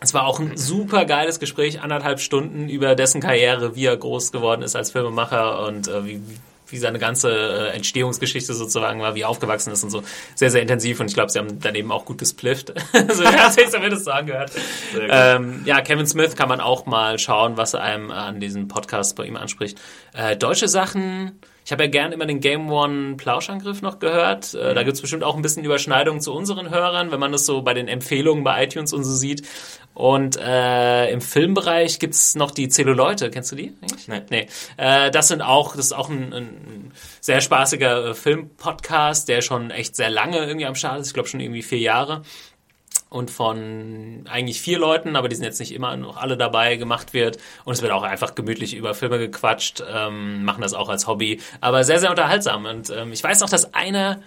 Es 0.00 0.14
war 0.14 0.26
auch 0.26 0.40
ein 0.40 0.56
super 0.56 1.04
geiles 1.04 1.38
Gespräch, 1.38 1.82
anderthalb 1.82 2.20
Stunden 2.20 2.68
über 2.68 2.94
dessen 2.94 3.20
Karriere, 3.20 3.76
wie 3.76 3.86
er 3.86 3.96
groß 3.96 4.32
geworden 4.32 4.62
ist 4.62 4.74
als 4.76 4.90
Filmemacher 4.90 5.66
und 5.66 5.88
äh, 5.88 6.04
wie, 6.04 6.22
wie 6.68 6.78
seine 6.78 6.98
ganze 6.98 7.30
äh, 7.30 7.76
Entstehungsgeschichte 7.76 8.54
sozusagen 8.54 9.00
war, 9.00 9.14
wie 9.14 9.22
er 9.22 9.28
aufgewachsen 9.28 9.72
ist 9.72 9.84
und 9.84 9.90
so. 9.90 10.02
Sehr, 10.34 10.50
sehr 10.50 10.62
intensiv 10.62 11.00
und 11.00 11.06
ich 11.06 11.14
glaube, 11.14 11.30
sie 11.30 11.38
haben 11.38 11.60
daneben 11.60 11.92
auch 11.92 12.04
gut 12.04 12.18
gesplifft. 12.18 12.72
so, 13.12 13.22
ja, 13.22 13.50
habe 13.50 13.60
ich 13.60 13.70
zumindest 13.70 14.04
so 14.04 14.10
angehört. 14.10 14.52
Ähm, 15.08 15.62
ja, 15.64 15.80
Kevin 15.80 16.06
Smith 16.06 16.36
kann 16.36 16.48
man 16.48 16.60
auch 16.60 16.86
mal 16.86 17.18
schauen, 17.18 17.56
was 17.56 17.74
er 17.74 17.82
einem 17.82 18.10
an 18.10 18.40
diesem 18.40 18.68
Podcast 18.68 19.16
bei 19.16 19.26
ihm 19.26 19.36
anspricht. 19.36 19.80
Äh, 20.14 20.36
deutsche 20.36 20.68
Sachen 20.68 21.38
ich 21.64 21.72
habe 21.72 21.84
ja 21.84 21.90
gern 21.90 22.12
immer 22.12 22.26
den 22.26 22.40
Game 22.40 22.70
One 22.70 23.16
Plauschangriff 23.16 23.80
noch 23.80 23.98
gehört. 23.98 24.54
Äh, 24.54 24.70
mhm. 24.70 24.74
Da 24.74 24.82
gibt's 24.82 25.00
bestimmt 25.00 25.24
auch 25.24 25.34
ein 25.34 25.42
bisschen 25.42 25.64
Überschneidungen 25.64 26.20
zu 26.20 26.34
unseren 26.34 26.70
Hörern, 26.70 27.10
wenn 27.10 27.20
man 27.20 27.32
das 27.32 27.46
so 27.46 27.62
bei 27.62 27.72
den 27.72 27.88
Empfehlungen 27.88 28.44
bei 28.44 28.64
iTunes 28.64 28.92
und 28.92 29.04
so 29.04 29.14
sieht. 29.14 29.42
Und 29.94 30.36
äh, 30.36 31.10
im 31.10 31.20
Filmbereich 31.20 32.00
gibt's 32.00 32.34
noch 32.34 32.50
die 32.50 32.68
Zelluleute. 32.68 33.30
Kennst 33.30 33.52
du 33.52 33.56
die 33.56 33.72
eigentlich? 33.80 34.08
Nein. 34.08 34.26
Nee. 34.28 34.48
Äh, 34.76 35.10
das 35.10 35.28
sind 35.28 35.40
auch, 35.40 35.76
das 35.76 35.86
ist 35.86 35.92
auch 35.92 36.10
ein, 36.10 36.32
ein 36.32 36.92
sehr 37.20 37.40
spaßiger 37.40 38.10
äh, 38.10 38.14
Filmpodcast, 38.14 39.28
der 39.28 39.40
schon 39.40 39.70
echt 39.70 39.96
sehr 39.96 40.10
lange 40.10 40.38
irgendwie 40.38 40.66
am 40.66 40.74
Start 40.74 41.00
ist. 41.00 41.08
Ich 41.08 41.14
glaube 41.14 41.28
schon 41.28 41.40
irgendwie 41.40 41.62
vier 41.62 41.78
Jahre 41.78 42.22
und 43.14 43.30
von 43.30 44.24
eigentlich 44.28 44.60
vier 44.60 44.76
Leuten, 44.76 45.14
aber 45.14 45.28
die 45.28 45.36
sind 45.36 45.44
jetzt 45.44 45.60
nicht 45.60 45.72
immer 45.72 45.96
noch 45.96 46.16
alle 46.16 46.36
dabei, 46.36 46.74
gemacht 46.74 47.14
wird. 47.14 47.38
Und 47.64 47.74
es 47.74 47.80
wird 47.80 47.92
auch 47.92 48.02
einfach 48.02 48.34
gemütlich 48.34 48.74
über 48.74 48.92
Filme 48.92 49.18
gequatscht, 49.18 49.84
ähm, 49.88 50.44
machen 50.44 50.62
das 50.62 50.74
auch 50.74 50.88
als 50.88 51.06
Hobby, 51.06 51.40
aber 51.60 51.84
sehr, 51.84 52.00
sehr 52.00 52.10
unterhaltsam. 52.10 52.66
Und 52.66 52.90
ähm, 52.90 53.12
ich 53.12 53.22
weiß 53.22 53.42
auch, 53.44 53.48
dass 53.48 53.72
einer 53.72 54.20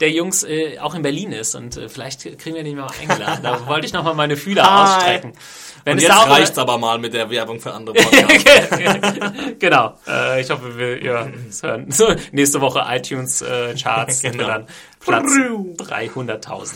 der 0.00 0.10
Jungs 0.10 0.42
äh, 0.42 0.78
auch 0.78 0.94
in 0.94 1.00
Berlin 1.00 1.32
ist 1.32 1.54
und 1.54 1.76
äh, 1.76 1.88
vielleicht 1.88 2.22
kriegen 2.38 2.54
wir 2.56 2.64
den 2.64 2.76
mal 2.76 2.90
eingeladen. 3.00 3.42
Da 3.42 3.66
wollte 3.66 3.86
ich 3.86 3.94
nochmal 3.94 4.14
meine 4.14 4.36
Fühler 4.36 4.64
Hi. 4.64 4.82
ausstrecken. 4.82 5.32
Wenn 5.84 5.94
und 5.94 6.02
jetzt 6.02 6.28
reicht's 6.28 6.58
aber 6.58 6.78
mal 6.78 6.98
mit 6.98 7.14
der 7.14 7.30
Werbung 7.30 7.60
für 7.60 7.72
andere 7.72 7.94
Podcasts. 8.02 8.78
genau. 9.58 9.94
Äh, 10.06 10.40
ich 10.40 10.50
hoffe, 10.50 10.76
wir 10.76 11.02
ja, 11.02 11.28
hören. 11.62 11.90
So, 11.90 12.14
nächste 12.32 12.60
Woche 12.60 12.84
iTunes 12.88 13.40
äh, 13.42 13.74
Charts 13.74 14.20
genau. 14.20 14.46
dann 14.46 14.66
Platz 15.04 15.32
300.000. 15.32 16.72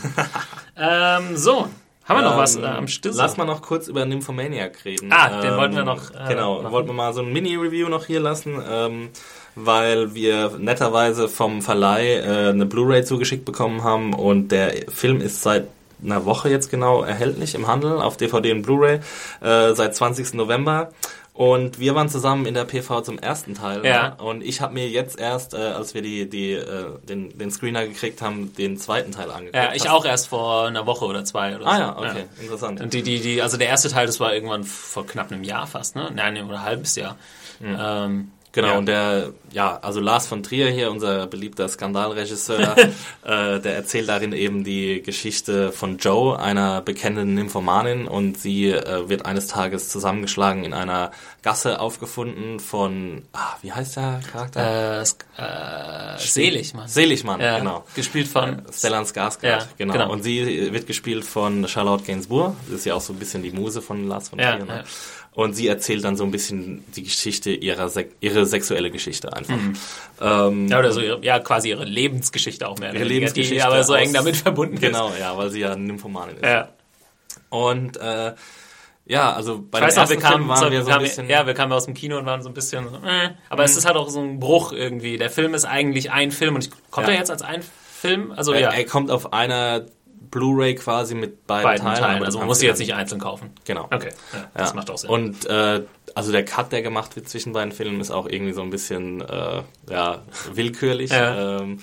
ähm, 0.77 1.37
so, 1.37 1.67
haben 2.09 2.21
wir 2.21 2.23
noch 2.23 2.33
ähm, 2.33 2.37
was 2.39 2.55
äh, 2.55 2.65
am 2.65 2.87
Stissel? 2.87 3.17
Lass 3.17 3.37
mal 3.37 3.45
noch 3.45 3.61
kurz 3.61 3.87
über 3.87 4.03
Nymphomaniac 4.03 4.83
reden. 4.83 5.11
Ah, 5.11 5.35
ähm, 5.35 5.41
den 5.41 5.57
wollten 5.57 5.75
wir 5.75 5.83
noch. 5.83 6.09
Äh, 6.09 6.29
genau, 6.29 6.61
machen. 6.61 6.71
wollten 6.71 6.89
wir 6.89 6.93
mal 6.93 7.13
so 7.13 7.21
ein 7.21 7.31
Mini-Review 7.31 7.87
noch 7.87 8.05
hier 8.05 8.19
lassen, 8.19 8.59
ähm, 8.67 9.09
weil 9.53 10.15
wir 10.15 10.57
netterweise 10.57 11.29
vom 11.29 11.61
Verleih 11.61 12.15
äh, 12.15 12.49
eine 12.49 12.65
Blu-ray 12.65 13.03
zugeschickt 13.03 13.45
bekommen 13.45 13.83
haben 13.83 14.15
und 14.15 14.51
der 14.51 14.73
Film 14.89 15.21
ist 15.21 15.43
seit 15.43 15.67
einer 16.03 16.25
Woche 16.25 16.49
jetzt 16.49 16.71
genau 16.71 17.03
erhältlich 17.03 17.53
im 17.53 17.67
Handel 17.67 18.01
auf 18.01 18.17
DVD 18.17 18.53
und 18.53 18.63
Blu-ray 18.63 19.01
äh, 19.41 19.75
seit 19.75 19.95
20. 19.95 20.33
November. 20.33 20.91
Und 21.33 21.79
wir 21.79 21.95
waren 21.95 22.09
zusammen 22.09 22.45
in 22.45 22.53
der 22.53 22.65
PV 22.65 23.01
zum 23.01 23.17
ersten 23.17 23.55
Teil. 23.55 23.85
Ja. 23.85 24.13
Und 24.15 24.43
ich 24.43 24.59
habe 24.59 24.73
mir 24.73 24.89
jetzt 24.89 25.17
erst, 25.17 25.53
äh, 25.53 25.57
als 25.57 25.93
wir 25.93 26.01
die, 26.01 26.29
die, 26.29 26.51
äh, 26.51 26.97
den, 27.07 27.37
den 27.37 27.49
Screener 27.49 27.87
gekriegt 27.87 28.21
haben, 28.21 28.53
den 28.55 28.77
zweiten 28.77 29.11
Teil 29.11 29.31
angeguckt. 29.31 29.55
Ja, 29.55 29.73
ich 29.73 29.89
auch 29.89 30.03
erst 30.03 30.27
vor 30.27 30.67
einer 30.67 30.85
Woche 30.85 31.05
oder 31.05 31.23
zwei 31.23 31.55
oder 31.55 31.65
ah, 31.65 31.75
so. 31.77 31.81
Ah 31.81 31.85
ja, 31.85 31.97
okay, 31.97 32.25
ja. 32.37 32.43
interessant. 32.43 32.81
Und 32.81 32.93
die, 32.93 33.03
die, 33.03 33.21
die, 33.21 33.41
also 33.41 33.57
der 33.57 33.67
erste 33.67 33.89
Teil, 33.89 34.05
das 34.05 34.19
war 34.19 34.33
irgendwann 34.33 34.65
vor 34.65 35.07
knapp 35.07 35.31
einem 35.31 35.43
Jahr 35.43 35.65
fast, 35.65 35.95
ne? 35.95 36.11
Nein, 36.13 36.43
oder 36.43 36.59
ein 36.59 36.63
halbes 36.63 36.95
Jahr. 36.95 37.15
Mhm. 37.59 37.77
Ähm, 37.79 38.31
Genau, 38.51 38.69
ja. 38.69 38.77
und 38.79 38.87
der, 38.87 39.33
ja, 39.51 39.77
also 39.81 39.99
Lars 39.99 40.25
von 40.25 40.41
Trier 40.41 40.69
hier, 40.71 40.89
unser 40.89 41.27
beliebter 41.27 41.67
Skandalregisseur, 41.67 42.75
äh, 43.23 43.59
der 43.59 43.75
erzählt 43.75 44.09
darin 44.09 44.33
eben 44.33 44.63
die 44.63 45.03
Geschichte 45.03 45.71
von 45.71 45.97
Joe, 45.97 46.39
einer 46.39 46.81
bekennenden 46.81 47.35
Nymphomanin, 47.35 48.07
und 48.07 48.39
sie 48.39 48.71
äh, 48.71 49.07
wird 49.07 49.27
eines 49.27 49.47
Tages 49.47 49.89
zusammengeschlagen 49.89 50.63
in 50.63 50.73
einer 50.73 51.11
Gasse 51.43 51.79
aufgefunden 51.79 52.59
von, 52.59 53.21
ah, 53.33 53.55
wie 53.61 53.71
heißt 53.71 53.97
der 53.97 54.21
Charakter? 54.31 54.97
Äh, 54.97 55.01
äh, 55.01 56.17
Seligmann. 56.17 56.87
Seligmann, 56.87 57.39
ja, 57.41 57.59
genau. 57.59 57.85
Gespielt 57.95 58.27
von 58.27 58.65
äh, 58.65 58.73
Stellan 58.73 59.05
Skarsgård, 59.05 59.47
ja, 59.47 59.59
genau. 59.77 59.93
genau. 59.93 60.11
Und 60.11 60.23
sie 60.23 60.73
wird 60.73 60.87
gespielt 60.87 61.23
von 61.23 61.67
Charlotte 61.67 62.03
Gainsbourg, 62.03 62.55
das 62.65 62.79
ist 62.79 62.85
ja 62.85 62.95
auch 62.95 63.01
so 63.01 63.13
ein 63.13 63.19
bisschen 63.19 63.43
die 63.43 63.51
Muse 63.51 63.83
von 63.83 64.07
Lars 64.07 64.29
von 64.29 64.39
Trier. 64.39 64.65
Ne? 64.65 64.83
Und 65.33 65.53
sie 65.53 65.67
erzählt 65.67 66.03
dann 66.03 66.17
so 66.17 66.23
ein 66.23 66.31
bisschen 66.31 66.83
die 66.95 67.03
Geschichte 67.03 67.51
ihrer 67.51 67.89
ihre 68.19 68.45
sexuelle 68.45 68.91
Geschichte 68.91 69.31
einfach. 69.31 69.55
Mhm. 69.55 69.73
Ähm, 70.19 70.67
ja, 70.67 70.79
oder 70.79 70.91
so 70.91 71.01
ihre, 71.01 71.23
ja, 71.23 71.39
quasi 71.39 71.69
ihre 71.69 71.85
Lebensgeschichte 71.85 72.67
auch 72.67 72.77
mehr. 72.77 72.93
Ihre 72.93 73.05
Lebensgeschichte. 73.05 73.55
Die 73.55 73.61
aber 73.61 73.83
so 73.83 73.93
eng 73.93 74.11
damit 74.11 74.35
verbunden 74.37 74.79
genau, 74.79 75.07
ist. 75.07 75.15
Genau, 75.15 75.31
ja, 75.31 75.37
weil 75.37 75.49
sie 75.49 75.59
ja 75.61 75.75
Nymphomanin 75.75 76.35
ist. 76.37 76.43
Ja. 76.43 76.69
Und 77.49 77.97
äh, 77.97 78.33
ja, 79.05 79.33
also 79.33 79.63
bei 79.71 79.79
dem 79.79 79.89
ersten 79.89 80.09
wir 80.09 80.17
kamen, 80.17 80.35
Film 80.35 80.47
waren 80.49 80.59
so, 80.59 80.71
wir 80.71 80.83
so 80.83 80.91
ein 80.91 81.01
bisschen... 81.01 81.29
Ja, 81.29 81.47
wir 81.47 81.53
kamen 81.55 81.71
aus 81.71 81.85
dem 81.85 81.95
Kino 81.95 82.17
und 82.17 82.25
waren 82.27 82.43
so 82.43 82.49
ein 82.49 82.53
bisschen... 82.53 82.85
Äh, 83.03 83.31
aber 83.49 83.63
mhm. 83.63 83.65
es 83.65 83.77
ist 83.77 83.85
halt 83.85 83.95
auch 83.95 84.09
so 84.09 84.21
ein 84.21 84.39
Bruch 84.39 84.71
irgendwie. 84.71 85.17
Der 85.17 85.31
Film 85.31 85.53
ist 85.55 85.65
eigentlich 85.65 86.11
ein 86.11 86.31
Film 86.31 86.55
und 86.55 86.65
ich, 86.65 86.71
kommt 86.91 87.07
ja. 87.07 87.13
er 87.13 87.19
jetzt 87.19 87.31
als 87.31 87.41
ein 87.41 87.63
Film? 87.99 88.31
Also 88.31 88.51
er, 88.53 88.59
ja. 88.59 88.69
Er 88.71 88.85
kommt 88.85 89.09
auf 89.09 89.33
einer 89.33 89.85
Blu-ray 90.19 90.75
quasi 90.75 91.15
mit 91.15 91.47
beiden, 91.47 91.63
beiden 91.63 91.85
Teilen. 91.85 91.99
Teilen. 91.99 92.23
Also 92.23 92.39
man 92.39 92.47
muss 92.47 92.59
sie 92.59 92.67
jetzt 92.67 92.79
nicht 92.79 92.93
einzeln 92.93 93.19
kaufen. 93.19 93.51
Genau. 93.65 93.85
Okay, 93.85 94.11
ja, 94.33 94.49
das 94.53 94.73
macht 94.73 94.89
auch 94.89 94.97
Sinn. 94.97 95.09
Und 95.09 95.45
äh, 95.45 95.83
also 96.15 96.31
der 96.31 96.45
Cut, 96.45 96.71
der 96.71 96.81
gemacht 96.81 97.15
wird 97.15 97.29
zwischen 97.29 97.53
beiden 97.53 97.71
Filmen, 97.71 97.99
ist 97.99 98.11
auch 98.11 98.27
irgendwie 98.27 98.53
so 98.53 98.61
ein 98.61 98.69
bisschen 98.69 99.21
äh, 99.21 99.63
ja, 99.89 100.23
willkürlich. 100.53 101.11
ja. 101.11 101.59
Ähm, 101.59 101.79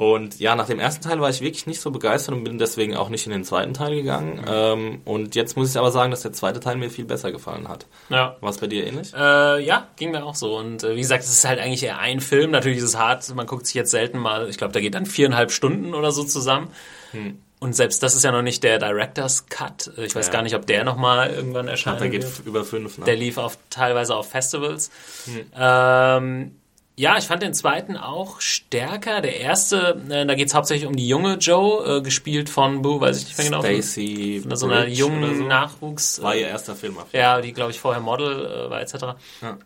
und 0.00 0.40
ja, 0.40 0.56
nach 0.56 0.66
dem 0.66 0.78
ersten 0.78 1.06
Teil 1.06 1.20
war 1.20 1.28
ich 1.28 1.42
wirklich 1.42 1.66
nicht 1.66 1.82
so 1.82 1.90
begeistert 1.90 2.34
und 2.34 2.42
bin 2.42 2.56
deswegen 2.56 2.96
auch 2.96 3.10
nicht 3.10 3.26
in 3.26 3.32
den 3.32 3.44
zweiten 3.44 3.74
Teil 3.74 3.94
gegangen. 3.94 4.36
Mhm. 4.36 4.44
Ähm, 4.48 5.00
und 5.04 5.34
jetzt 5.34 5.58
muss 5.58 5.68
ich 5.68 5.76
aber 5.76 5.90
sagen, 5.90 6.10
dass 6.10 6.22
der 6.22 6.32
zweite 6.32 6.58
Teil 6.58 6.76
mir 6.76 6.88
viel 6.88 7.04
besser 7.04 7.30
gefallen 7.32 7.68
hat. 7.68 7.84
Ja. 8.08 8.34
War 8.40 8.48
es 8.48 8.56
bei 8.56 8.66
dir 8.66 8.86
ähnlich? 8.86 9.12
Äh, 9.12 9.62
ja, 9.62 9.88
ging 9.96 10.12
mir 10.12 10.24
auch 10.24 10.34
so. 10.34 10.56
Und 10.56 10.84
äh, 10.84 10.96
wie 10.96 11.02
gesagt, 11.02 11.24
es 11.24 11.28
ist 11.28 11.46
halt 11.46 11.60
eigentlich 11.60 11.82
eher 11.82 11.98
ein 11.98 12.20
Film. 12.20 12.50
Natürlich 12.50 12.78
ist 12.78 12.84
es 12.84 12.98
hart, 12.98 13.28
man 13.34 13.46
guckt 13.46 13.66
sich 13.66 13.74
jetzt 13.74 13.90
selten 13.90 14.16
mal, 14.16 14.48
ich 14.48 14.56
glaube, 14.56 14.72
da 14.72 14.80
geht 14.80 14.94
dann 14.94 15.04
viereinhalb 15.04 15.52
Stunden 15.52 15.92
oder 15.92 16.12
so 16.12 16.24
zusammen. 16.24 16.68
Hm. 17.10 17.42
Und 17.60 17.74
selbst 17.74 18.02
das 18.02 18.14
ist 18.14 18.24
ja 18.24 18.32
noch 18.32 18.40
nicht 18.40 18.62
der 18.64 18.78
Director's 18.78 19.46
Cut. 19.46 19.92
Ich 19.98 20.14
weiß 20.16 20.28
ja. 20.28 20.32
gar 20.32 20.42
nicht, 20.42 20.54
ob 20.54 20.66
der 20.66 20.82
nochmal 20.82 21.30
irgendwann 21.30 21.68
erscheint. 21.68 22.00
Der 22.00 22.08
geht 22.08 22.26
über 22.46 22.64
fünf. 22.64 22.96
Ne? 22.96 23.04
Der 23.04 23.16
lief 23.16 23.36
auf, 23.36 23.58
teilweise 23.68 24.16
auf 24.16 24.30
Festivals. 24.30 24.90
Hm. 25.26 25.46
Ähm, 25.54 26.60
ja, 26.96 27.18
ich 27.18 27.24
fand 27.24 27.42
den 27.42 27.52
zweiten 27.52 27.98
auch 27.98 28.40
stärker. 28.40 29.20
Der 29.20 29.40
erste, 29.40 30.02
äh, 30.08 30.24
da 30.24 30.34
geht 30.34 30.48
es 30.48 30.54
hauptsächlich 30.54 30.86
um 30.86 30.96
die 30.96 31.06
junge 31.06 31.34
Joe, 31.34 31.98
äh, 31.98 32.00
gespielt 32.02 32.48
von, 32.48 32.80
Boo, 32.80 33.00
weiß 33.00 33.18
ich 33.18 33.28
nicht 33.28 33.38
mehr 33.38 33.46
genau. 33.46 33.60
Stacy 33.60 34.42
so 34.54 34.66
einer 34.66 34.86
jungen 34.86 35.38
so. 35.38 35.44
Nachwuchs. 35.44 36.22
War 36.22 36.34
ihr 36.34 36.48
erster 36.48 36.74
Film. 36.74 36.96
Ja, 37.12 37.42
die, 37.42 37.52
glaube 37.52 37.72
ich, 37.72 37.80
vorher 37.80 38.02
Model 38.02 38.46
äh, 38.46 38.70
war 38.70 38.80
etc. 38.80 38.94
Ja. 39.42 39.58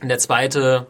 Und 0.00 0.08
der 0.08 0.18
zweite 0.18 0.86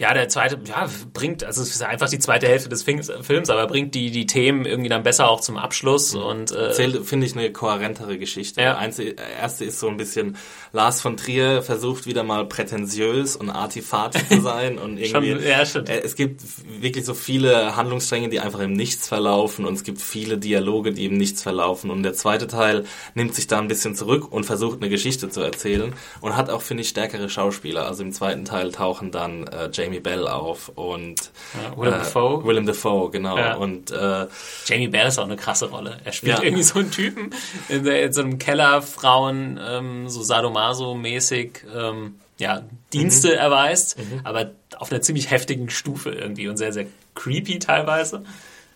ja, 0.00 0.14
der 0.14 0.28
zweite, 0.28 0.60
ja, 0.64 0.88
bringt, 1.12 1.42
also 1.42 1.60
es 1.60 1.70
ist 1.70 1.82
einfach 1.82 2.08
die 2.08 2.20
zweite 2.20 2.46
Hälfte 2.46 2.68
des 2.68 2.84
Films, 2.84 3.50
aber 3.50 3.66
bringt 3.66 3.96
die, 3.96 4.12
die 4.12 4.26
Themen 4.26 4.64
irgendwie 4.64 4.88
dann 4.88 5.02
besser 5.02 5.28
auch 5.28 5.40
zum 5.40 5.56
Abschluss 5.56 6.14
mhm. 6.14 6.22
und 6.22 6.52
äh, 6.52 6.68
Erzählt, 6.68 7.04
finde 7.04 7.26
ich, 7.26 7.34
eine 7.34 7.50
kohärentere 7.50 8.16
Geschichte. 8.16 8.62
Ja. 8.62 8.76
Einzige, 8.76 9.16
erste 9.40 9.64
ist 9.64 9.80
so 9.80 9.88
ein 9.88 9.96
bisschen, 9.96 10.36
Lars 10.72 11.00
von 11.00 11.16
Trier 11.16 11.62
versucht 11.62 12.06
wieder 12.06 12.22
mal 12.22 12.46
prätentiös 12.46 13.34
und 13.34 13.50
artifati 13.50 14.20
zu 14.28 14.40
sein 14.42 14.78
und 14.78 14.98
irgendwie, 14.98 15.32
Schon, 15.32 15.42
ja, 15.42 15.66
stimmt. 15.66 15.88
Äh, 15.88 16.02
es 16.02 16.14
gibt 16.14 16.42
wirklich 16.80 17.04
so 17.04 17.14
viele 17.14 17.74
Handlungsstränge, 17.74 18.28
die 18.28 18.38
einfach 18.38 18.60
im 18.60 18.74
Nichts 18.74 19.08
verlaufen 19.08 19.64
und 19.64 19.74
es 19.74 19.82
gibt 19.82 20.00
viele 20.00 20.38
Dialoge, 20.38 20.92
die 20.92 21.06
im 21.06 21.18
Nichts 21.18 21.42
verlaufen 21.42 21.90
und 21.90 22.04
der 22.04 22.14
zweite 22.14 22.46
Teil 22.46 22.84
nimmt 23.14 23.34
sich 23.34 23.48
da 23.48 23.58
ein 23.58 23.66
bisschen 23.66 23.96
zurück 23.96 24.30
und 24.30 24.44
versucht 24.44 24.80
eine 24.80 24.90
Geschichte 24.90 25.28
zu 25.28 25.40
erzählen 25.40 25.92
und 26.20 26.36
hat 26.36 26.50
auch, 26.50 26.62
finde 26.62 26.82
ich, 26.82 26.88
stärkere 26.88 27.28
Schauspieler. 27.28 27.86
Also 27.86 28.04
im 28.04 28.12
zweiten 28.12 28.44
Teil 28.44 28.70
tauchen 28.70 29.10
dann 29.10 29.48
äh, 29.48 29.68
Jamie 29.88 30.00
Bell 30.00 30.28
auf 30.28 30.68
und 30.74 31.30
ja, 31.54 31.76
Willem 31.76 31.94
äh, 31.94 31.98
Dafoe. 31.98 32.44
Willem 32.44 32.66
Dafoe, 32.66 33.10
genau. 33.10 33.38
Ja. 33.38 33.54
Und 33.54 33.90
äh, 33.90 34.26
Jamie 34.66 34.88
Bell 34.88 35.08
ist 35.08 35.18
auch 35.18 35.24
eine 35.24 35.36
krasse 35.36 35.70
Rolle. 35.70 35.98
Er 36.04 36.12
spielt 36.12 36.38
ja. 36.38 36.44
irgendwie 36.44 36.62
so 36.62 36.78
einen 36.78 36.90
Typen 36.90 37.30
in, 37.68 37.86
in 37.86 38.12
so 38.12 38.20
einem 38.20 38.38
Keller, 38.38 38.82
Frauen, 38.82 39.58
ähm, 39.62 40.08
so 40.08 40.20
Sadomaso-mäßig, 40.20 41.64
ähm, 41.74 42.20
ja, 42.38 42.62
Dienste 42.92 43.28
mhm. 43.28 43.34
erweist, 43.34 43.98
mhm. 43.98 44.20
aber 44.24 44.52
auf 44.76 44.92
einer 44.92 45.00
ziemlich 45.00 45.30
heftigen 45.30 45.70
Stufe 45.70 46.10
irgendwie 46.10 46.48
und 46.48 46.56
sehr, 46.56 46.72
sehr 46.72 46.86
creepy 47.14 47.58
teilweise. 47.58 48.24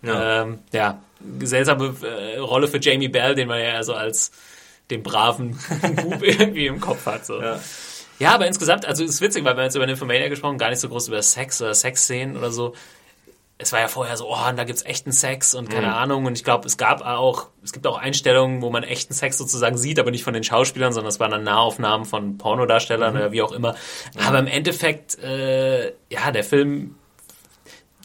Ja, 0.02 0.42
ähm, 0.42 0.58
ja 0.72 1.00
seltsame 1.40 1.94
äh, 2.02 2.38
Rolle 2.38 2.66
für 2.66 2.80
Jamie 2.80 3.08
Bell, 3.08 3.34
den 3.34 3.48
man 3.48 3.60
ja 3.60 3.82
so 3.84 3.94
als 3.94 4.32
den 4.90 5.02
braven 5.02 5.56
Bub 5.96 6.22
irgendwie 6.22 6.66
im 6.66 6.80
Kopf 6.80 7.06
hat. 7.06 7.24
So. 7.24 7.40
Ja. 7.40 7.60
Ja, 8.22 8.34
aber 8.34 8.46
insgesamt, 8.46 8.86
also 8.86 9.02
es 9.02 9.10
ist 9.10 9.20
witzig, 9.20 9.44
weil 9.44 9.56
wir 9.56 9.64
jetzt 9.64 9.74
über 9.74 9.84
Nymphomania 9.84 10.28
gesprochen, 10.28 10.56
gar 10.56 10.70
nicht 10.70 10.78
so 10.78 10.88
groß 10.88 11.08
über 11.08 11.20
Sex 11.22 11.60
oder 11.60 11.74
Sexszenen 11.74 12.36
oder 12.36 12.52
so. 12.52 12.72
Es 13.58 13.72
war 13.72 13.80
ja 13.80 13.88
vorher 13.88 14.16
so, 14.16 14.28
oh, 14.28 14.48
und 14.48 14.56
da 14.56 14.62
gibt's 14.62 14.84
echten 14.84 15.10
Sex 15.10 15.54
und 15.54 15.68
keine 15.68 15.88
mhm. 15.88 15.92
Ahnung. 15.92 16.24
Und 16.26 16.38
ich 16.38 16.44
glaube, 16.44 16.68
es 16.68 16.76
gab 16.76 17.04
auch, 17.04 17.48
es 17.64 17.72
gibt 17.72 17.84
auch 17.84 17.98
Einstellungen, 17.98 18.62
wo 18.62 18.70
man 18.70 18.84
echten 18.84 19.12
Sex 19.12 19.38
sozusagen 19.38 19.76
sieht, 19.76 19.98
aber 19.98 20.12
nicht 20.12 20.22
von 20.22 20.34
den 20.34 20.44
Schauspielern, 20.44 20.92
sondern 20.92 21.08
es 21.08 21.18
waren 21.18 21.32
dann 21.32 21.42
Nahaufnahmen 21.42 22.06
von 22.06 22.38
Pornodarstellern 22.38 23.14
mhm. 23.14 23.20
oder 23.20 23.32
wie 23.32 23.42
auch 23.42 23.50
immer. 23.50 23.74
Aber 24.24 24.38
im 24.38 24.46
Endeffekt, 24.46 25.18
äh, 25.18 25.92
ja, 26.08 26.30
der 26.32 26.44
Film 26.44 26.94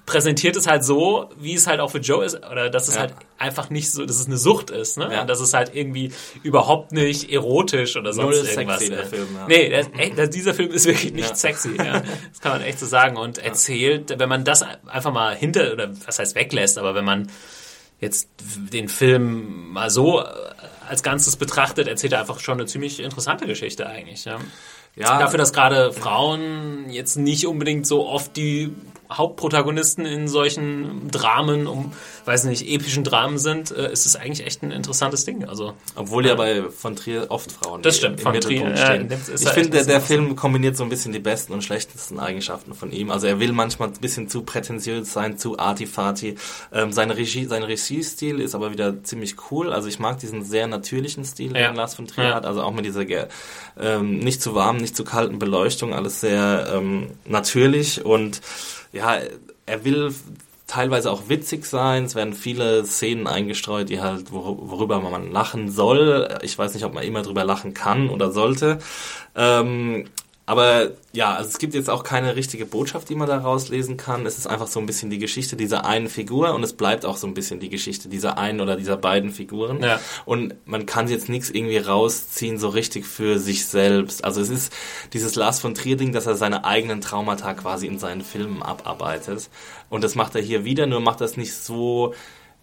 präsentiert 0.07 0.55
es 0.55 0.65
halt 0.65 0.83
so, 0.83 1.29
wie 1.37 1.53
es 1.53 1.67
halt 1.67 1.79
auch 1.81 1.91
für 1.91 1.99
Joe 1.99 2.25
ist, 2.25 2.35
oder 2.49 2.71
dass 2.71 2.87
es 2.87 2.95
Ja. 2.95 3.01
halt 3.01 3.13
einfach 3.37 3.69
nicht 3.69 3.91
so, 3.91 4.05
dass 4.05 4.19
es 4.19 4.25
eine 4.25 4.37
Sucht 4.37 4.71
ist, 4.71 4.97
ne? 4.97 5.09
Ja. 5.11 5.21
Und 5.21 5.29
dass 5.29 5.39
es 5.41 5.53
halt 5.53 5.75
irgendwie 5.75 6.11
überhaupt 6.41 6.91
nicht 6.93 7.29
erotisch 7.31 7.95
oder 7.97 8.13
sonst 8.13 8.37
Null 8.37 8.47
irgendwas. 8.47 8.79
sexy, 8.79 8.95
der. 8.95 9.05
Film, 9.05 9.27
ja. 9.35 9.45
Nee, 9.47 9.83
ey, 9.97 10.13
der, 10.15 10.27
dieser 10.27 10.53
Film 10.55 10.71
ist 10.71 10.85
wirklich 10.85 11.13
nicht 11.13 11.29
Ja. 11.29 11.35
sexy, 11.35 11.75
ja. 11.77 12.01
Das 12.31 12.39
kann 12.41 12.53
man 12.53 12.61
echt 12.61 12.79
so 12.79 12.85
sagen. 12.87 13.17
Und 13.17 13.37
erzählt, 13.37 14.17
wenn 14.17 14.29
man 14.29 14.43
das 14.45 14.63
einfach 14.87 15.11
mal 15.11 15.35
hinter, 15.35 15.73
oder 15.73 15.89
was 16.05 16.17
heißt 16.17 16.35
weglässt, 16.35 16.77
aber 16.79 16.95
wenn 16.95 17.05
man 17.05 17.29
jetzt 17.99 18.29
den 18.71 18.87
Film 18.89 19.71
mal 19.73 19.89
so 19.89 20.21
äh, 20.21 20.25
als 20.87 21.03
Ganzes 21.03 21.35
betrachtet, 21.35 21.87
erzählt 21.89 22.13
er 22.13 22.21
einfach 22.21 22.39
schon 22.39 22.59
eine 22.59 22.65
ziemlich 22.65 23.01
interessante 23.01 23.45
Geschichte 23.45 23.85
eigentlich. 23.87 24.23
Ja. 24.23 24.39
Ja, 24.95 25.19
Dafür, 25.19 25.37
dass 25.37 25.53
gerade 25.53 25.93
Frauen 25.93 26.89
jetzt 26.89 27.17
nicht 27.17 27.45
unbedingt 27.45 27.85
so 27.85 28.07
oft 28.07 28.35
die 28.35 28.73
Hauptprotagonisten 29.11 30.05
in 30.05 30.27
solchen 30.27 31.09
Dramen, 31.09 31.67
um, 31.67 31.93
weiß 32.27 32.43
nicht, 32.43 32.67
epischen 32.67 33.03
Dramen 33.03 33.37
sind, 33.37 33.71
äh, 33.71 33.91
ist 33.91 34.05
es 34.05 34.15
eigentlich 34.15 34.45
echt 34.45 34.61
ein 34.63 34.71
interessantes 34.71 35.25
Ding. 35.25 35.45
Also 35.45 35.73
Obwohl 35.95 36.25
ja 36.25 36.35
bei 36.35 36.63
von 36.69 36.95
Trier 36.95 37.27
oft 37.29 37.51
Frauen 37.51 37.81
Das 37.81 37.97
stimmt, 37.97 38.19
im 38.19 38.23
von 38.23 38.31
Mittelpunkt 38.33 38.75
Trier, 38.77 38.79
ja, 38.99 39.05
stehen. 39.05 39.11
ist 39.11 39.29
ich 39.41 39.47
ja 39.47 39.51
finde, 39.53 39.69
der, 39.69 39.85
der 39.85 40.01
Film 40.01 40.35
kombiniert 40.35 40.75
so 40.77 40.83
ein 40.83 40.89
bisschen 40.89 41.13
die 41.13 41.19
besten 41.19 41.53
und 41.53 41.63
schlechtesten 41.63 42.19
Eigenschaften 42.19 42.73
von 42.73 42.91
ihm. 42.91 43.09
Also 43.11 43.27
er 43.27 43.39
will 43.39 43.53
manchmal 43.53 43.89
ein 43.89 43.93
bisschen 44.01 44.27
zu 44.29 44.43
prätentiös 44.43 45.13
sein, 45.13 45.37
zu 45.37 45.57
artifati. 45.57 46.35
Ähm, 46.73 46.91
seine 46.91 47.15
Regie, 47.17 47.45
sein 47.45 47.63
Regiestil 47.63 48.39
ist 48.39 48.55
aber 48.55 48.71
wieder 48.71 49.03
ziemlich 49.03 49.35
cool. 49.51 49.71
Also 49.71 49.87
ich 49.87 49.99
mag 49.99 50.19
diesen 50.19 50.43
sehr 50.43 50.67
natürlichen 50.67 51.23
Stil, 51.25 51.55
Ja. 51.55 51.67
den 51.69 51.75
Lars 51.75 51.95
von 51.95 52.07
Trier 52.07 52.25
Ja. 52.29 52.35
hat. 52.35 52.45
Also 52.45 52.61
auch 52.61 52.73
mit 52.73 52.85
dieser 52.85 53.05
ähm, 53.79 54.19
nicht 54.19 54.41
zu 54.41 54.53
warmen, 54.53 54.81
nicht 54.81 54.95
zu 54.95 55.03
kalten 55.03 55.39
Beleuchtung, 55.39 55.93
alles 55.93 56.19
sehr 56.19 56.67
ähm, 56.73 57.07
natürlich 57.25 58.03
und 58.03 58.41
ja, 58.91 59.19
er 59.65 59.85
will 59.85 60.13
teilweise 60.67 61.09
auch 61.11 61.29
witzig 61.29 61.65
sein. 61.65 62.03
Es 62.03 62.15
werden 62.15 62.33
viele 62.33 62.85
Szenen 62.85 63.25
eingestreut, 63.25 63.89
die 63.89 64.01
halt, 64.01 64.31
wor 64.31 64.69
worüber 64.69 64.99
man 64.99 65.31
lachen 65.31 65.71
soll. 65.71 66.37
Ich 66.41 66.57
weiß 66.57 66.73
nicht, 66.73 66.83
ob 66.83 66.93
man 66.93 67.03
immer 67.03 67.23
drüber 67.23 67.45
lachen 67.45 67.73
kann 67.73 68.09
oder 68.09 68.31
sollte. 68.31 68.79
Ähm, 69.35 70.05
aber 70.47 70.91
ja, 71.11 71.35
also 71.35 71.49
es 71.49 71.57
gibt 71.57 71.73
jetzt 71.73 71.89
auch 71.89 72.03
keine 72.05 72.37
richtige 72.37 72.65
Botschaft, 72.65 73.09
die 73.09 73.15
man 73.15 73.27
daraus 73.27 73.67
lesen 73.67 73.97
kann. 73.97 74.25
Es 74.25 74.37
ist 74.37 74.47
einfach 74.47 74.67
so 74.67 74.79
ein 74.79 74.85
bisschen 74.85 75.09
die 75.09 75.17
Geschichte 75.19 75.57
dieser 75.57 75.83
einen 75.83 76.07
Figur 76.07 76.53
und 76.53 76.63
es 76.63 76.71
bleibt 76.71 77.05
auch 77.05 77.17
so 77.17 77.27
ein 77.27 77.33
bisschen 77.33 77.59
die 77.59 77.67
Geschichte 77.67 78.07
dieser 78.07 78.37
einen 78.37 78.61
oder 78.61 78.77
dieser 78.77 78.95
beiden 78.95 79.31
Figuren. 79.31 79.83
Ja. 79.83 79.99
Und 80.23 80.55
man 80.65 80.85
kann 80.85 81.09
jetzt 81.09 81.27
nichts 81.27 81.49
irgendwie 81.49 81.79
rausziehen, 81.79 82.57
so 82.59 82.69
richtig 82.69 83.05
für 83.05 83.39
sich 83.39 83.65
selbst. 83.65 84.23
Also 84.23 84.39
es 84.39 84.47
ist 84.49 84.71
dieses 85.11 85.35
Lars 85.35 85.59
von 85.59 85.73
Trier-Ding, 85.73 86.13
dass 86.13 86.27
er 86.27 86.37
seine 86.37 86.63
eigenen 86.63 87.01
Traumata 87.01 87.53
quasi 87.53 87.85
in 87.85 87.99
seinen 87.99 88.21
Filmen 88.21 88.63
abarbeitet. 88.63 89.49
Und 89.89 90.05
das 90.05 90.15
macht 90.15 90.33
er 90.35 90.41
hier 90.41 90.63
wieder, 90.63 90.87
nur 90.87 91.01
macht 91.01 91.19
das 91.19 91.35
nicht 91.35 91.55
so 91.55 92.13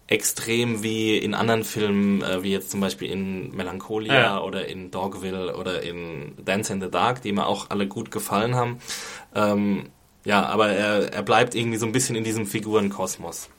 extrem 0.07 0.83
wie 0.83 1.17
in 1.17 1.33
anderen 1.33 1.63
Filmen, 1.63 2.21
äh, 2.21 2.43
wie 2.43 2.51
jetzt 2.51 2.69
zum 2.71 2.79
Beispiel 2.79 3.09
in 3.11 3.55
Melancholia 3.55 4.13
Ja. 4.13 4.39
oder 4.41 4.67
in 4.67 4.91
Dogville 4.91 5.55
oder 5.57 5.81
in 5.81 6.33
Dance 6.43 6.71
in 6.71 6.79
the 6.81 6.89
Dark, 6.91 7.21
die 7.23 7.31
mir 7.31 7.47
auch 7.47 7.69
alle 7.71 7.87
gut 7.87 8.11
gefallen 8.11 8.55
haben. 8.55 8.79
Ähm, 9.33 9.89
ja, 10.23 10.45
aber 10.45 10.69
er, 10.69 11.11
er 11.13 11.23
bleibt 11.23 11.55
irgendwie 11.55 11.77
so 11.77 11.85
ein 11.85 11.91
bisschen 11.91 12.15
in 12.15 12.23
diesem 12.23 12.45
Figurenkosmos. 12.45 13.49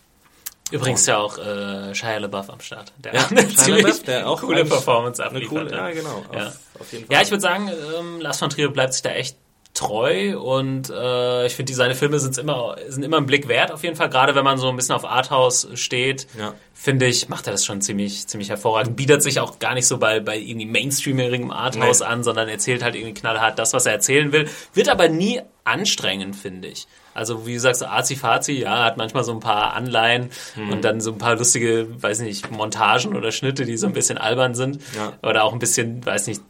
übrigens 0.72 1.06
ja 1.06 1.18
auch 1.18 1.38
äh, 1.38 1.94
Shia 1.94 2.18
LaBeouf 2.18 2.50
am 2.50 2.60
Start. 2.60 2.92
Der 2.98 3.14
Ja, 3.14 3.26
eine 3.28 3.48
Shia 3.50 3.76
LaBeouf, 3.76 4.02
der 4.04 4.28
auch 4.28 4.40
coole 4.40 4.64
Performance 4.64 5.24
abliefert. 5.24 5.48
coole, 5.68 5.70
ja, 5.72 5.90
genau. 5.90 6.24
Ja. 6.32 6.46
Auf, 6.48 6.80
auf 6.80 6.92
jeden 6.92 7.06
Fall. 7.06 7.14
Ja, 7.16 7.22
ich 7.22 7.30
würde 7.30 7.40
sagen, 7.40 7.70
ähm, 7.98 8.20
Lars 8.20 8.38
von 8.38 8.50
Trier 8.50 8.68
bleibt 8.70 8.92
sich 8.94 9.02
da 9.02 9.10
echt 9.10 9.36
treu 9.76 10.38
und 10.38 10.88
äh, 10.90 11.46
ich 11.46 11.54
finde, 11.54 11.74
seine 11.74 11.94
Filme 11.94 12.18
sind 12.18 12.38
immer, 12.38 12.76
sind 12.88 13.02
immer 13.02 13.18
einen 13.18 13.26
Blick 13.26 13.46
wert, 13.46 13.70
auf 13.70 13.82
jeden 13.84 13.94
Fall. 13.94 14.08
Gerade 14.08 14.34
wenn 14.34 14.44
man 14.44 14.58
so 14.58 14.68
ein 14.68 14.76
bisschen 14.76 14.94
auf 14.94 15.04
Arthouse 15.04 15.68
steht, 15.74 16.26
Ja. 16.38 16.54
finde 16.72 17.06
ich, 17.06 17.28
macht 17.28 17.46
er 17.46 17.52
das 17.52 17.64
schon 17.64 17.80
ziemlich, 17.82 18.26
ziemlich 18.26 18.48
hervorragend. 18.48 18.96
Bietet 18.96 19.22
sich 19.22 19.38
auch 19.38 19.58
gar 19.58 19.74
nicht 19.74 19.86
so 19.86 19.98
bei, 19.98 20.20
bei 20.20 20.38
irgendwie 20.38 20.66
mainstreamigem 20.66 21.50
Arthouse 21.50 22.00
Nee. 22.00 22.06
an, 22.06 22.24
sondern 22.24 22.48
erzählt 22.48 22.82
halt 22.82 22.94
irgendwie 22.94 23.14
knallhart 23.14 23.58
das, 23.58 23.74
was 23.74 23.84
er 23.86 23.92
erzählen 23.92 24.32
will. 24.32 24.48
Wird 24.72 24.88
aber 24.88 25.08
nie 25.08 25.40
anstrengend, 25.64 26.36
finde 26.36 26.68
ich. 26.68 26.86
Also 27.12 27.46
wie 27.46 27.54
du 27.54 27.60
sagst, 27.60 27.82
Azi-Fazi, 27.86 28.52
ja, 28.52 28.84
hat 28.84 28.96
manchmal 28.96 29.24
so 29.24 29.32
ein 29.32 29.40
paar 29.40 29.74
Anleihen 29.74 30.30
Hm. 30.54 30.70
und 30.70 30.84
dann 30.84 31.00
so 31.00 31.12
ein 31.12 31.18
paar 31.18 31.36
lustige, 31.36 31.86
weiß 32.02 32.20
nicht, 32.20 32.50
Montagen 32.50 33.14
oder 33.16 33.30
Schnitte, 33.32 33.64
die 33.66 33.76
so 33.76 33.86
ein 33.86 33.92
bisschen 33.92 34.16
albern 34.18 34.54
sind. 34.54 34.80
Ja. 34.94 35.12
Oder 35.22 35.44
auch 35.44 35.52
ein 35.52 35.58
bisschen, 35.58 36.04
weiß 36.04 36.26
nicht, 36.28 36.40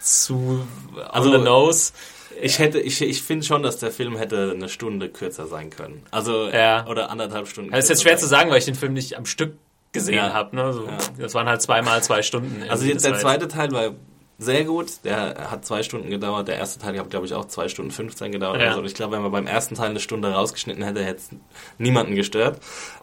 zu 0.00 0.66
Also, 1.10 1.30
on 1.32 1.38
the 1.38 1.44
nose. 1.44 1.92
Ich 2.40 2.58
hätte, 2.58 2.80
ich, 2.80 3.00
ich 3.02 3.22
finde 3.22 3.44
schon, 3.44 3.62
dass 3.62 3.78
der 3.78 3.90
Film 3.90 4.16
hätte 4.16 4.52
eine 4.54 4.68
Stunde 4.68 5.08
kürzer 5.08 5.46
sein 5.46 5.70
können. 5.70 6.02
Also, 6.10 6.48
Ja. 6.48 6.86
oder 6.86 7.10
anderthalb 7.10 7.48
Stunden. 7.48 7.70
Das 7.70 7.84
ist 7.84 7.88
jetzt 7.90 8.02
schwer 8.02 8.16
zu 8.16 8.26
sagen, 8.26 8.50
weil 8.50 8.58
ich 8.58 8.64
den 8.64 8.74
Film 8.74 8.92
nicht 8.94 9.16
am 9.16 9.26
Stück 9.26 9.56
gesehen 9.92 10.14
Ja. 10.16 10.32
habe. 10.32 10.56
Ne? 10.56 10.72
So, 10.72 10.84
Ja. 10.86 10.98
Das 11.18 11.34
waren 11.34 11.46
halt 11.48 11.60
zweimal 11.62 12.02
zwei 12.02 12.22
Stunden. 12.22 12.62
Also 12.68 12.84
jetzt 12.86 13.04
der 13.04 13.18
zweite 13.18 13.48
Teil 13.48 13.70
war 13.72 13.90
sehr 14.38 14.64
gut. 14.64 15.04
Der 15.04 15.50
hat 15.50 15.64
zwei 15.64 15.82
Stunden 15.82 16.10
gedauert. 16.10 16.48
Der 16.48 16.56
erste 16.56 16.80
Teil 16.80 16.98
hat, 16.98 17.10
glaube 17.10 17.26
ich, 17.26 17.34
auch 17.34 17.44
zwei 17.44 17.68
Stunden 17.68 17.90
15 17.92 18.32
gedauert. 18.32 18.60
Ja. 18.60 18.68
Also 18.68 18.80
und 18.80 18.86
ich 18.86 18.94
glaube, 18.94 19.14
wenn 19.14 19.22
man 19.22 19.30
beim 19.30 19.46
ersten 19.46 19.74
Teil 19.74 19.90
eine 19.90 20.00
Stunde 20.00 20.32
rausgeschnitten 20.32 20.82
hätte, 20.82 21.04
hätte 21.04 21.18
es 21.18 21.30
niemanden 21.78 22.14
gestört. 22.16 22.58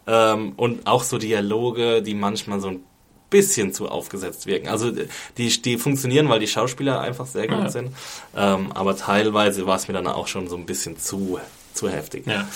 Ähm, 0.08 0.54
und 0.58 0.86
auch 0.88 1.04
so 1.04 1.18
Dialoge, 1.18 2.02
die 2.02 2.14
manchmal 2.16 2.60
so 2.60 2.70
ein 2.70 2.84
bisschen 3.30 3.74
zu 3.74 3.88
aufgesetzt 3.90 4.46
wirken. 4.48 4.68
Also 4.68 4.92
die, 5.38 5.62
die 5.62 5.78
funktionieren, 5.78 6.30
weil 6.30 6.40
die 6.40 6.48
Schauspieler 6.48 7.00
einfach 7.02 7.26
sehr 7.28 7.48
gut 7.48 7.60
Ja. 7.60 7.70
sind. 7.70 7.96
Ähm, 8.36 8.72
aber 8.74 8.96
teilweise 8.98 9.66
war 9.66 9.76
es 9.76 9.88
mir 9.88 9.94
dann 9.94 10.08
auch 10.08 10.28
schon 10.28 10.48
so 10.48 10.56
ein 10.56 10.66
bisschen 10.66 10.98
zu, 10.98 11.40
zu 11.74 11.90
heftig. 11.90 12.26
Ja. 12.28 12.48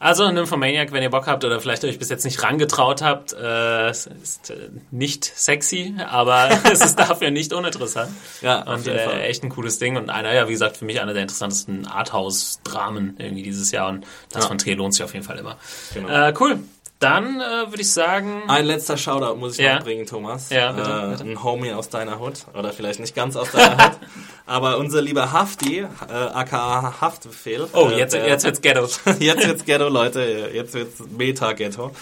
Also 0.00 0.30
Nymphomaniac, 0.30 0.92
wenn 0.92 1.02
ihr 1.02 1.08
Bock 1.08 1.26
habt 1.26 1.44
oder 1.44 1.60
vielleicht 1.62 1.82
euch 1.84 1.98
bis 1.98 2.10
jetzt 2.10 2.24
nicht 2.24 2.42
rangetraut 2.42 3.00
habt, 3.00 3.32
äh, 3.32 3.90
ist 3.90 4.50
äh, 4.50 4.68
nicht 4.90 5.24
sexy, 5.24 5.94
aber 6.06 6.50
es 6.70 6.84
ist 6.84 6.98
dafür 6.98 7.30
nicht 7.30 7.54
uninteressant. 7.54 8.10
Ja, 8.42 8.62
und 8.70 8.86
äh, 8.86 9.22
echt 9.22 9.44
ein 9.44 9.48
cooles 9.48 9.78
Ding 9.78 9.96
und 9.96 10.10
einer, 10.10 10.34
ja, 10.34 10.46
wie 10.46 10.52
gesagt, 10.52 10.76
für 10.76 10.84
mich 10.84 11.00
einer 11.00 11.14
der 11.14 11.22
interessantesten 11.22 11.86
Arthouse-Dramen 11.86 13.14
irgendwie 13.18 13.42
dieses 13.44 13.70
Jahr 13.70 13.88
und 13.88 14.04
das 14.30 14.42
Ja. 14.42 14.48
von 14.48 14.58
Trier 14.58 14.76
lohnt 14.76 14.92
sich 14.94 15.02
auf 15.04 15.14
jeden 15.14 15.24
Fall 15.24 15.38
immer. 15.38 15.56
Genau. 15.94 16.08
Äh, 16.08 16.34
cool. 16.38 16.58
Dann 17.04 17.40
äh, 17.40 17.70
würde 17.70 17.80
ich 17.82 17.92
sagen, 17.92 18.42
Ein 18.48 18.64
letzter 18.66 18.96
Shoutout 18.96 19.36
muss 19.36 19.58
ich 19.58 19.64
Ja. 19.64 19.76
noch 19.76 19.84
bringen, 19.84 20.06
Thomas. 20.06 20.50
Ja, 20.50 20.72
bitte, 20.72 20.90
äh, 20.90 21.10
bitte. 21.10 21.24
Ein 21.30 21.42
Homie 21.42 21.72
aus 21.72 21.88
deiner 21.90 22.18
Hut. 22.18 22.46
Oder 22.58 22.72
vielleicht 22.72 23.00
nicht 23.00 23.14
ganz 23.14 23.36
aus 23.36 23.50
deiner 23.52 23.76
Hut. 23.76 23.92
Aber 24.46 24.76
unser 24.76 25.00
lieber 25.00 25.32
Hafti, 25.32 25.78
äh, 25.80 26.12
aka 26.12 27.00
Haftbefehl. 27.00 27.66
oh, 27.72 27.88
äh, 27.88 27.98
jetzt, 27.98 28.12
der- 28.12 28.28
jetzt 28.28 28.44
wird's 28.44 28.60
Ghetto. 28.60 28.86
jetzt 29.18 29.46
wird's 29.46 29.64
Ghetto, 29.64 29.88
Leute. 29.88 30.50
Jetzt 30.52 30.74
wird's 30.74 31.02
Meta-Ghetto. 31.16 31.92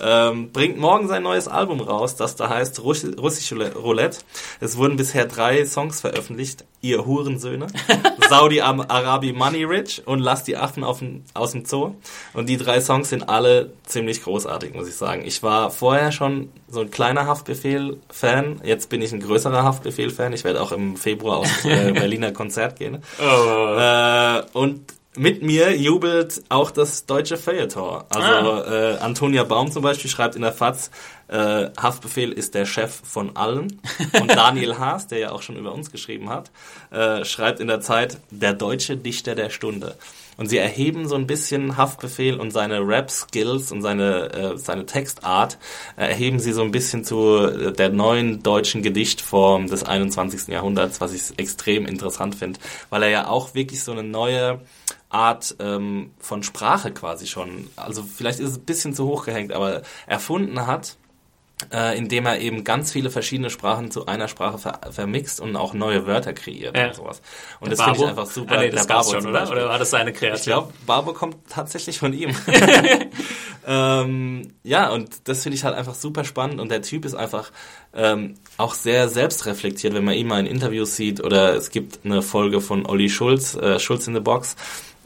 Ähm, 0.00 0.50
bringt 0.50 0.78
morgen 0.78 1.08
sein 1.08 1.22
neues 1.22 1.46
Album 1.46 1.80
raus, 1.82 2.16
das 2.16 2.36
da 2.36 2.48
heißt 2.48 2.82
Russ 2.82 3.04
Russische 3.18 3.74
Roulette. 3.74 4.18
Es 4.60 4.78
wurden 4.78 4.96
bisher 4.96 5.26
drei 5.26 5.66
Songs 5.66 6.00
veröffentlicht. 6.00 6.64
Ihr 6.82 7.04
Hurensöhne. 7.04 7.66
Saudi-Arabi 8.30 9.34
Money 9.34 9.64
Rich 9.64 10.02
und 10.06 10.20
Lass 10.20 10.44
die 10.44 10.56
Affen 10.56 10.82
auf 10.82 11.00
dem, 11.00 11.24
aus 11.34 11.52
dem 11.52 11.66
Zoo. 11.66 11.96
Und 12.32 12.48
die 12.48 12.56
drei 12.56 12.80
Songs 12.80 13.10
sind 13.10 13.28
alle 13.28 13.74
ziemlich 13.84 14.22
großartig, 14.22 14.72
muss 14.74 14.88
ich 14.88 14.94
sagen. 14.94 15.22
Ich 15.26 15.42
war 15.42 15.70
vorher 15.70 16.10
schon 16.10 16.48
so 16.68 16.80
ein 16.80 16.90
kleiner 16.90 17.26
Haftbefehl-Fan. 17.26 18.62
Jetzt 18.64 18.88
bin 18.88 19.02
ich 19.02 19.12
ein 19.12 19.20
größerer 19.20 19.62
Haftbefehl-Fan. 19.62 20.32
Ich 20.32 20.44
werde 20.44 20.62
auch 20.62 20.72
im 20.72 20.96
Februar 20.96 21.38
aufs 21.38 21.64
äh, 21.66 21.89
Berliner 21.94 22.32
Konzert 22.32 22.78
gehen. 22.78 23.02
Oh. 23.20 23.76
Äh, 23.78 24.42
und 24.52 24.92
mit 25.16 25.42
mir 25.42 25.76
jubelt 25.76 26.42
auch 26.48 26.70
das 26.70 27.04
deutsche 27.04 27.36
Feuilleton. 27.36 28.04
Also 28.10 28.62
äh, 28.62 28.96
Antonia 28.98 29.42
Baum 29.42 29.72
zum 29.72 29.82
Beispiel 29.82 30.08
schreibt 30.08 30.36
in 30.36 30.42
der 30.42 30.52
FAZ, 30.52 30.90
äh, 31.26 31.68
Haftbefehl 31.76 32.30
ist 32.32 32.54
der 32.54 32.64
Chef 32.64 33.00
von 33.04 33.36
allen. 33.36 33.80
Und 34.20 34.30
Daniel 34.34 34.78
Haas, 34.78 35.08
der 35.08 35.18
ja 35.18 35.32
auch 35.32 35.42
schon 35.42 35.56
über 35.56 35.72
uns 35.72 35.90
geschrieben 35.90 36.28
hat, 36.28 36.50
äh, 36.92 37.24
schreibt 37.24 37.58
in 37.58 37.66
der 37.66 37.80
Zeit, 37.80 38.18
der 38.30 38.52
deutsche 38.52 38.96
Dichter 38.96 39.34
der 39.34 39.50
Stunde. 39.50 39.96
Und 40.40 40.46
sie 40.46 40.56
erheben 40.56 41.06
so 41.06 41.16
ein 41.16 41.26
bisschen 41.26 41.76
Haftbefehl 41.76 42.40
und 42.40 42.50
seine 42.50 42.80
Rap-Skills 42.80 43.72
und 43.72 43.82
seine, 43.82 44.32
äh, 44.32 44.56
seine 44.56 44.86
Textart, 44.86 45.58
äh, 45.98 46.08
erheben 46.08 46.38
sie 46.38 46.54
so 46.54 46.62
ein 46.62 46.70
bisschen 46.70 47.04
zu 47.04 47.36
äh, 47.36 47.72
der 47.74 47.90
neuen 47.90 48.42
deutschen 48.42 48.80
Gedichtform 48.80 49.66
des 49.66 49.84
21. 49.84 50.48
Jahrhunderts, 50.48 50.98
was 51.02 51.12
ich 51.12 51.38
extrem 51.38 51.84
interessant 51.84 52.36
finde, 52.36 52.58
weil 52.88 53.02
er 53.02 53.10
ja 53.10 53.26
auch 53.28 53.52
wirklich 53.52 53.84
so 53.84 53.92
eine 53.92 54.02
neue 54.02 54.62
Art 55.10 55.56
ähm, 55.58 56.12
von 56.18 56.42
Sprache 56.42 56.90
quasi 56.90 57.26
schon, 57.26 57.68
also 57.76 58.02
vielleicht 58.02 58.40
ist 58.40 58.52
es 58.52 58.56
ein 58.56 58.64
bisschen 58.64 58.94
zu 58.94 59.06
hoch 59.08 59.26
gehängt, 59.26 59.52
aber 59.52 59.82
erfunden 60.06 60.66
hat, 60.66 60.96
äh, 61.72 61.96
indem 61.98 62.26
er 62.26 62.40
eben 62.40 62.64
ganz 62.64 62.90
viele 62.92 63.10
verschiedene 63.10 63.50
Sprachen 63.50 63.90
zu 63.90 64.06
einer 64.06 64.28
Sprache 64.28 64.58
ver 64.58 64.80
vermixt 64.90 65.40
und 65.40 65.56
auch 65.56 65.74
neue 65.74 66.06
Wörter 66.06 66.32
kreiert 66.32 66.76
Ja. 66.76 66.86
und 66.88 66.94
sowas. 66.94 67.20
Und 67.60 67.70
das 67.70 67.82
finde 67.82 67.98
ich 68.00 68.06
einfach 68.06 68.26
super. 68.26 68.56
Ah, 68.58 68.60
nee, 68.60 68.70
das 68.70 68.86
Der 68.86 68.96
gab's 68.96 69.10
schon, 69.10 69.26
oder? 69.26 69.50
Oder 69.50 69.68
war 69.68 69.78
das 69.78 69.90
seine 69.90 70.10
Ich 70.10 70.16
Kreation? 70.16 70.52
glaube, 70.54 70.72
Barbo 70.86 71.12
kommt 71.12 71.36
tatsächlich 71.48 71.98
von 71.98 72.12
ihm. 72.12 72.34
ähm, 73.66 74.52
ja, 74.62 74.90
und 74.90 75.28
das 75.28 75.42
finde 75.42 75.56
ich 75.56 75.64
halt 75.64 75.74
einfach 75.76 75.94
super 75.94 76.24
spannend 76.24 76.60
und 76.60 76.70
der 76.70 76.82
Typ 76.82 77.04
ist 77.04 77.14
einfach 77.14 77.50
ähm, 77.94 78.34
auch 78.56 78.74
sehr 78.74 79.08
selbstreflektiert, 79.08 79.94
wenn 79.94 80.04
man 80.04 80.14
ihn 80.14 80.26
mal 80.26 80.40
in 80.40 80.46
Interviews 80.46 80.96
sieht 80.96 81.22
oder 81.22 81.54
es 81.54 81.70
gibt 81.70 82.00
eine 82.04 82.22
Folge 82.22 82.60
von 82.60 82.86
Olli 82.86 83.08
Schulz, 83.10 83.54
äh, 83.54 83.78
Schulz 83.78 84.06
in 84.06 84.14
the 84.14 84.20
Box, 84.20 84.56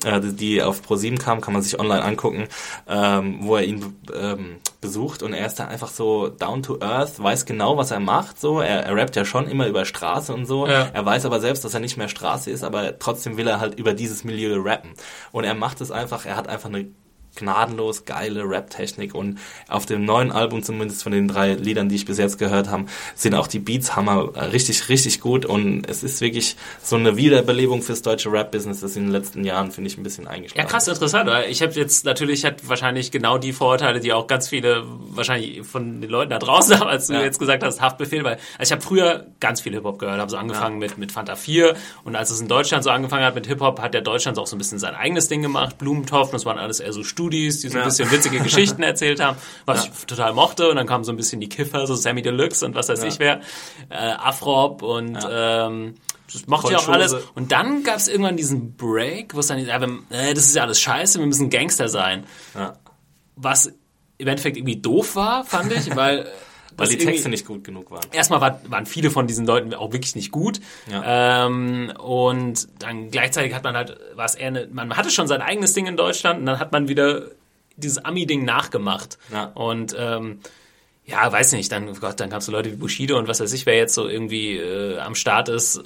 äh, 0.04 0.20
die 0.20 0.62
auf 0.62 0.82
Pro7 0.82 1.18
kam, 1.18 1.40
kann 1.40 1.52
man 1.52 1.62
sich 1.62 1.78
online 1.78 2.02
angucken, 2.02 2.48
ähm, 2.88 3.38
wo 3.40 3.56
er 3.56 3.64
ihn 3.64 3.96
ähm, 4.14 4.56
besucht 4.80 5.22
und 5.22 5.32
er 5.32 5.46
ist 5.46 5.56
da 5.56 5.66
einfach 5.66 5.88
so 5.88 6.28
down 6.28 6.62
to 6.62 6.78
earth, 6.80 7.22
weiß 7.22 7.46
genau, 7.46 7.76
was 7.76 7.90
er 7.90 8.00
macht, 8.00 8.40
so. 8.40 8.60
Er, 8.60 8.84
er 8.84 8.96
rappt 8.96 9.16
ja 9.16 9.24
schon 9.24 9.48
immer 9.48 9.66
über 9.66 9.84
Straße 9.84 10.32
und 10.32 10.46
so. 10.46 10.66
Ja. 10.66 10.90
Er 10.92 11.04
weiß 11.04 11.24
aber 11.26 11.40
selbst, 11.40 11.64
dass 11.64 11.74
er 11.74 11.80
nicht 11.80 11.96
mehr 11.96 12.08
Straße 12.08 12.50
ist, 12.50 12.64
aber 12.64 12.98
trotzdem 12.98 13.36
will 13.36 13.46
er 13.46 13.60
halt 13.60 13.78
über 13.78 13.94
dieses 13.94 14.24
Milieu 14.24 14.60
rappen. 14.62 14.90
Und 15.32 15.44
er 15.44 15.54
macht 15.54 15.80
es 15.80 15.90
einfach, 15.90 16.26
er 16.26 16.36
hat 16.36 16.48
einfach 16.48 16.68
eine 16.68 16.86
gnadenlos 17.36 18.04
geile 18.04 18.42
Rap-Technik 18.42 19.14
und 19.14 19.38
auf 19.68 19.86
dem 19.86 20.04
neuen 20.04 20.32
Album, 20.32 20.62
zumindest 20.62 21.02
von 21.02 21.12
den 21.12 21.28
drei 21.28 21.54
Liedern, 21.54 21.88
die 21.88 21.96
ich 21.96 22.04
bis 22.04 22.18
jetzt 22.18 22.38
gehört 22.38 22.68
habe, 22.70 22.86
sind 23.14 23.34
auch 23.34 23.46
die 23.46 23.58
Beats 23.58 23.96
hammer 23.96 24.32
richtig, 24.52 24.88
richtig 24.88 25.20
gut 25.20 25.44
und 25.44 25.88
es 25.88 26.02
ist 26.02 26.20
wirklich 26.20 26.56
so 26.82 26.96
eine 26.96 27.16
Wiederbelebung 27.16 27.82
fürs 27.82 28.02
deutsche 28.02 28.30
Rap-Business, 28.30 28.80
das 28.80 28.96
in 28.96 29.04
den 29.04 29.12
letzten 29.12 29.44
Jahren, 29.44 29.70
finde 29.70 29.90
ich, 29.90 29.98
ein 29.98 30.02
bisschen 30.02 30.26
eingeschlagen 30.26 30.66
Ja, 30.66 30.70
krass, 30.70 30.88
interessant. 30.88 31.30
Ich 31.48 31.62
habe 31.62 31.72
jetzt 31.72 32.04
natürlich 32.04 32.44
hat 32.44 32.68
wahrscheinlich 32.68 33.10
genau 33.10 33.38
die 33.38 33.52
Vorurteile, 33.52 34.00
die 34.00 34.12
auch 34.12 34.26
ganz 34.26 34.48
viele 34.48 34.84
wahrscheinlich 34.86 35.66
von 35.66 36.00
den 36.00 36.10
Leuten 36.10 36.30
da 36.30 36.38
draußen 36.38 36.78
haben, 36.80 36.88
als 36.88 37.08
du 37.08 37.14
ja. 37.14 37.22
jetzt 37.22 37.38
gesagt 37.38 37.62
hast, 37.62 37.80
Haftbefehl, 37.80 38.24
weil 38.24 38.34
also 38.58 38.62
ich 38.62 38.72
habe 38.72 38.82
früher 38.82 39.26
ganz 39.40 39.60
viel 39.60 39.72
Hip-Hop 39.72 39.98
gehört, 39.98 40.20
habe 40.20 40.30
so 40.30 40.36
angefangen 40.36 40.80
ja. 40.80 40.88
mit, 40.88 40.98
mit 40.98 41.12
Fanta 41.12 41.36
4 41.36 41.74
und 42.04 42.16
als 42.16 42.30
es 42.30 42.40
in 42.40 42.48
Deutschland 42.48 42.84
so 42.84 42.90
angefangen 42.90 43.24
hat 43.24 43.34
mit 43.34 43.46
Hip-Hop, 43.46 43.80
hat 43.80 43.94
der 43.94 44.02
Deutschland 44.02 44.36
so 44.36 44.42
auch 44.42 44.46
so 44.46 44.56
ein 44.56 44.58
bisschen 44.58 44.78
sein 44.78 44.94
eigenes 44.94 45.28
Ding 45.28 45.42
gemacht, 45.42 45.78
Blumentopf, 45.78 46.30
das 46.30 46.44
waren 46.44 46.58
alles 46.58 46.80
eher 46.80 46.92
so 46.92 47.02
Studios 47.02 47.23
Studis, 47.24 47.60
die 47.60 47.68
so 47.68 47.78
ein 47.78 47.80
ja. 47.80 47.84
bisschen 47.86 48.10
witzige 48.10 48.38
Geschichten 48.42 48.82
erzählt 48.82 49.20
haben, 49.20 49.38
was 49.64 49.86
ja. 49.86 49.92
ich 49.92 50.06
total 50.06 50.34
mochte. 50.34 50.68
Und 50.68 50.76
dann 50.76 50.86
kamen 50.86 51.04
so 51.04 51.12
ein 51.12 51.16
bisschen 51.16 51.40
die 51.40 51.48
Kiffer, 51.48 51.86
so 51.86 51.94
Sammy 51.94 52.22
Deluxe 52.22 52.64
und 52.64 52.74
was 52.74 52.88
weiß 52.88 53.02
ja. 53.02 53.08
ich 53.08 53.18
wer, 53.18 53.40
äh, 53.88 53.94
Afrop 53.94 54.82
und 54.82 55.18
ähm, 55.30 55.94
das 56.32 56.46
mochte 56.46 56.72
ich 56.72 56.78
auch 56.78 56.88
alles. 56.88 57.14
Und 57.34 57.52
dann 57.52 57.82
gab 57.82 57.96
es 57.96 58.08
irgendwann 58.08 58.36
diesen 58.36 58.76
Break, 58.76 59.34
wo 59.34 59.40
es 59.40 59.46
dann, 59.46 59.64
ja, 59.64 59.76
äh, 59.76 60.34
das 60.34 60.46
ist 60.46 60.56
ja 60.56 60.62
alles 60.62 60.80
scheiße, 60.80 61.18
wir 61.18 61.26
müssen 61.26 61.50
Gangster 61.50 61.88
sein. 61.88 62.24
Was 63.36 63.72
im 64.18 64.28
Endeffekt 64.28 64.56
irgendwie 64.56 64.80
doof 64.80 65.16
war, 65.16 65.44
fand 65.44 65.72
ich, 65.72 65.94
weil 65.96 66.26
weil 66.76 66.88
die 66.88 66.98
Texte 66.98 67.28
nicht 67.28 67.46
gut 67.46 67.64
genug 67.64 67.90
waren. 67.90 68.06
Erstmal 68.12 68.40
war, 68.40 68.60
waren 68.68 68.86
viele 68.86 69.10
von 69.10 69.26
diesen 69.26 69.46
Leuten 69.46 69.74
auch 69.74 69.92
wirklich 69.92 70.16
nicht 70.16 70.30
gut. 70.30 70.60
Ja. 70.90 71.46
Ähm, 71.46 71.92
und 71.98 72.68
dann 72.78 73.10
gleichzeitig 73.10 73.54
hat 73.54 73.64
man 73.64 73.76
halt, 73.76 73.98
war 74.14 74.24
es 74.24 74.34
eher 74.34 74.48
eine, 74.48 74.68
man 74.72 74.96
hatte 74.96 75.10
schon 75.10 75.26
sein 75.26 75.42
eigenes 75.42 75.72
Ding 75.72 75.86
in 75.86 75.96
Deutschland 75.96 76.40
und 76.40 76.46
dann 76.46 76.58
hat 76.58 76.72
man 76.72 76.88
wieder 76.88 77.30
dieses 77.76 78.04
Ami-Ding 78.04 78.44
nachgemacht. 78.44 79.18
Ja. 79.32 79.52
Und 79.54 79.94
ähm, 79.98 80.40
ja, 81.06 81.30
weiß 81.30 81.52
nicht, 81.52 81.70
dann, 81.70 81.88
oh 81.88 81.94
Gott, 82.00 82.18
dann 82.18 82.30
kamst 82.30 82.48
du 82.48 82.52
Leute 82.52 82.72
wie 82.72 82.76
Bushido 82.76 83.18
und 83.18 83.28
was 83.28 83.38
weiß 83.38 83.52
ich, 83.52 83.66
wer 83.66 83.76
jetzt 83.76 83.94
so 83.94 84.08
irgendwie 84.08 84.56
äh, 84.56 84.98
am 84.98 85.14
Start 85.14 85.50
ist, 85.50 85.76
äh, 85.76 85.82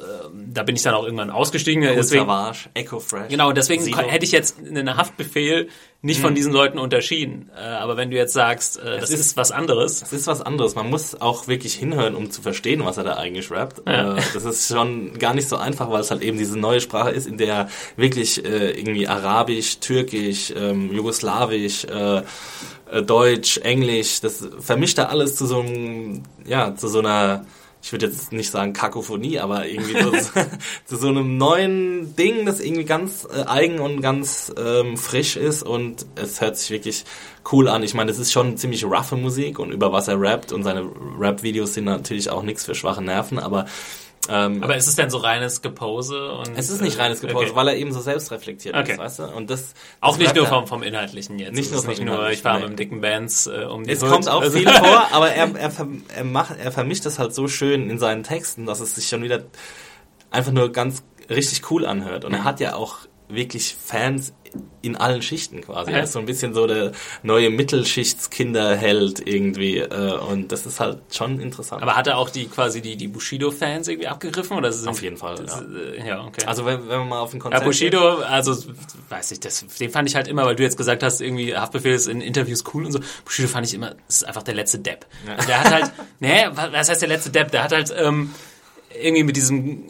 da 0.52 0.62
bin 0.62 0.76
ich 0.76 0.82
dann 0.82 0.94
auch 0.94 1.02
irgendwann 1.02 1.30
ausgestiegen. 1.30 1.82
Cool 1.82 1.96
deswegen, 1.96 2.26
Savage, 2.26 2.68
Echo 2.74 3.00
Fresh. 3.00 3.28
Genau, 3.28 3.50
deswegen 3.50 3.82
Sido. 3.82 3.98
hätte 3.98 4.24
ich 4.24 4.30
jetzt 4.30 4.58
einen 4.64 4.96
Haftbefehl 4.96 5.68
nicht 6.00 6.18
mhm. 6.18 6.22
von 6.22 6.34
diesen 6.34 6.52
Leuten 6.52 6.78
unterschieden. 6.78 7.50
Äh, 7.56 7.66
aber 7.66 7.96
wenn 7.96 8.10
du 8.10 8.16
jetzt 8.16 8.32
sagst, 8.32 8.78
äh, 8.78 9.00
das 9.00 9.10
ist, 9.10 9.20
ist, 9.20 9.36
was 9.36 9.50
anderes. 9.50 10.00
Das 10.00 10.12
ist 10.12 10.28
was 10.28 10.40
anderes. 10.40 10.76
Man 10.76 10.88
muss 10.90 11.20
auch 11.20 11.48
wirklich 11.48 11.74
hinhören, 11.74 12.14
um 12.14 12.30
zu 12.30 12.40
verstehen, 12.40 12.84
was 12.84 12.98
er 12.98 13.04
da 13.04 13.14
eigentlich 13.14 13.50
rappt. 13.50 13.82
Ja. 13.86 14.16
Äh, 14.16 14.22
das 14.32 14.44
ist 14.44 14.68
schon 14.68 15.18
gar 15.18 15.34
nicht 15.34 15.48
so 15.48 15.56
einfach, 15.56 15.90
weil 15.90 16.00
es 16.00 16.10
halt 16.12 16.22
eben 16.22 16.38
diese 16.38 16.56
neue 16.56 16.80
Sprache 16.80 17.10
ist, 17.10 17.26
in 17.26 17.36
der 17.36 17.68
wirklich 17.96 18.44
irgendwie 18.44 19.08
Arabisch, 19.08 19.78
Türkisch, 19.78 20.52
ähm, 20.56 20.92
Jugoslawisch, 20.92 21.86
Deutsch, 23.04 23.58
Englisch, 23.58 24.20
das 24.20 24.48
vermischt 24.60 24.98
er 24.98 25.10
alles 25.10 25.36
zu 25.36 25.46
so 25.46 25.60
einem, 25.60 26.22
ja, 26.46 26.74
zu 26.74 26.88
so 26.88 27.00
einer, 27.00 27.44
ich 27.82 27.92
würde 27.92 28.06
jetzt 28.06 28.32
nicht 28.32 28.50
sagen 28.50 28.72
Kakophonie, 28.72 29.38
aber 29.38 29.66
irgendwie 29.66 30.02
so, 30.02 30.12
zu 30.84 30.96
so 30.96 31.08
einem 31.08 31.38
neuen 31.38 32.16
Ding, 32.16 32.44
das 32.44 32.60
irgendwie 32.60 32.84
ganz 32.84 33.26
äh, 33.32 33.44
eigen 33.46 33.78
und 33.78 34.00
ganz 34.00 34.52
ähm, 34.58 34.96
frisch 34.96 35.36
ist 35.36 35.62
und 35.62 36.06
es 36.16 36.40
hört 36.40 36.56
sich 36.56 36.70
wirklich 36.70 37.04
cool 37.52 37.68
an. 37.68 37.82
Ich 37.82 37.94
meine, 37.94 38.10
es 38.10 38.18
ist 38.18 38.32
schon 38.32 38.56
ziemlich 38.56 38.84
roughe 38.84 39.16
Musik 39.16 39.58
und 39.58 39.70
über 39.70 39.92
was 39.92 40.08
er 40.08 40.20
rappt 40.20 40.52
und 40.52 40.64
seine 40.64 40.90
Rap-Videos 41.18 41.74
sind 41.74 41.84
natürlich 41.84 42.30
auch 42.30 42.42
nichts 42.42 42.64
für 42.64 42.74
schwache 42.74 43.02
Nerven, 43.02 43.38
aber 43.38 43.66
ähm, 44.28 44.62
aber 44.62 44.76
ist 44.76 44.86
es 44.86 44.96
denn 44.96 45.10
so 45.10 45.18
reines 45.18 45.62
Gepose? 45.62 46.32
Und, 46.32 46.56
es 46.56 46.68
ist 46.70 46.82
nicht 46.82 46.98
reines 46.98 47.20
Gepose, 47.20 47.46
okay. 47.46 47.56
weil 47.56 47.68
er 47.68 47.76
eben 47.76 47.92
so 47.92 48.00
selbstreflektiert 48.00 48.76
okay. 48.76 48.92
ist, 48.92 48.98
weißt 48.98 49.18
du? 49.20 49.24
Und 49.24 49.50
das, 49.50 49.74
auch 50.00 50.18
nicht 50.18 50.34
nur 50.34 50.46
vom, 50.46 50.66
vom 50.66 50.82
Inhaltlichen 50.82 51.38
jetzt. 51.38 51.54
Nicht 51.54 51.72
nur, 51.72 51.84
nicht 51.86 52.02
nur 52.02 52.30
ich 52.30 52.42
fahre 52.42 52.60
mit 52.60 52.68
dem 52.68 52.76
dicken 52.76 53.00
Bands 53.00 53.46
äh, 53.46 53.64
um 53.64 53.84
die 53.84 53.92
Es 53.92 54.02
Hut. 54.02 54.10
kommt 54.10 54.28
auch 54.28 54.42
also 54.42 54.56
viel 54.56 54.68
vor, 54.68 55.08
aber 55.12 55.30
er, 55.30 55.54
er, 55.56 55.72
er, 56.16 56.24
macht, 56.24 56.58
er 56.58 56.72
vermischt 56.72 57.06
das 57.06 57.18
halt 57.18 57.34
so 57.34 57.48
schön 57.48 57.88
in 57.90 57.98
seinen 57.98 58.22
Texten, 58.22 58.66
dass 58.66 58.80
es 58.80 58.94
sich 58.94 59.08
schon 59.08 59.22
wieder 59.22 59.44
einfach 60.30 60.52
nur 60.52 60.72
ganz 60.72 61.02
richtig 61.30 61.70
cool 61.70 61.86
anhört. 61.86 62.24
Und 62.24 62.34
er 62.34 62.44
hat 62.44 62.60
ja 62.60 62.74
auch 62.74 62.98
wirklich 63.28 63.74
Fans 63.74 64.32
in 64.82 64.96
allen 64.96 65.22
Schichten 65.22 65.60
quasi. 65.60 65.90
Er 65.90 66.04
ist 66.04 66.12
so 66.12 66.18
ein 66.18 66.26
bisschen 66.26 66.54
so 66.54 66.66
der 66.66 66.92
neue 67.22 67.50
Mittelschichtskinderheld 67.50 69.26
irgendwie 69.26 69.78
äh, 69.78 70.18
und 70.18 70.52
das 70.52 70.66
ist 70.66 70.80
halt 70.80 71.00
schon 71.12 71.40
interessant. 71.40 71.82
Aber 71.82 71.96
hat 71.96 72.06
er 72.06 72.18
auch 72.18 72.30
die 72.30 72.46
quasi 72.46 72.80
die, 72.80 72.96
die 72.96 73.08
Bushido-Fans 73.08 73.88
irgendwie 73.88 74.08
abgegriffen? 74.08 74.56
Oder 74.56 74.72
sind, 74.72 74.88
auf 74.88 75.02
jeden 75.02 75.16
Fall, 75.16 75.36
das, 75.36 75.54
ja. 75.54 75.80
Äh, 75.80 76.08
ja. 76.08 76.24
okay. 76.24 76.44
Also 76.46 76.64
wenn, 76.64 76.88
wenn 76.88 76.98
man 77.00 77.08
mal 77.08 77.20
auf 77.20 77.34
ein 77.34 77.40
Konzert 77.40 77.62
Ja, 77.62 77.66
Bushido, 77.66 78.16
geht. 78.16 78.26
also 78.26 78.56
weiß 79.08 79.32
ich, 79.32 79.40
das, 79.40 79.64
den 79.78 79.90
fand 79.90 80.08
ich 80.08 80.16
halt 80.16 80.28
immer, 80.28 80.44
weil 80.44 80.56
du 80.56 80.62
jetzt 80.62 80.76
gesagt 80.76 81.02
hast, 81.02 81.20
irgendwie 81.20 81.56
Haftbefehl 81.56 81.94
ist 81.94 82.08
in 82.08 82.20
Interviews 82.20 82.64
cool 82.72 82.86
und 82.86 82.92
so. 82.92 83.00
Bushido 83.24 83.48
fand 83.48 83.66
ich 83.66 83.74
immer, 83.74 83.96
das 84.06 84.16
ist 84.16 84.24
einfach 84.24 84.42
der 84.42 84.54
letzte 84.54 84.78
Depp. 84.78 85.06
Ja. 85.26 85.44
Der 85.44 85.60
hat 85.60 85.72
halt, 85.72 85.92
nee, 86.20 86.46
was 86.52 86.88
heißt 86.88 87.02
der 87.02 87.08
letzte 87.08 87.30
Depp? 87.30 87.50
Der 87.50 87.64
hat 87.64 87.72
halt 87.72 87.92
ähm, 87.96 88.34
irgendwie 89.02 89.24
mit 89.24 89.36
diesem 89.36 89.84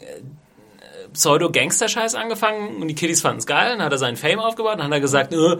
Pseudo-Gangster-Scheiß 1.13 2.15
angefangen 2.15 2.81
und 2.81 2.87
die 2.87 2.95
Kiddies 2.95 3.21
fanden 3.21 3.39
es 3.39 3.45
geil. 3.45 3.71
Dann 3.77 3.85
hat 3.85 3.91
er 3.91 3.97
seinen 3.97 4.17
Fame 4.17 4.39
aufgebaut 4.39 4.73
und 4.73 4.79
dann 4.79 4.87
hat 4.87 4.93
er 4.93 5.01
gesagt, 5.01 5.33
äh, 5.33 5.57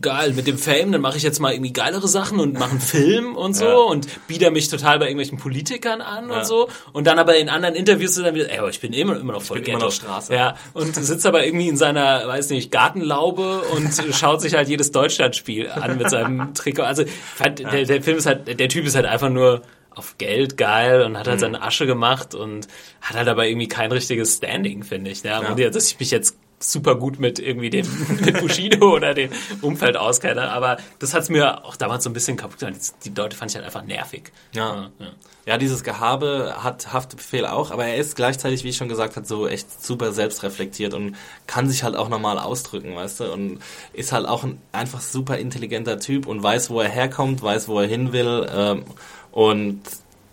geil, 0.00 0.32
mit 0.32 0.46
dem 0.46 0.58
Fame, 0.58 0.90
dann 0.92 1.00
mache 1.00 1.16
ich 1.16 1.22
jetzt 1.22 1.38
mal 1.38 1.52
irgendwie 1.52 1.72
geilere 1.72 2.08
Sachen 2.08 2.40
und 2.40 2.54
mache 2.54 2.72
einen 2.72 2.80
Film 2.80 3.36
und 3.36 3.54
so 3.54 3.64
ja. 3.64 3.74
und 3.74 4.08
biete 4.26 4.50
mich 4.50 4.68
total 4.68 4.98
bei 4.98 5.06
irgendwelchen 5.06 5.38
Politikern 5.38 6.00
an 6.00 6.28
ja. 6.28 6.38
und 6.38 6.46
so. 6.46 6.68
Und 6.92 7.06
dann 7.06 7.18
aber 7.18 7.36
in 7.36 7.48
anderen 7.48 7.74
Interviews 7.74 8.14
dann 8.16 8.34
wieder, 8.34 8.50
ey, 8.50 8.58
aber 8.58 8.70
ich 8.70 8.80
bin 8.80 8.92
immer, 8.92 9.18
immer 9.18 9.34
noch 9.34 9.42
voll 9.42 9.58
ich 9.58 9.64
bin 9.64 9.74
Ghetto. 9.74 9.86
Immer 9.86 9.86
noch 9.86 9.92
Straße. 9.92 10.34
Ja, 10.34 10.56
und 10.72 10.94
sitzt 10.94 11.26
aber 11.26 11.44
irgendwie 11.46 11.68
in 11.68 11.76
seiner, 11.76 12.26
weiß 12.26 12.50
nicht, 12.50 12.70
Gartenlaube 12.70 13.62
und 13.72 13.92
schaut 14.14 14.40
sich 14.40 14.54
halt 14.54 14.68
jedes 14.68 14.90
Deutschlandspiel 14.90 15.70
an 15.70 15.96
mit 15.96 16.10
seinem 16.10 16.54
Trikot. 16.54 16.82
Also 16.82 17.04
der, 17.40 17.84
der 17.84 18.02
Film 18.02 18.18
ist 18.18 18.26
halt, 18.26 18.58
der 18.58 18.68
Typ 18.68 18.86
ist 18.86 18.96
halt 18.96 19.06
einfach 19.06 19.30
nur 19.30 19.62
auf 19.94 20.18
Geld 20.18 20.56
geil 20.56 21.02
und 21.02 21.18
hat 21.18 21.26
halt 21.26 21.36
mhm. 21.36 21.40
seine 21.40 21.62
Asche 21.62 21.86
gemacht 21.86 22.34
und 22.34 22.68
hat 23.00 23.16
halt 23.16 23.28
aber 23.28 23.46
irgendwie 23.46 23.68
kein 23.68 23.92
richtiges 23.92 24.36
Standing, 24.36 24.82
finde 24.82 25.10
ich. 25.10 25.22
Ja, 25.22 25.42
ja. 25.42 25.70
dass 25.70 25.90
ich 25.90 26.00
mich 26.00 26.10
jetzt 26.10 26.36
super 26.58 26.96
gut 26.96 27.18
mit 27.18 27.38
irgendwie 27.38 27.70
dem 27.70 27.86
mit 28.24 28.40
Bushido 28.40 28.94
oder 28.94 29.14
dem 29.14 29.30
Umfeld 29.60 29.96
auskenne, 29.96 30.50
aber 30.50 30.78
das 30.98 31.14
hat's 31.14 31.28
mir 31.28 31.64
auch 31.64 31.76
damals 31.76 32.04
so 32.04 32.10
ein 32.10 32.12
bisschen 32.12 32.36
kaputt 32.36 32.60
gemacht. 32.60 32.76
Die 33.04 33.10
Leute 33.10 33.36
fand 33.36 33.50
ich 33.50 33.56
halt 33.56 33.66
einfach 33.66 33.84
nervig. 33.84 34.32
Ja. 34.54 34.90
ja. 34.98 35.10
Ja, 35.46 35.58
dieses 35.58 35.84
Gehabe 35.84 36.54
hat 36.62 36.94
Haftbefehl 36.94 37.44
auch, 37.44 37.70
aber 37.70 37.84
er 37.84 37.96
ist 37.96 38.16
gleichzeitig, 38.16 38.64
wie 38.64 38.70
ich 38.70 38.78
schon 38.78 38.88
gesagt 38.88 39.16
habe, 39.16 39.26
so 39.26 39.46
echt 39.46 39.84
super 39.84 40.12
selbstreflektiert 40.12 40.94
und 40.94 41.16
kann 41.46 41.68
sich 41.68 41.84
halt 41.84 41.96
auch 41.96 42.08
normal 42.08 42.38
ausdrücken, 42.38 42.96
weißt 42.96 43.20
du, 43.20 43.30
und 43.30 43.58
ist 43.92 44.12
halt 44.12 44.26
auch 44.26 44.42
ein 44.44 44.58
einfach 44.72 45.02
super 45.02 45.36
intelligenter 45.36 45.98
Typ 45.98 46.26
und 46.26 46.42
weiß, 46.42 46.70
wo 46.70 46.80
er 46.80 46.88
herkommt, 46.88 47.42
weiß, 47.42 47.68
wo 47.68 47.78
er 47.78 47.86
hin 47.86 48.14
will 48.14 48.48
ähm, 48.50 48.84
und 49.34 49.80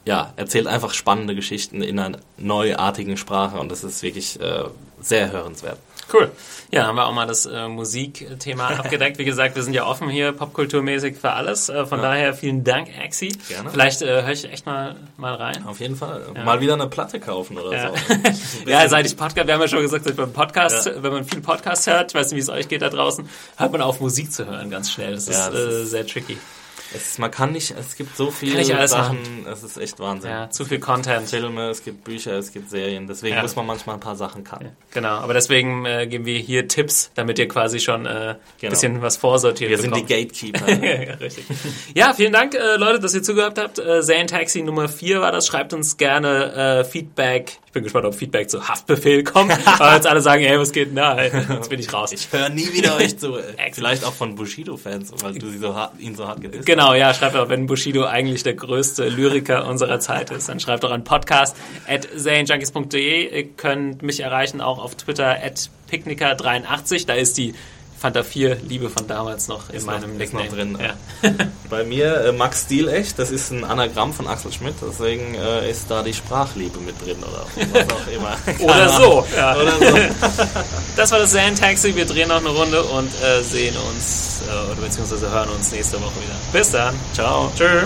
ja, 0.05 0.31
erzählt 0.35 0.67
einfach 0.67 0.93
spannende 0.93 1.33
Geschichten 1.33 1.81
in 1.81 1.97
einer 1.99 2.19
neuartigen 2.37 3.17
Sprache 3.17 3.59
und 3.59 3.71
das 3.71 3.83
ist 3.83 4.03
wirklich 4.03 4.39
äh, 4.39 4.65
sehr 5.01 5.31
hörenswert. 5.31 5.79
Cool. 6.13 6.31
Ja, 6.71 6.85
haben 6.87 6.95
wir 6.95 7.07
auch 7.07 7.13
mal 7.13 7.25
das 7.25 7.45
äh, 7.45 7.67
Musikthema 7.67 8.67
abgedeckt. 8.77 9.17
Wie 9.17 9.25
gesagt, 9.25 9.55
wir 9.55 9.63
sind 9.63 9.73
ja 9.73 9.87
offen 9.87 10.09
hier 10.09 10.33
popkulturmäßig 10.33 11.17
für 11.17 11.31
alles. 11.31 11.69
Äh, 11.69 11.85
von 11.85 11.99
ja. 11.99 12.09
daher 12.09 12.33
vielen 12.33 12.63
Dank, 12.63 12.89
Axi. 13.03 13.29
Gerne. 13.47 13.71
Vielleicht 13.71 14.01
äh, 14.03 14.21
höre 14.21 14.29
ich 14.29 14.51
echt 14.51 14.65
mal, 14.65 14.95
mal 15.17 15.33
rein. 15.33 15.65
Auf 15.65 15.79
jeden 15.79 15.95
Fall. 15.95 16.21
Ja. 16.35 16.43
Mal 16.43 16.61
wieder 16.61 16.73
eine 16.73 16.87
Platte 16.87 17.19
kaufen 17.19 17.57
oder 17.57 17.75
ja. 17.75 17.91
so. 17.91 18.13
ja, 18.69 18.87
seit 18.87 19.05
ich 19.07 19.17
Podcast, 19.17 19.47
wir 19.47 19.53
haben 19.53 19.61
ja 19.61 19.67
schon 19.67 19.81
gesagt, 19.81 20.05
dass 20.05 20.15
beim 20.15 20.33
Podcast, 20.33 20.91
wenn 20.95 21.11
man 21.11 21.25
viel 21.25 21.41
Podcast 21.41 21.87
hört, 21.87 22.11
ich 22.11 22.15
weiß 22.15 22.27
nicht, 22.27 22.37
wie 22.37 22.41
es 22.41 22.49
euch 22.49 22.67
geht 22.67 22.81
da 22.81 22.89
draußen, 22.89 23.27
hört 23.57 23.71
man 23.71 23.81
auf 23.81 23.99
Musik 23.99 24.31
zu 24.31 24.45
hören 24.45 24.69
ganz 24.69 24.91
schnell. 24.91 25.15
Das, 25.15 25.27
ist, 25.27 25.47
das 25.47 25.55
äh, 25.55 25.81
ist 25.83 25.91
sehr 25.91 26.05
tricky. 26.05 26.37
Es, 26.93 27.17
man 27.17 27.31
kann 27.31 27.53
nicht, 27.53 27.71
es 27.77 27.95
gibt 27.95 28.15
so 28.15 28.31
viele 28.31 28.63
Sachen, 28.87 29.17
machen. 29.21 29.45
es 29.51 29.63
ist 29.63 29.77
echt 29.77 29.99
Wahnsinn. 29.99 30.29
Ja, 30.29 30.49
zu 30.49 30.65
viel 30.65 30.79
Content. 30.79 31.29
Filme, 31.29 31.69
es 31.69 31.83
gibt 31.83 32.03
Bücher, 32.03 32.33
es 32.37 32.51
gibt 32.51 32.69
Serien, 32.69 33.07
deswegen 33.07 33.35
ja. 33.35 33.41
muss 33.41 33.55
man 33.55 33.65
manchmal 33.65 33.95
ein 33.95 33.99
paar 33.99 34.15
Sachen 34.15 34.43
cutten. 34.43 34.67
Ja, 34.67 34.71
genau, 34.91 35.15
aber 35.15 35.33
deswegen 35.33 35.85
äh, 35.85 36.07
geben 36.07 36.25
wir 36.25 36.37
hier 36.37 36.67
Tipps, 36.67 37.11
damit 37.15 37.39
ihr 37.39 37.47
quasi 37.47 37.79
schon 37.79 38.05
ein 38.05 38.31
äh, 38.31 38.35
genau. 38.59 38.71
bisschen 38.71 39.01
was 39.01 39.17
vorsortiert 39.17 39.69
Wir 39.69 39.77
bekommt. 39.77 39.95
sind 39.95 40.09
die 40.09 40.13
Gatekeeper. 40.13 40.69
ja, 41.09 41.13
richtig. 41.15 41.45
ja, 41.93 42.13
vielen 42.13 42.33
Dank, 42.33 42.55
äh, 42.55 42.75
Leute, 42.75 42.99
dass 42.99 43.13
ihr 43.13 43.23
zugehört 43.23 43.57
habt. 43.57 43.79
Äh, 43.79 44.01
Zane 44.01 44.25
Taxi 44.25 44.61
Nummer 44.61 44.89
4 44.89 45.21
war 45.21 45.31
das. 45.31 45.47
Schreibt 45.47 45.73
uns 45.73 45.97
gerne 45.97 46.53
äh, 46.53 46.83
Feedback. 46.83 47.59
Ich 47.71 47.73
bin 47.73 47.83
gespannt, 47.83 48.05
ob 48.05 48.15
Feedback 48.15 48.49
zu 48.49 48.67
Haftbefehl 48.67 49.23
kommt. 49.23 49.51
weil 49.79 49.95
jetzt 49.95 50.07
alle 50.07 50.19
sagen, 50.19 50.43
ey, 50.43 50.59
was 50.59 50.73
geht 50.73 50.95
da? 50.95 51.21
Jetzt 51.23 51.69
bin 51.69 51.79
ich 51.79 51.93
raus. 51.93 52.11
Ich 52.11 52.27
höre 52.31 52.49
nie 52.49 52.73
wieder 52.73 52.97
euch 52.97 53.17
zu. 53.17 53.37
Vielleicht 53.71 54.03
auch 54.03 54.13
von 54.13 54.35
Bushido-Fans, 54.35 55.13
weil 55.21 55.35
du 55.35 55.49
so 55.57 55.73
hart, 55.73 55.97
ihn 55.99 56.15
so 56.15 56.27
hart 56.27 56.41
gedisst 56.41 56.65
Genau, 56.65 56.80
ja, 56.95 57.13
schreibt 57.13 57.36
auch, 57.36 57.49
wenn 57.49 57.67
Bushido 57.67 58.05
eigentlich 58.05 58.43
der 58.43 58.55
größte 58.55 59.07
Lyriker 59.07 59.67
unserer 59.67 59.99
Zeit 59.99 60.32
ist, 60.32 60.49
dann 60.49 60.59
schreibt 60.59 60.84
doch 60.84 60.91
an 60.91 61.03
podcast 61.03 61.55
at 61.88 62.07
Ihr 62.93 63.43
könnt 63.55 64.01
mich 64.01 64.19
erreichen 64.19 64.61
auch 64.61 64.84
auf 64.84 64.95
Twitter 64.95 65.38
at 65.43 65.69
Picknicker83. 65.91 67.05
Da 67.05 67.13
ist 67.13 67.38
die 67.38 67.53
Fanta 68.01 68.23
4 68.23 68.55
Liebe 68.67 68.89
von 68.89 69.05
damals 69.05 69.47
noch 69.47 69.69
in 69.69 69.75
ist 69.75 69.85
meinem 69.85 70.13
noch, 70.13 70.17
Nickname. 70.17 70.45
Ist 70.47 70.51
noch 70.53 70.57
drin. 70.57 70.77
Ja. 70.81 71.29
Bei 71.69 71.83
mir 71.83 72.25
äh, 72.25 72.31
Max 72.31 72.63
Stilecht, 72.63 73.19
das 73.19 73.29
ist 73.29 73.51
ein 73.51 73.63
Anagramm 73.63 74.11
von 74.11 74.25
Axel 74.25 74.51
Schmidt, 74.51 74.73
deswegen 74.81 75.35
äh, 75.35 75.69
ist 75.69 75.85
da 75.91 76.01
die 76.01 76.13
Sprachliebe 76.13 76.79
mit 76.79 76.99
drin 76.99 77.17
oder 77.19 77.45
was 77.45 77.93
auch 77.93 78.07
immer. 78.11 78.37
Oder 78.65 78.89
so. 78.89 79.27
Ja. 79.35 79.55
Oder 79.55 79.73
so. 79.73 79.97
Das 80.95 81.11
war 81.11 81.19
das 81.19 81.31
Zen 81.31 81.55
Taxi. 81.55 81.95
Wir 81.95 82.05
drehen 82.05 82.29
noch 82.29 82.37
eine 82.37 82.49
Runde 82.49 82.83
und 82.83 83.09
äh, 83.23 83.41
sehen 83.43 83.75
uns 83.77 84.41
äh, 84.47 84.71
oder 84.71 84.81
beziehungsweise 84.81 85.29
hören 85.29 85.49
uns 85.49 85.71
nächste 85.71 85.97
Woche 86.01 86.15
wieder. 86.15 86.35
Bis 86.51 86.71
dann. 86.71 86.95
Ciao. 87.13 87.51
Tschö. 87.55 87.85